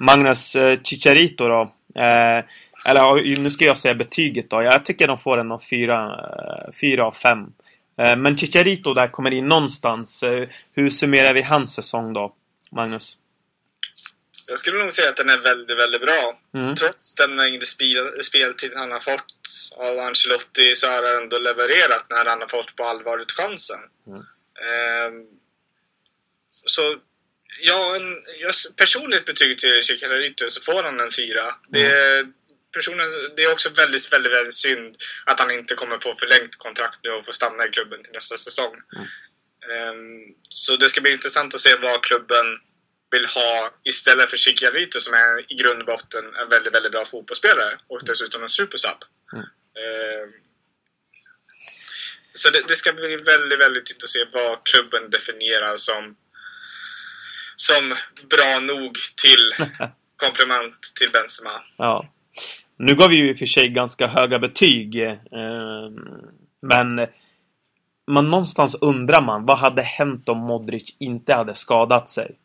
Magnus 0.00 0.56
eh, 0.56 0.78
Chicharito 0.82 1.48
då? 1.48 1.62
Eh, 1.94 2.44
eller 2.86 3.36
nu 3.38 3.50
ska 3.50 3.64
jag 3.64 3.78
säga 3.78 3.94
betyget 3.94 4.50
då. 4.50 4.62
Jag 4.62 4.84
tycker 4.84 5.06
de 5.06 5.18
får 5.18 5.38
en 5.38 5.52
av 5.52 5.62
fyra, 5.70 6.04
eh, 6.04 6.72
fyra 6.80 7.06
av 7.06 7.12
fem. 7.12 7.52
Eh, 7.98 8.16
men 8.16 8.38
Chicharito 8.38 8.94
där 8.94 9.08
kommer 9.08 9.30
in 9.30 9.48
någonstans. 9.48 10.24
Hur 10.72 10.90
summerar 10.90 11.34
vi 11.34 11.42
hans 11.42 11.74
säsong 11.74 12.12
då, 12.12 12.34
Magnus? 12.72 13.18
Jag 14.46 14.58
skulle 14.58 14.84
nog 14.84 14.94
säga 14.94 15.08
att 15.08 15.16
den 15.16 15.30
är 15.30 15.38
väldigt, 15.38 15.78
väldigt 15.78 16.00
bra. 16.00 16.38
Mm. 16.54 16.76
Trots 16.76 17.14
den 17.14 17.36
mängd 17.36 17.66
spel, 17.66 18.22
speltid 18.22 18.72
han 18.76 18.90
har 18.90 19.00
fått 19.00 19.34
av 19.76 19.98
Ancelotti 19.98 20.74
så 20.74 20.86
har 20.86 21.02
han 21.02 21.22
ändå 21.22 21.38
levererat 21.38 22.06
när 22.10 22.24
han 22.24 22.40
har 22.40 22.48
fått 22.48 22.76
på 22.76 22.84
allvaret 22.84 23.32
chansen. 23.32 23.80
Mm. 24.06 24.20
Eh, 24.66 25.26
så 26.64 26.96
ja, 27.60 27.96
en, 27.96 28.22
just 28.40 28.76
personligt 28.76 29.24
betyg 29.24 29.58
till 29.58 29.82
Chikarito 29.82 30.48
så 30.48 30.60
får 30.60 30.82
han 30.82 31.00
en 31.00 31.12
fyra. 31.12 31.42
Det, 31.68 32.18
mm. 32.18 32.32
personen, 32.72 33.06
det 33.36 33.44
är 33.44 33.52
också 33.52 33.70
väldigt, 33.70 34.12
väldigt, 34.12 34.32
väldigt 34.32 34.54
synd 34.54 34.96
att 35.26 35.40
han 35.40 35.50
inte 35.50 35.74
kommer 35.74 35.98
få 35.98 36.14
förlängt 36.14 36.56
kontrakt 36.56 36.98
nu 37.02 37.10
och 37.10 37.26
få 37.26 37.32
stanna 37.32 37.66
i 37.66 37.70
klubben 37.70 38.02
till 38.02 38.12
nästa 38.12 38.36
säsong. 38.36 38.74
Mm. 38.96 39.06
Um, 39.88 40.34
så 40.48 40.76
det 40.76 40.88
ska 40.88 41.00
bli 41.00 41.12
intressant 41.12 41.54
att 41.54 41.60
se 41.60 41.76
vad 41.76 42.04
klubben 42.04 42.46
vill 43.10 43.26
ha 43.26 43.74
istället 43.84 44.30
för 44.30 44.36
Chikarito 44.36 45.00
som 45.00 45.14
är 45.14 45.52
i 45.52 45.54
grund 45.54 45.80
och 45.80 45.86
botten 45.86 46.24
en 46.34 46.48
väldigt, 46.48 46.74
väldigt 46.74 46.92
bra 46.92 47.04
fotbollsspelare 47.04 47.78
och 47.86 48.00
dessutom 48.04 48.42
en 48.42 48.48
supersub. 48.48 49.00
Mm. 49.32 49.44
Um, 49.44 50.32
så 52.34 52.50
det, 52.50 52.64
det, 52.68 52.76
ska 52.76 52.92
bli 52.92 53.16
väldigt, 53.16 53.58
väldigt 53.58 53.86
intressant 53.90 54.02
att 54.02 54.10
se 54.10 54.24
vad 54.32 54.64
klubben 54.64 55.10
definierar 55.10 55.76
som 55.76 56.16
som 57.56 57.94
bra 58.30 58.60
nog 58.60 58.94
till 59.22 59.68
komplement 60.16 60.80
till 60.98 61.10
Benzema. 61.12 61.50
Ja. 61.78 62.08
Nu 62.76 62.94
gav 62.94 63.08
vi 63.08 63.16
ju 63.16 63.30
i 63.30 63.34
och 63.34 63.38
för 63.38 63.46
sig 63.46 63.68
ganska 63.68 64.06
höga 64.06 64.38
betyg. 64.38 65.02
Eh, 65.02 65.90
men 66.62 67.06
man 68.06 68.30
någonstans 68.30 68.76
undrar 68.80 69.22
man, 69.22 69.46
vad 69.46 69.58
hade 69.58 69.82
hänt 69.82 70.28
om 70.28 70.38
Modric 70.38 70.96
inte 70.98 71.34
hade 71.34 71.54
skadat 71.54 72.10
sig? 72.10 72.38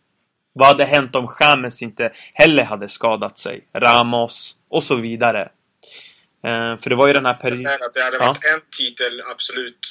Vad 0.53 0.67
hade 0.67 0.85
hänt 0.85 1.15
om 1.15 1.35
James 1.39 1.81
inte 1.81 2.13
heller 2.33 2.63
hade 2.63 2.89
skadat 2.89 3.39
sig? 3.39 3.67
Ramos 3.75 4.55
och 4.69 4.83
så 4.83 4.95
vidare. 4.95 5.41
Eh, 6.43 6.81
för 6.81 6.89
det 6.89 6.95
var 6.95 7.07
ju 7.07 7.13
den 7.13 7.25
här 7.25 7.35
perioden... 7.43 7.79
Det 7.93 8.03
hade 8.03 8.17
varit 8.17 8.37
ja. 8.41 8.53
en 8.53 8.61
titel, 8.77 9.21
absolut, 9.31 9.87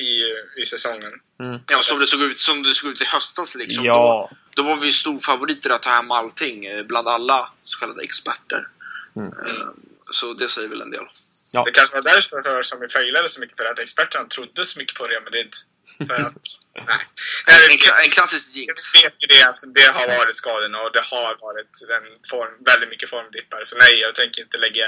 i, 0.00 0.24
i 0.62 0.66
säsongen. 0.66 1.12
Mm. 1.40 1.60
Ja, 1.68 1.82
som 1.82 1.98
det, 1.98 2.06
såg 2.06 2.20
ut, 2.20 2.38
som 2.38 2.62
det 2.62 2.74
såg 2.74 2.90
ut 2.90 3.00
i 3.00 3.04
höstas 3.04 3.54
liksom. 3.54 3.84
Ja. 3.84 4.30
Då, 4.54 4.62
då 4.62 4.68
var 4.68 4.76
vi 4.76 4.92
storfavoriter 4.92 5.70
att 5.70 5.82
ta 5.82 5.90
hem 5.90 6.10
allting 6.10 6.66
eh, 6.66 6.82
bland 6.82 7.08
alla 7.08 7.48
så 7.64 7.78
kallade 7.78 8.02
experter. 8.02 8.66
Mm. 9.16 9.28
Eh, 9.28 9.68
så 10.12 10.34
det 10.34 10.48
säger 10.48 10.68
väl 10.68 10.82
en 10.82 10.90
del. 10.90 11.04
Ja. 11.52 11.64
Det 11.64 11.72
kanske 11.72 11.96
var 11.96 12.02
därför 12.02 12.62
som 12.62 12.80
vi 12.80 12.88
failade 12.88 13.28
så 13.28 13.40
mycket, 13.40 13.56
för 13.56 13.64
att 13.64 13.78
experterna 13.78 14.24
trodde 14.24 14.64
så 14.64 14.78
mycket 14.78 14.98
på 14.98 15.04
Real 15.04 15.22
Madrid. 15.22 15.54
För 15.98 16.20
att 16.22 16.36
Nej. 16.90 17.04
En, 17.46 18.04
en 18.04 18.10
klassisk 18.10 18.56
jinx. 18.56 18.74
Jag 18.94 19.02
vet 19.02 19.16
ju 19.22 19.26
det 19.34 19.42
att 19.50 19.60
det 19.74 19.88
har 19.98 20.06
varit 20.18 20.36
skadorna 20.42 20.78
och 20.84 20.92
det 20.92 21.04
har 21.14 21.32
varit 21.48 21.74
en 21.96 22.06
form, 22.30 22.52
väldigt 22.70 22.88
mycket 22.88 23.10
formdippar. 23.10 23.60
Så 23.64 23.76
nej, 23.76 24.00
jag 24.00 24.14
tänker 24.14 24.42
inte 24.42 24.58
lägga, 24.58 24.86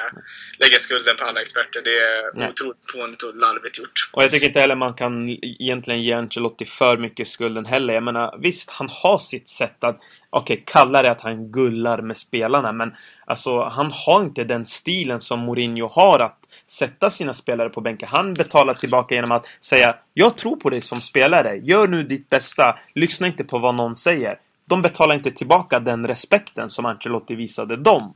lägga 0.59 0.78
skulden 0.78 1.16
på 1.16 1.24
alla 1.24 1.40
experter. 1.40 1.82
Det 1.84 1.98
är 1.98 2.22
nej. 2.34 2.48
otroligt 2.48 2.90
fånigt 2.92 3.22
och 3.22 3.36
larvigt 3.36 3.78
gjort. 3.78 3.98
Och 4.12 4.22
jag 4.22 4.30
tycker 4.30 4.46
inte 4.46 4.61
heller 4.61 4.74
man 4.74 4.94
kan 4.94 5.28
egentligen 5.42 6.02
ge 6.02 6.12
Ancelotti 6.12 6.66
för 6.66 6.96
mycket 6.96 7.28
skulden 7.28 7.66
heller. 7.66 7.94
Jag 7.94 8.02
menar, 8.02 8.38
visst, 8.42 8.70
han 8.70 8.88
har 9.02 9.18
sitt 9.18 9.48
sätt 9.48 9.84
att 9.84 9.98
okej, 10.35 10.55
okay, 10.55 10.64
kalla 10.66 11.03
det 11.03 11.11
att 11.11 11.20
han 11.20 11.53
gullar 11.53 12.03
med 12.03 12.16
spelarna, 12.16 12.72
men 12.72 12.95
alltså 13.24 13.62
han 13.62 13.93
har 13.93 14.22
inte 14.22 14.45
den 14.45 14.66
stilen 14.66 15.20
som 15.20 15.41
Mourinho 15.41 15.89
har 15.89 16.18
att 16.18 16.39
sätta 16.66 17.11
sina 17.11 17.35
spelare 17.35 17.68
på 17.68 17.80
bänken. 17.80 18.09
Han 18.12 18.35
betalar 18.35 18.74
tillbaka 18.74 19.14
genom 19.14 19.32
att 19.32 19.47
säga 19.61 19.97
Jag 20.14 20.37
tror 20.37 20.57
på 20.57 20.70
dig 20.70 20.80
som 20.80 20.99
spelare. 21.01 21.57
Gör 21.57 21.89
nu 21.89 22.03
ditt 22.03 22.28
bästa. 22.28 22.78
Lyssna 22.95 23.26
inte 23.26 23.45
på 23.45 23.59
vad 23.59 23.74
någon 23.74 23.97
säger. 23.97 24.39
De 24.64 24.82
betalar 24.82 25.14
inte 25.14 25.30
tillbaka 25.30 25.80
den 25.80 26.07
respekten 26.07 26.70
som 26.70 26.87
Ancelotti 26.87 27.35
visade 27.35 27.76
dem. 27.76 28.14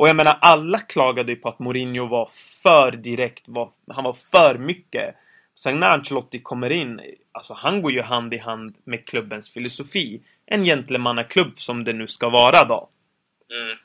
Och 0.00 0.08
jag 0.08 0.16
menar, 0.16 0.38
alla 0.40 0.78
klagade 0.78 1.32
ju 1.32 1.36
på 1.36 1.48
att 1.48 1.58
Mourinho 1.58 2.06
var 2.06 2.28
för 2.62 2.92
direkt. 2.92 3.42
Var, 3.46 3.70
han 3.88 4.04
var 4.04 4.16
för 4.32 4.58
mycket. 4.58 5.14
Sen 5.58 5.80
när 5.80 5.90
Ancelotti 5.90 6.38
kommer 6.40 6.70
in, 6.70 7.00
alltså 7.32 7.54
han 7.54 7.82
går 7.82 7.92
ju 7.92 8.02
hand 8.02 8.34
i 8.34 8.38
hand 8.38 8.76
med 8.84 9.06
klubbens 9.06 9.50
filosofi. 9.50 10.20
En 10.46 10.64
gentlemannaklubb 10.64 11.60
som 11.60 11.84
det 11.84 11.92
nu 11.92 12.06
ska 12.06 12.28
vara 12.28 12.64
då. 12.64 12.88
Mm. 13.52 13.78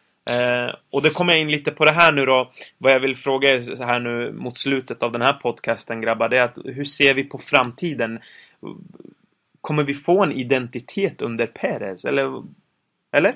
Eh, 0.65 0.75
och 0.89 1.01
det 1.01 1.09
kommer 1.09 1.33
jag 1.33 1.41
in 1.41 1.51
lite 1.51 1.71
på 1.71 1.85
det 1.85 1.91
här 1.91 2.11
nu 2.11 2.25
då. 2.25 2.51
Vad 2.77 2.91
jag 2.91 2.99
vill 2.99 3.17
fråga 3.17 3.49
er 3.49 3.75
så 3.75 3.83
här 3.83 3.99
nu 3.99 4.31
mot 4.31 4.57
slutet 4.57 5.03
av 5.03 5.11
den 5.11 5.21
här 5.21 5.33
podcasten 5.33 6.01
grabbar. 6.01 6.29
Det 6.29 6.37
är 6.37 6.43
att 6.43 6.57
hur 6.65 6.85
ser 6.85 7.13
vi 7.13 7.23
på 7.23 7.37
framtiden? 7.37 8.19
Kommer 9.61 9.83
vi 9.83 9.93
få 9.93 10.23
en 10.23 10.31
identitet 10.31 11.21
under 11.21 11.47
Perez? 11.47 12.05
Eller? 12.05 12.43
Eller? 13.11 13.35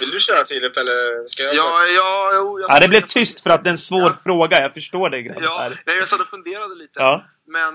Vill 0.00 0.10
du 0.10 0.20
köra 0.20 0.44
Filip 0.44 0.76
eller 0.76 1.26
ska 1.26 1.42
jag? 1.42 1.54
Ja, 1.54 1.86
ja, 1.86 2.32
jo, 2.34 2.60
jag 2.60 2.70
ja 2.70 2.80
det 2.80 2.88
blev 2.88 3.00
tyst 3.00 3.40
för 3.40 3.50
att 3.50 3.64
det 3.64 3.70
är 3.70 3.72
en 3.72 3.78
svår 3.78 4.00
ja. 4.00 4.18
fråga. 4.24 4.60
Jag 4.60 4.74
förstår 4.74 5.10
det 5.10 5.22
grabbar. 5.22 5.78
Ja, 5.86 5.94
jag 5.94 6.08
satt 6.08 6.20
och 6.20 6.28
funderade 6.28 6.74
lite. 6.74 6.92
Ja. 6.94 7.24
Men 7.46 7.74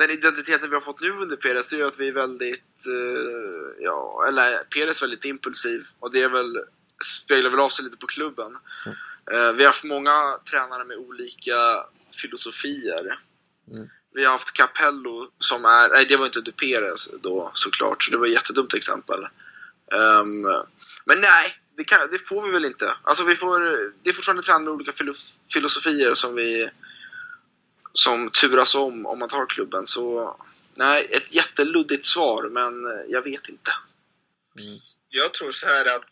den 0.00 0.10
identiteten 0.10 0.70
vi 0.70 0.74
har 0.74 0.80
fått 0.80 1.00
nu 1.00 1.10
under 1.10 1.36
Perez, 1.36 1.68
det 1.68 1.76
gör 1.76 1.86
att 1.86 2.00
vi 2.00 2.08
är 2.08 2.12
väldigt, 2.12 2.86
uh, 2.88 3.72
ja, 3.80 4.24
eller 4.28 4.58
Perez 4.58 5.02
är 5.02 5.06
väldigt 5.06 5.24
impulsiv 5.24 5.86
och 5.98 6.12
det 6.12 6.22
är 6.22 6.28
väl, 6.28 6.58
speglar 7.04 7.50
väl 7.50 7.60
av 7.60 7.68
sig 7.68 7.84
lite 7.84 7.96
på 7.96 8.06
klubben. 8.06 8.56
Mm. 8.86 8.96
Uh, 9.32 9.52
vi 9.52 9.64
har 9.64 9.72
haft 9.72 9.84
många 9.84 10.38
tränare 10.50 10.84
med 10.84 10.96
olika 10.96 11.84
filosofier. 12.22 13.18
Mm. 13.72 13.88
Vi 14.14 14.24
har 14.24 14.32
haft 14.32 14.52
Capello 14.52 15.26
som 15.38 15.64
är, 15.64 15.88
nej 15.88 16.06
det 16.08 16.16
var 16.16 16.26
inte 16.26 16.38
under 16.38 16.52
Perez 16.52 17.10
då 17.22 17.50
såklart, 17.54 18.04
så 18.04 18.10
det 18.10 18.16
var 18.16 18.26
ett 18.26 18.32
jättedumt 18.32 18.74
exempel. 18.74 19.26
Um, 19.94 20.42
men 21.04 21.20
nej, 21.20 21.54
det, 21.76 21.84
kan, 21.84 22.10
det, 22.10 22.18
får 22.18 22.42
vi 22.46 22.50
väl 22.52 22.64
inte. 22.64 22.94
Alltså 23.02 23.24
vi 23.24 23.36
får, 23.36 23.60
det 24.02 24.10
är 24.10 24.14
fortfarande 24.14 24.42
tränare 24.42 24.64
med 24.64 24.72
olika 24.72 24.92
filosofier 25.52 26.14
som 26.14 26.34
vi 26.34 26.70
som 27.92 28.30
turas 28.30 28.74
om 28.74 29.06
om 29.06 29.18
man 29.18 29.28
tar 29.28 29.46
klubben. 29.46 29.86
Så 29.86 30.36
nej, 30.76 31.08
ett 31.10 31.34
jätteluddigt 31.34 32.06
svar, 32.06 32.48
men 32.48 32.72
jag 33.08 33.22
vet 33.22 33.48
inte. 33.48 33.70
Mm. 34.58 34.78
Jag 35.08 35.34
tror 35.34 35.52
så 35.52 35.66
här 35.66 35.96
att 35.96 36.08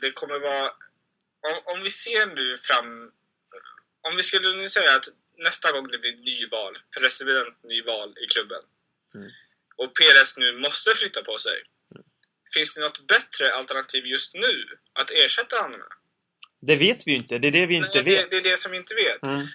det 0.00 0.10
kommer 0.10 0.38
vara... 0.38 0.70
Om, 1.48 1.74
om 1.76 1.82
vi 1.82 1.90
ser 1.90 2.26
nu 2.26 2.56
fram... 2.56 3.10
Om 4.08 4.16
vi 4.16 4.22
skulle 4.22 4.56
nu 4.56 4.68
säga 4.68 4.96
att 4.96 5.08
nästa 5.38 5.72
gång 5.72 5.88
det 5.88 5.98
blir 5.98 6.16
nyval, 6.16 6.78
presidentnyval 7.00 8.14
i 8.24 8.26
klubben 8.26 8.62
mm. 9.14 9.30
och 9.76 9.94
PRS 9.94 10.36
nu 10.36 10.58
måste 10.60 10.90
flytta 10.94 11.22
på 11.22 11.38
sig. 11.38 11.62
Mm. 12.48 12.52
Finns 12.54 12.74
det 12.74 12.80
något 12.80 13.06
bättre 13.06 13.52
alternativ 13.52 14.06
just 14.06 14.34
nu 14.34 14.64
att 14.92 15.10
ersätta 15.10 15.56
honom 15.56 15.78
med? 15.78 15.92
Det 16.60 16.76
vet 16.76 17.06
vi 17.06 17.10
ju 17.10 17.16
inte. 17.16 17.38
Det 17.38 17.48
är 17.48 17.52
det 17.52 17.66
vi 17.66 17.74
inte 17.74 18.02
Nej, 18.02 18.04
vet. 18.04 18.30
Det, 18.30 18.40
det, 18.40 18.48
är 18.48 18.50
det 18.52 18.60
som 18.60 18.70
vi 18.70 18.76
inte 18.76 18.94
vet. 18.94 19.22
Mm. 19.22 19.46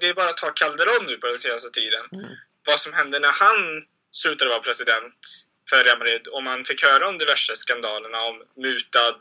Det 0.00 0.08
är 0.08 0.14
bara 0.14 0.30
att 0.30 0.36
ta 0.36 0.50
Calderon 0.50 1.06
nu 1.06 1.16
på 1.16 1.26
den 1.26 1.38
senaste 1.38 1.70
tiden. 1.70 2.04
Mm. 2.12 2.30
Vad 2.66 2.80
som 2.80 2.92
hände 2.92 3.18
när 3.18 3.32
han 3.32 3.84
slutade 4.12 4.50
vara 4.50 4.60
president 4.60 5.18
för 5.70 5.84
Real 5.84 5.98
Madrid 5.98 6.26
och 6.26 6.42
man 6.42 6.64
fick 6.64 6.82
höra 6.82 7.08
om 7.08 7.18
diverse 7.18 7.56
skandalerna 7.56 8.18
om 8.22 8.42
mutad 8.56 9.18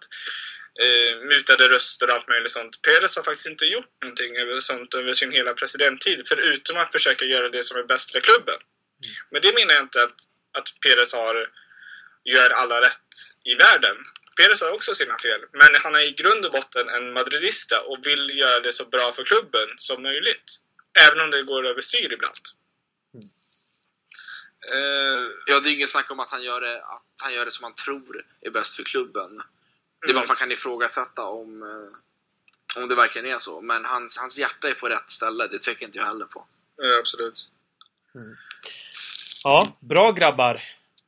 eh, 0.84 1.28
mutade 1.28 1.70
röster 1.70 2.08
och 2.08 2.14
allt 2.14 2.28
möjligt 2.28 2.52
sånt. 2.52 2.82
Peres 2.82 3.16
har 3.16 3.24
faktiskt 3.24 3.48
inte 3.48 3.66
gjort 3.66 4.02
någonting 4.02 4.36
över 4.36 4.60
sånt 4.60 4.94
över 4.94 5.14
sin 5.14 5.32
hela 5.32 5.54
presidenttid, 5.54 6.22
förutom 6.28 6.78
att 6.78 6.92
försöka 6.92 7.26
göra 7.26 7.50
det 7.50 7.64
som 7.64 7.78
är 7.78 7.84
bäst 7.84 8.12
för 8.12 8.20
klubben. 8.20 8.60
Men 9.32 9.42
det 9.42 9.54
menar 9.56 9.74
jag 9.74 9.84
inte 9.84 10.04
att, 10.04 10.16
att 10.58 10.68
Peres 10.84 11.14
har, 11.14 11.50
gör 12.24 12.50
alla 12.50 12.82
rätt 12.82 13.08
i 13.44 13.56
världen. 13.56 13.98
Peres 14.38 14.62
har 14.62 14.72
också 14.74 14.94
sina 14.94 15.18
fel, 15.18 15.42
men 15.52 15.82
han 15.84 15.96
är 15.96 16.00
i 16.00 16.12
grund 16.12 16.46
och 16.46 16.52
botten 16.52 16.90
en 16.90 17.14
madridista 17.14 17.82
och 17.82 17.98
vill 18.06 18.38
göra 18.38 18.60
det 18.60 18.72
så 18.72 18.86
bra 18.86 19.12
för 19.14 19.24
klubben 19.24 19.68
som 19.78 20.04
möjligt. 20.04 20.58
Även 21.00 21.20
om 21.20 21.32
det 21.32 21.44
går 21.44 21.66
överstyr 21.68 22.14
ibland. 22.14 22.36
Eh, 24.74 25.30
Ja, 25.48 25.60
det 25.60 25.70
är 25.70 25.74
inget 25.74 25.90
snack 25.92 26.12
om 26.12 26.20
att 26.20 26.30
han 26.32 26.44
gör 26.44 26.62
det, 26.62 26.84
att 26.86 27.04
han 27.18 27.34
gör 27.34 27.46
det 27.46 27.52
som 27.52 27.64
han 27.64 27.76
tror 27.76 28.26
är 28.42 28.50
bäst 28.50 28.76
för 28.76 28.84
klubben. 28.84 29.38
Det 30.02 30.06
är 30.06 30.08
bara 30.08 30.12
Mm. 30.12 30.22
att 30.22 30.28
man 30.28 30.38
kan 30.38 30.52
ifrågasätta 30.52 31.24
om, 31.24 31.62
eh, 31.64 32.82
om 32.84 32.90
det 32.90 32.96
verkligen 32.96 33.28
är 33.34 33.40
så. 33.40 33.62
Men 33.62 33.86
hans, 33.86 34.18
hans 34.18 34.38
hjärta 34.38 34.70
är 34.70 34.74
på 34.74 34.90
rätt 34.90 35.12
ställe, 35.12 35.48
det 35.48 35.60
tvekar 35.60 35.86
inte 35.86 35.98
jag 35.98 36.06
heller 36.06 36.26
på. 36.26 36.48
ja, 36.78 37.00
absolut. 37.00 37.50
Ja, 39.44 39.78
bra 39.80 40.12
grabbar. 40.12 40.62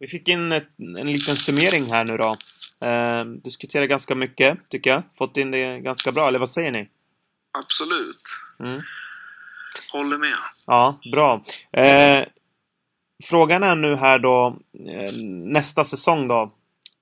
Vi 0.03 0.09
fick 0.09 0.29
in 0.29 0.51
ett, 0.51 0.67
en 0.77 1.11
liten 1.11 1.35
summering 1.35 1.83
här 1.91 2.05
nu 2.05 2.17
då. 2.17 2.35
Eh, 2.87 3.25
diskuterar 3.25 3.85
ganska 3.85 4.15
mycket, 4.15 4.57
tycker 4.69 4.89
jag. 4.89 5.03
Fått 5.17 5.37
in 5.37 5.51
det 5.51 5.79
ganska 5.79 6.11
bra, 6.11 6.27
eller 6.27 6.39
vad 6.39 6.49
säger 6.49 6.71
ni? 6.71 6.89
Absolut. 7.51 8.23
Mm. 8.59 8.81
Håller 9.91 10.17
med. 10.17 10.37
Ja, 10.67 10.99
bra. 11.11 11.43
Eh, 11.71 12.25
frågan 13.23 13.63
är 13.63 13.75
nu 13.75 13.95
här 13.95 14.19
då, 14.19 14.57
eh, 14.87 15.13
nästa 15.27 15.83
säsong 15.83 16.27
då. 16.27 16.51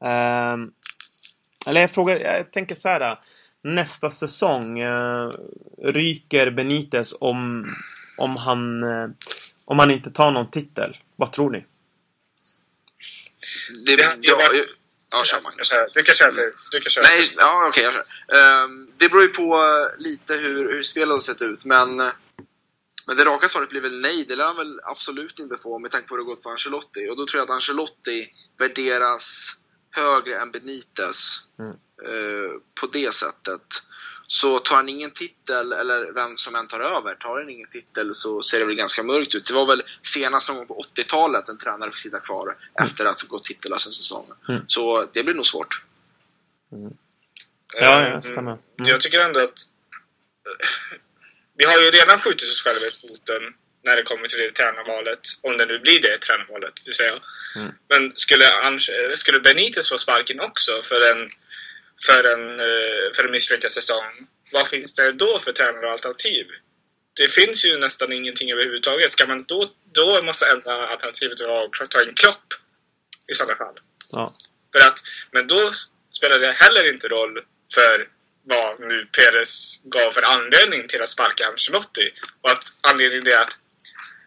Eh, 0.04 0.58
eller 1.68 1.82
jag 1.82 1.92
frågar, 1.92 2.20
jag 2.20 2.52
tänker 2.52 2.76
så 2.76 2.90
här. 2.90 3.20
Nästa 3.64 4.12
säsong, 4.12 4.80
eh, 4.80 5.32
ryker 5.84 6.52
Benitez 6.52 7.14
om, 7.20 7.66
om 8.18 8.38
han 8.38 8.84
eh, 8.84 9.10
om 9.66 9.80
han 9.80 9.92
inte 9.92 10.12
tar 10.12 10.32
någon 10.32 10.52
titel? 10.52 10.98
Vad 11.16 11.32
tror 11.32 11.50
ni? 11.50 11.64
Det, 13.86 13.96
Det- 13.96 14.02
ja, 14.04 14.14
jag 14.22 14.36
var- 14.38 14.54
ja, 14.54 14.64
ja, 15.12 15.24
kör 15.24 15.42
Magnus. 15.42 15.74
Du 15.94 16.04
kan 16.04 16.16
köra 16.16 16.32
nu. 16.32 16.54
Du 16.72 16.80
kan 16.80 16.92
köra. 16.92 17.04
Nej, 17.04 17.34
ja, 17.38 17.68
okej, 17.68 17.84
jag 17.84 17.94
kör. 17.94 18.04
Ehm, 18.38 18.88
det 18.98 19.10
beror 19.10 19.24
ju 19.24 19.30
på 19.30 19.56
eh, 19.64 20.02
lite 20.04 20.34
hur, 20.34 20.72
hur 20.74 20.84
spelet 20.84 21.10
har 21.14 21.20
sett 21.20 21.42
ut, 21.42 21.66
men, 21.66 21.96
men 23.08 23.18
det 23.18 23.26
raka 23.26 23.50
svaret 23.50 23.70
blir 23.70 23.82
väl 23.82 24.02
nej. 24.02 24.26
Det 24.28 24.36
lär 24.36 24.46
han 24.46 24.56
väl 24.56 24.80
absolut 24.84 25.40
inte 25.40 25.58
få 25.58 25.80
med 25.80 25.92
tanke 25.92 26.08
på 26.08 26.14
hur 26.16 26.18
det 26.24 26.24
har 26.30 26.36
gått 26.36 26.44
för 26.44 26.50
Ancelotti. 26.50 27.10
Och 27.10 27.18
då 27.18 27.26
tror 27.26 27.40
jag 27.40 27.50
att 27.50 27.56
Ancelotti 27.56 28.32
värderas 28.60 29.52
högre 29.92 30.40
än 30.42 30.52
Benitez 30.52 31.40
Mm. 31.60 31.72
eh, 31.72 32.52
på 32.82 32.88
det 32.88 33.14
sättet. 33.16 33.62
Så 34.32 34.60
tar 34.60 34.76
han 34.76 34.90
ingen 34.90 35.12
titel, 35.12 35.74
eller 35.74 36.12
vem 36.12 36.38
som 36.38 36.56
än 36.56 36.68
tar 36.68 36.80
över, 36.80 37.16
tar 37.16 37.40
han 37.40 37.50
ingen 37.50 37.70
titel 37.70 38.14
så 38.14 38.42
ser 38.44 38.60
det 38.60 38.66
väl 38.66 38.76
ganska 38.76 39.04
mörkt 39.04 39.36
ut. 39.36 39.48
Det 39.48 39.54
var 39.54 39.66
väl 39.66 39.84
senast 40.04 40.48
någon 40.48 40.58
gång 40.58 40.68
på 40.68 40.86
80-talet 40.96 41.50
en 41.50 41.58
tränare 41.58 41.92
fick 41.92 42.00
sitta 42.00 42.20
kvar 42.20 42.58
efter 42.84 43.06
att 43.06 43.22
ha 43.22 43.28
gått 43.28 43.44
titellös 43.44 43.88
en 43.88 43.94
säsong. 43.94 44.26
Mm. 44.50 44.62
Så 44.68 45.10
det 45.14 45.24
blir 45.24 45.34
nog 45.34 45.48
svårt. 45.48 45.82
Ja, 46.70 47.82
ja, 47.82 48.08
Eh, 48.08 48.22
stämmer. 48.22 48.52
Mm. 48.52 48.62
Jag 48.78 49.02
tycker 49.02 49.20
ändå 49.20 49.40
att... 49.40 49.60
Vi 51.58 51.66
har 51.66 51.78
ju 51.82 51.92
redan 51.92 52.20
skjutit 52.20 52.50
oss 52.50 52.62
själva 52.62 52.86
i 52.86 52.92
foten 53.02 53.54
när 53.84 53.96
det 53.96 54.04
kommer 54.04 54.28
till 54.28 54.40
det 54.40 54.52
tränarvalet. 54.52 55.20
Om 55.42 55.58
det 55.58 55.66
nu 55.66 55.80
blir 55.80 56.02
det 56.02 56.18
tränarvalet, 56.18 56.74
vill 56.86 56.94
säga. 56.94 57.20
Mm. 57.56 57.72
Men 57.90 58.12
skulle, 58.16 58.46
skulle 59.16 59.40
Benitez 59.40 59.90
få 59.90 59.98
sparken 59.98 60.40
också 60.40 60.82
för 60.82 61.02
en, 61.12 61.30
för 62.06 62.24
en, 62.24 62.60
eh, 62.60 63.12
för 63.16 63.24
en 63.26 63.32
misslyckad 63.32 63.72
säsong? 63.72 64.28
Vad 64.52 64.68
finns 64.68 64.96
det 64.96 65.12
då 65.12 65.40
för 65.40 65.52
tränaralternativ? 65.52 66.46
Det 67.14 67.28
finns 67.28 67.66
ju 67.66 67.78
nästan 67.78 68.14
ingenting 68.14 68.52
överhuvudtaget. 68.52 69.12
Ska 69.12 69.28
man 69.28 69.44
då, 69.48 69.72
då 69.92 70.24
måste 70.24 70.46
enda 70.46 70.88
alternativet 70.88 71.42
vara 71.42 71.70
att 71.82 71.92
ta 71.92 72.04
in 72.04 72.14
Klopp 72.14 72.54
i 73.28 73.34
sådana 73.34 73.56
fall. 73.56 73.76
Ja. 74.12 74.34
För 74.72 74.80
att, 74.80 75.00
men 75.32 75.48
då 75.48 75.72
spelar 76.12 76.40
det 76.40 76.52
heller 76.52 76.94
inte 76.94 77.08
roll 77.08 77.40
för 77.74 78.08
vad 78.44 78.80
nu 78.80 79.06
Perez 79.06 79.80
gav 79.84 80.12
för 80.12 80.22
anledning 80.22 80.88
till 80.88 81.02
att 81.02 81.10
sparka 81.10 81.48
Ancelotti. 81.48 82.10
Och 82.42 82.52
att 82.52 82.64
anledningen 82.82 83.28
är 83.28 83.38
att 83.38 83.58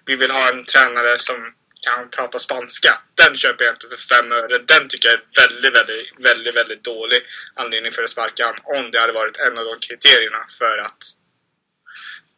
vi 0.07 0.17
vill 0.17 0.31
ha 0.31 0.49
en 0.49 0.65
tränare 0.65 1.19
som 1.19 1.55
kan 1.87 2.11
prata 2.17 2.39
spanska. 2.39 2.93
Den 3.15 3.37
köper 3.37 3.65
jag 3.65 3.75
inte 3.75 3.89
för 3.89 4.03
fem 4.15 4.33
öre. 4.33 4.59
Den 4.59 4.89
tycker 4.89 5.09
jag 5.09 5.19
är 5.19 5.25
väldigt, 5.43 5.75
väldigt, 5.79 6.07
väldigt, 6.29 6.57
väldigt 6.57 6.85
dålig 6.85 7.21
anledning 7.55 7.93
för 7.93 8.03
att 8.03 8.11
sparka 8.11 8.47
han. 8.47 8.57
Om 8.77 8.91
det 8.91 9.01
hade 9.01 9.13
varit 9.13 9.37
en 9.37 9.59
av 9.59 9.65
de 9.65 9.77
kriterierna 9.87 10.41
för 10.59 10.79
att 10.79 11.03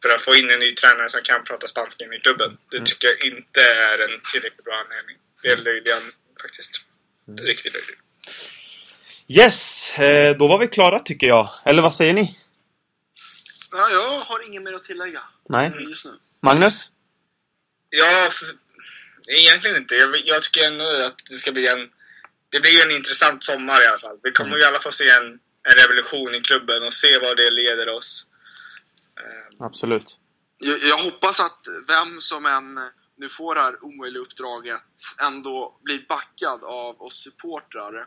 för 0.01 0.09
att 0.09 0.21
få 0.21 0.35
in 0.35 0.49
en 0.49 0.59
ny 0.59 0.75
tränare 0.75 1.09
som 1.09 1.21
kan 1.21 1.43
prata 1.43 1.67
spanska 1.67 2.05
in 2.05 2.13
i 2.13 2.19
klubben. 2.19 2.57
Det 2.71 2.85
tycker 2.85 3.07
jag 3.07 3.17
inte 3.31 3.61
är 3.61 3.97
en 4.05 4.21
tillräckligt 4.31 4.65
bra 4.65 4.75
anledning. 4.83 5.17
Det 5.43 5.49
är 5.49 5.57
löjlig 5.57 5.93
faktiskt. 6.41 6.71
Riktigt 7.41 7.73
löjlig. 7.73 7.95
Yes, 9.27 9.91
eh, 9.99 10.37
då 10.37 10.47
var 10.47 10.59
vi 10.59 10.67
klara 10.67 10.99
tycker 10.99 11.27
jag. 11.27 11.49
Eller 11.65 11.81
vad 11.81 11.95
säger 11.95 12.13
ni? 12.13 12.37
Ja, 13.71 13.89
jag 13.91 14.19
har 14.19 14.47
inget 14.47 14.63
mer 14.63 14.73
att 14.73 14.83
tillägga 14.83 15.21
Nej? 15.49 15.71
just 15.89 16.05
nu. 16.05 16.11
Magnus? 16.41 16.91
Ja, 17.89 18.29
för, 18.31 18.47
egentligen 19.27 19.77
inte. 19.77 19.95
Jag, 19.95 20.21
jag 20.25 20.43
tycker 20.43 20.67
ändå 20.67 20.85
att 20.85 21.21
det 21.29 21.35
ska 21.35 21.51
bli 21.51 21.67
en... 21.67 21.89
Det 22.49 22.59
blir 22.59 22.71
ju 22.71 22.81
en 22.81 22.91
intressant 22.91 23.43
sommar 23.43 23.83
i 23.83 23.87
alla 23.87 23.99
fall. 23.99 24.19
Vi 24.23 24.31
kommer 24.31 24.49
Mm. 24.49 24.59
ju 24.59 24.65
alla 24.65 24.79
fall 24.79 24.93
se 24.93 25.09
en, 25.09 25.25
en 25.63 25.73
revolution 25.81 26.35
i 26.35 26.41
klubben 26.41 26.83
och 26.83 26.93
se 26.93 27.19
var 27.19 27.35
det 27.35 27.51
leder 27.51 27.89
oss. 27.89 28.27
Eh, 29.19 29.65
Absolut. 29.65 30.17
Jag, 30.57 30.83
jag 30.83 30.97
hoppas 30.97 31.39
att 31.39 31.67
vem 31.87 32.21
som 32.21 32.45
än 32.45 32.79
nu 33.17 33.29
får 33.29 33.55
det 33.55 33.61
här 33.61 33.85
omöjliga 33.85 34.21
uppdraget 34.21 34.81
ändå 35.21 35.79
blir 35.83 36.05
backad 36.09 36.63
av 36.63 37.01
oss 37.01 37.23
supportrar. 37.23 37.99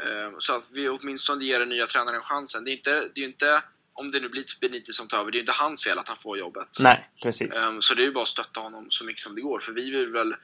Eh, 0.00 0.38
Så 0.38 0.56
att 0.56 0.64
vi 0.72 0.88
åtminstone 0.88 1.44
ger 1.44 1.58
den 1.58 1.68
nya 1.68 1.86
tränaren 1.86 2.22
chansen. 2.22 2.64
Det 2.64 2.70
är, 2.70 2.76
inte, 2.76 2.90
det 2.90 3.20
är 3.20 3.20
ju 3.20 3.26
inte, 3.26 3.62
om 3.94 4.10
det 4.10 4.20
nu 4.20 4.28
blir 4.28 4.44
Benitez 4.60 4.96
som 4.96 5.08
tar 5.08 5.18
över, 5.18 5.30
det 5.30 5.34
är 5.36 5.38
ju 5.38 5.42
inte 5.42 5.52
hans 5.52 5.84
fel 5.84 5.98
att 5.98 6.08
han 6.08 6.16
får 6.22 6.38
jobbet. 6.38 6.68
Nej, 6.78 7.08
precis. 7.22 7.54
Eh, 7.56 7.76
Så 7.80 7.94
det 7.94 8.02
är 8.02 8.06
ju 8.06 8.12
bara 8.12 8.22
att 8.22 8.28
stötta 8.28 8.60
honom 8.60 8.86
så 8.90 9.04
mycket 9.04 9.22
som 9.22 9.34
det 9.34 9.40
går. 9.40 9.60
För 9.60 9.72
vi 9.72 9.90
vill 9.90 10.08
väl 10.12 10.34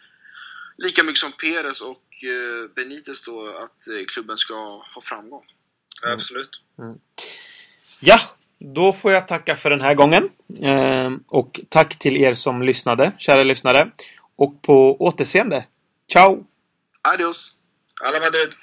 lika 0.78 1.03
mycket 1.03 1.18
som 1.18 1.32
Perez 1.32 1.80
och 1.80 2.05
eh, 2.24 2.70
Benitez 2.74 3.24
då 3.24 3.49
att 3.49 3.88
eh, 3.88 4.05
klubben 4.09 4.38
ska 4.38 4.55
ha 4.94 5.01
framgång. 5.03 5.44
Absolut. 6.03 6.51
Ja, 8.01 8.20
då 8.59 8.92
får 8.92 9.12
jag 9.12 9.28
tacka 9.28 9.57
för 9.57 9.70
den 9.70 9.80
här 9.80 9.94
gången. 9.94 10.30
Eh, 10.62 11.11
och 11.26 11.61
tack 11.68 11.99
till 11.99 12.16
er 12.16 12.34
som 12.34 12.62
lyssnade, 12.62 13.12
kära 13.18 13.42
lyssnare. 13.42 13.90
Och 14.36 14.62
på 14.62 14.96
återseende. 15.03 15.66
Ciao! 16.12 16.46
Adios! 17.03 17.55
Alla 18.05 18.18
Madrid! 18.20 18.55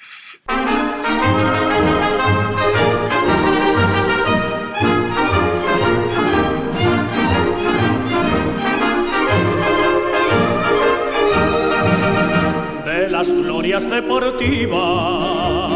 Deportivas 13.74 15.70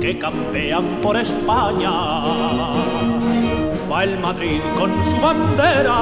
que 0.00 0.16
campean 0.18 1.00
por 1.02 1.16
España. 1.16 1.90
Va 3.90 4.04
el 4.04 4.18
Madrid 4.20 4.60
con 4.78 4.90
su 5.04 5.20
bandera, 5.20 5.98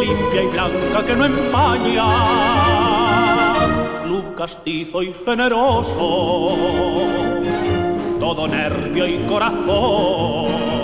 limpia 0.00 0.42
y 0.42 0.46
blanca 0.48 1.04
que 1.06 1.14
no 1.14 1.24
empaña. 1.24 2.06
Club 4.04 4.34
castizo 4.34 5.02
y 5.02 5.14
generoso, 5.24 6.56
todo 8.18 8.48
nervio 8.48 9.06
y 9.06 9.18
corazón. 9.26 10.79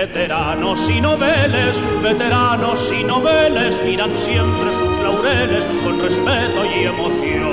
Veteranos 0.00 0.80
y 0.88 0.98
noveles, 0.98 1.76
veteranos 2.00 2.90
y 2.90 3.04
noveles 3.04 3.84
miran 3.84 4.16
siempre 4.16 4.72
sus 4.72 4.98
laureles 5.00 5.62
con 5.84 6.00
respeto 6.00 6.64
y 6.64 6.84
emoción. 6.84 7.52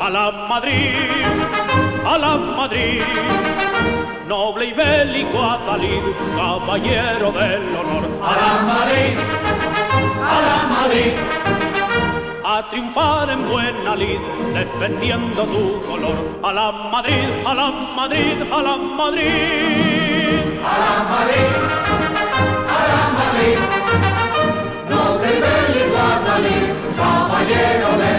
A 0.00 0.08
la 0.08 0.30
Madrid, 0.48 0.94
a 2.06 2.16
la 2.16 2.36
Madrid, 2.36 3.02
noble 4.28 4.66
y 4.66 4.72
bélico 4.72 5.42
Adalid, 5.42 6.04
caballero 6.36 7.32
del 7.32 7.74
honor. 7.74 8.04
A 8.22 8.32
la 8.40 8.52
Madrid, 8.74 9.18
a 10.22 10.38
la 10.46 10.58
Madrid, 10.78 11.12
a 12.44 12.70
triunfar 12.70 13.30
en 13.30 13.48
buena 13.48 13.96
lid, 13.96 14.20
defendiendo 14.54 15.42
tu 15.46 15.82
color. 15.90 16.38
A 16.44 16.52
la 16.52 16.70
Madrid, 16.70 17.28
a 17.44 17.52
la 17.52 17.70
Madrid, 17.96 18.36
a 18.48 18.62
la 18.62 18.76
Madrid 18.76 20.01
caballero 27.42 27.96
de 27.98 28.11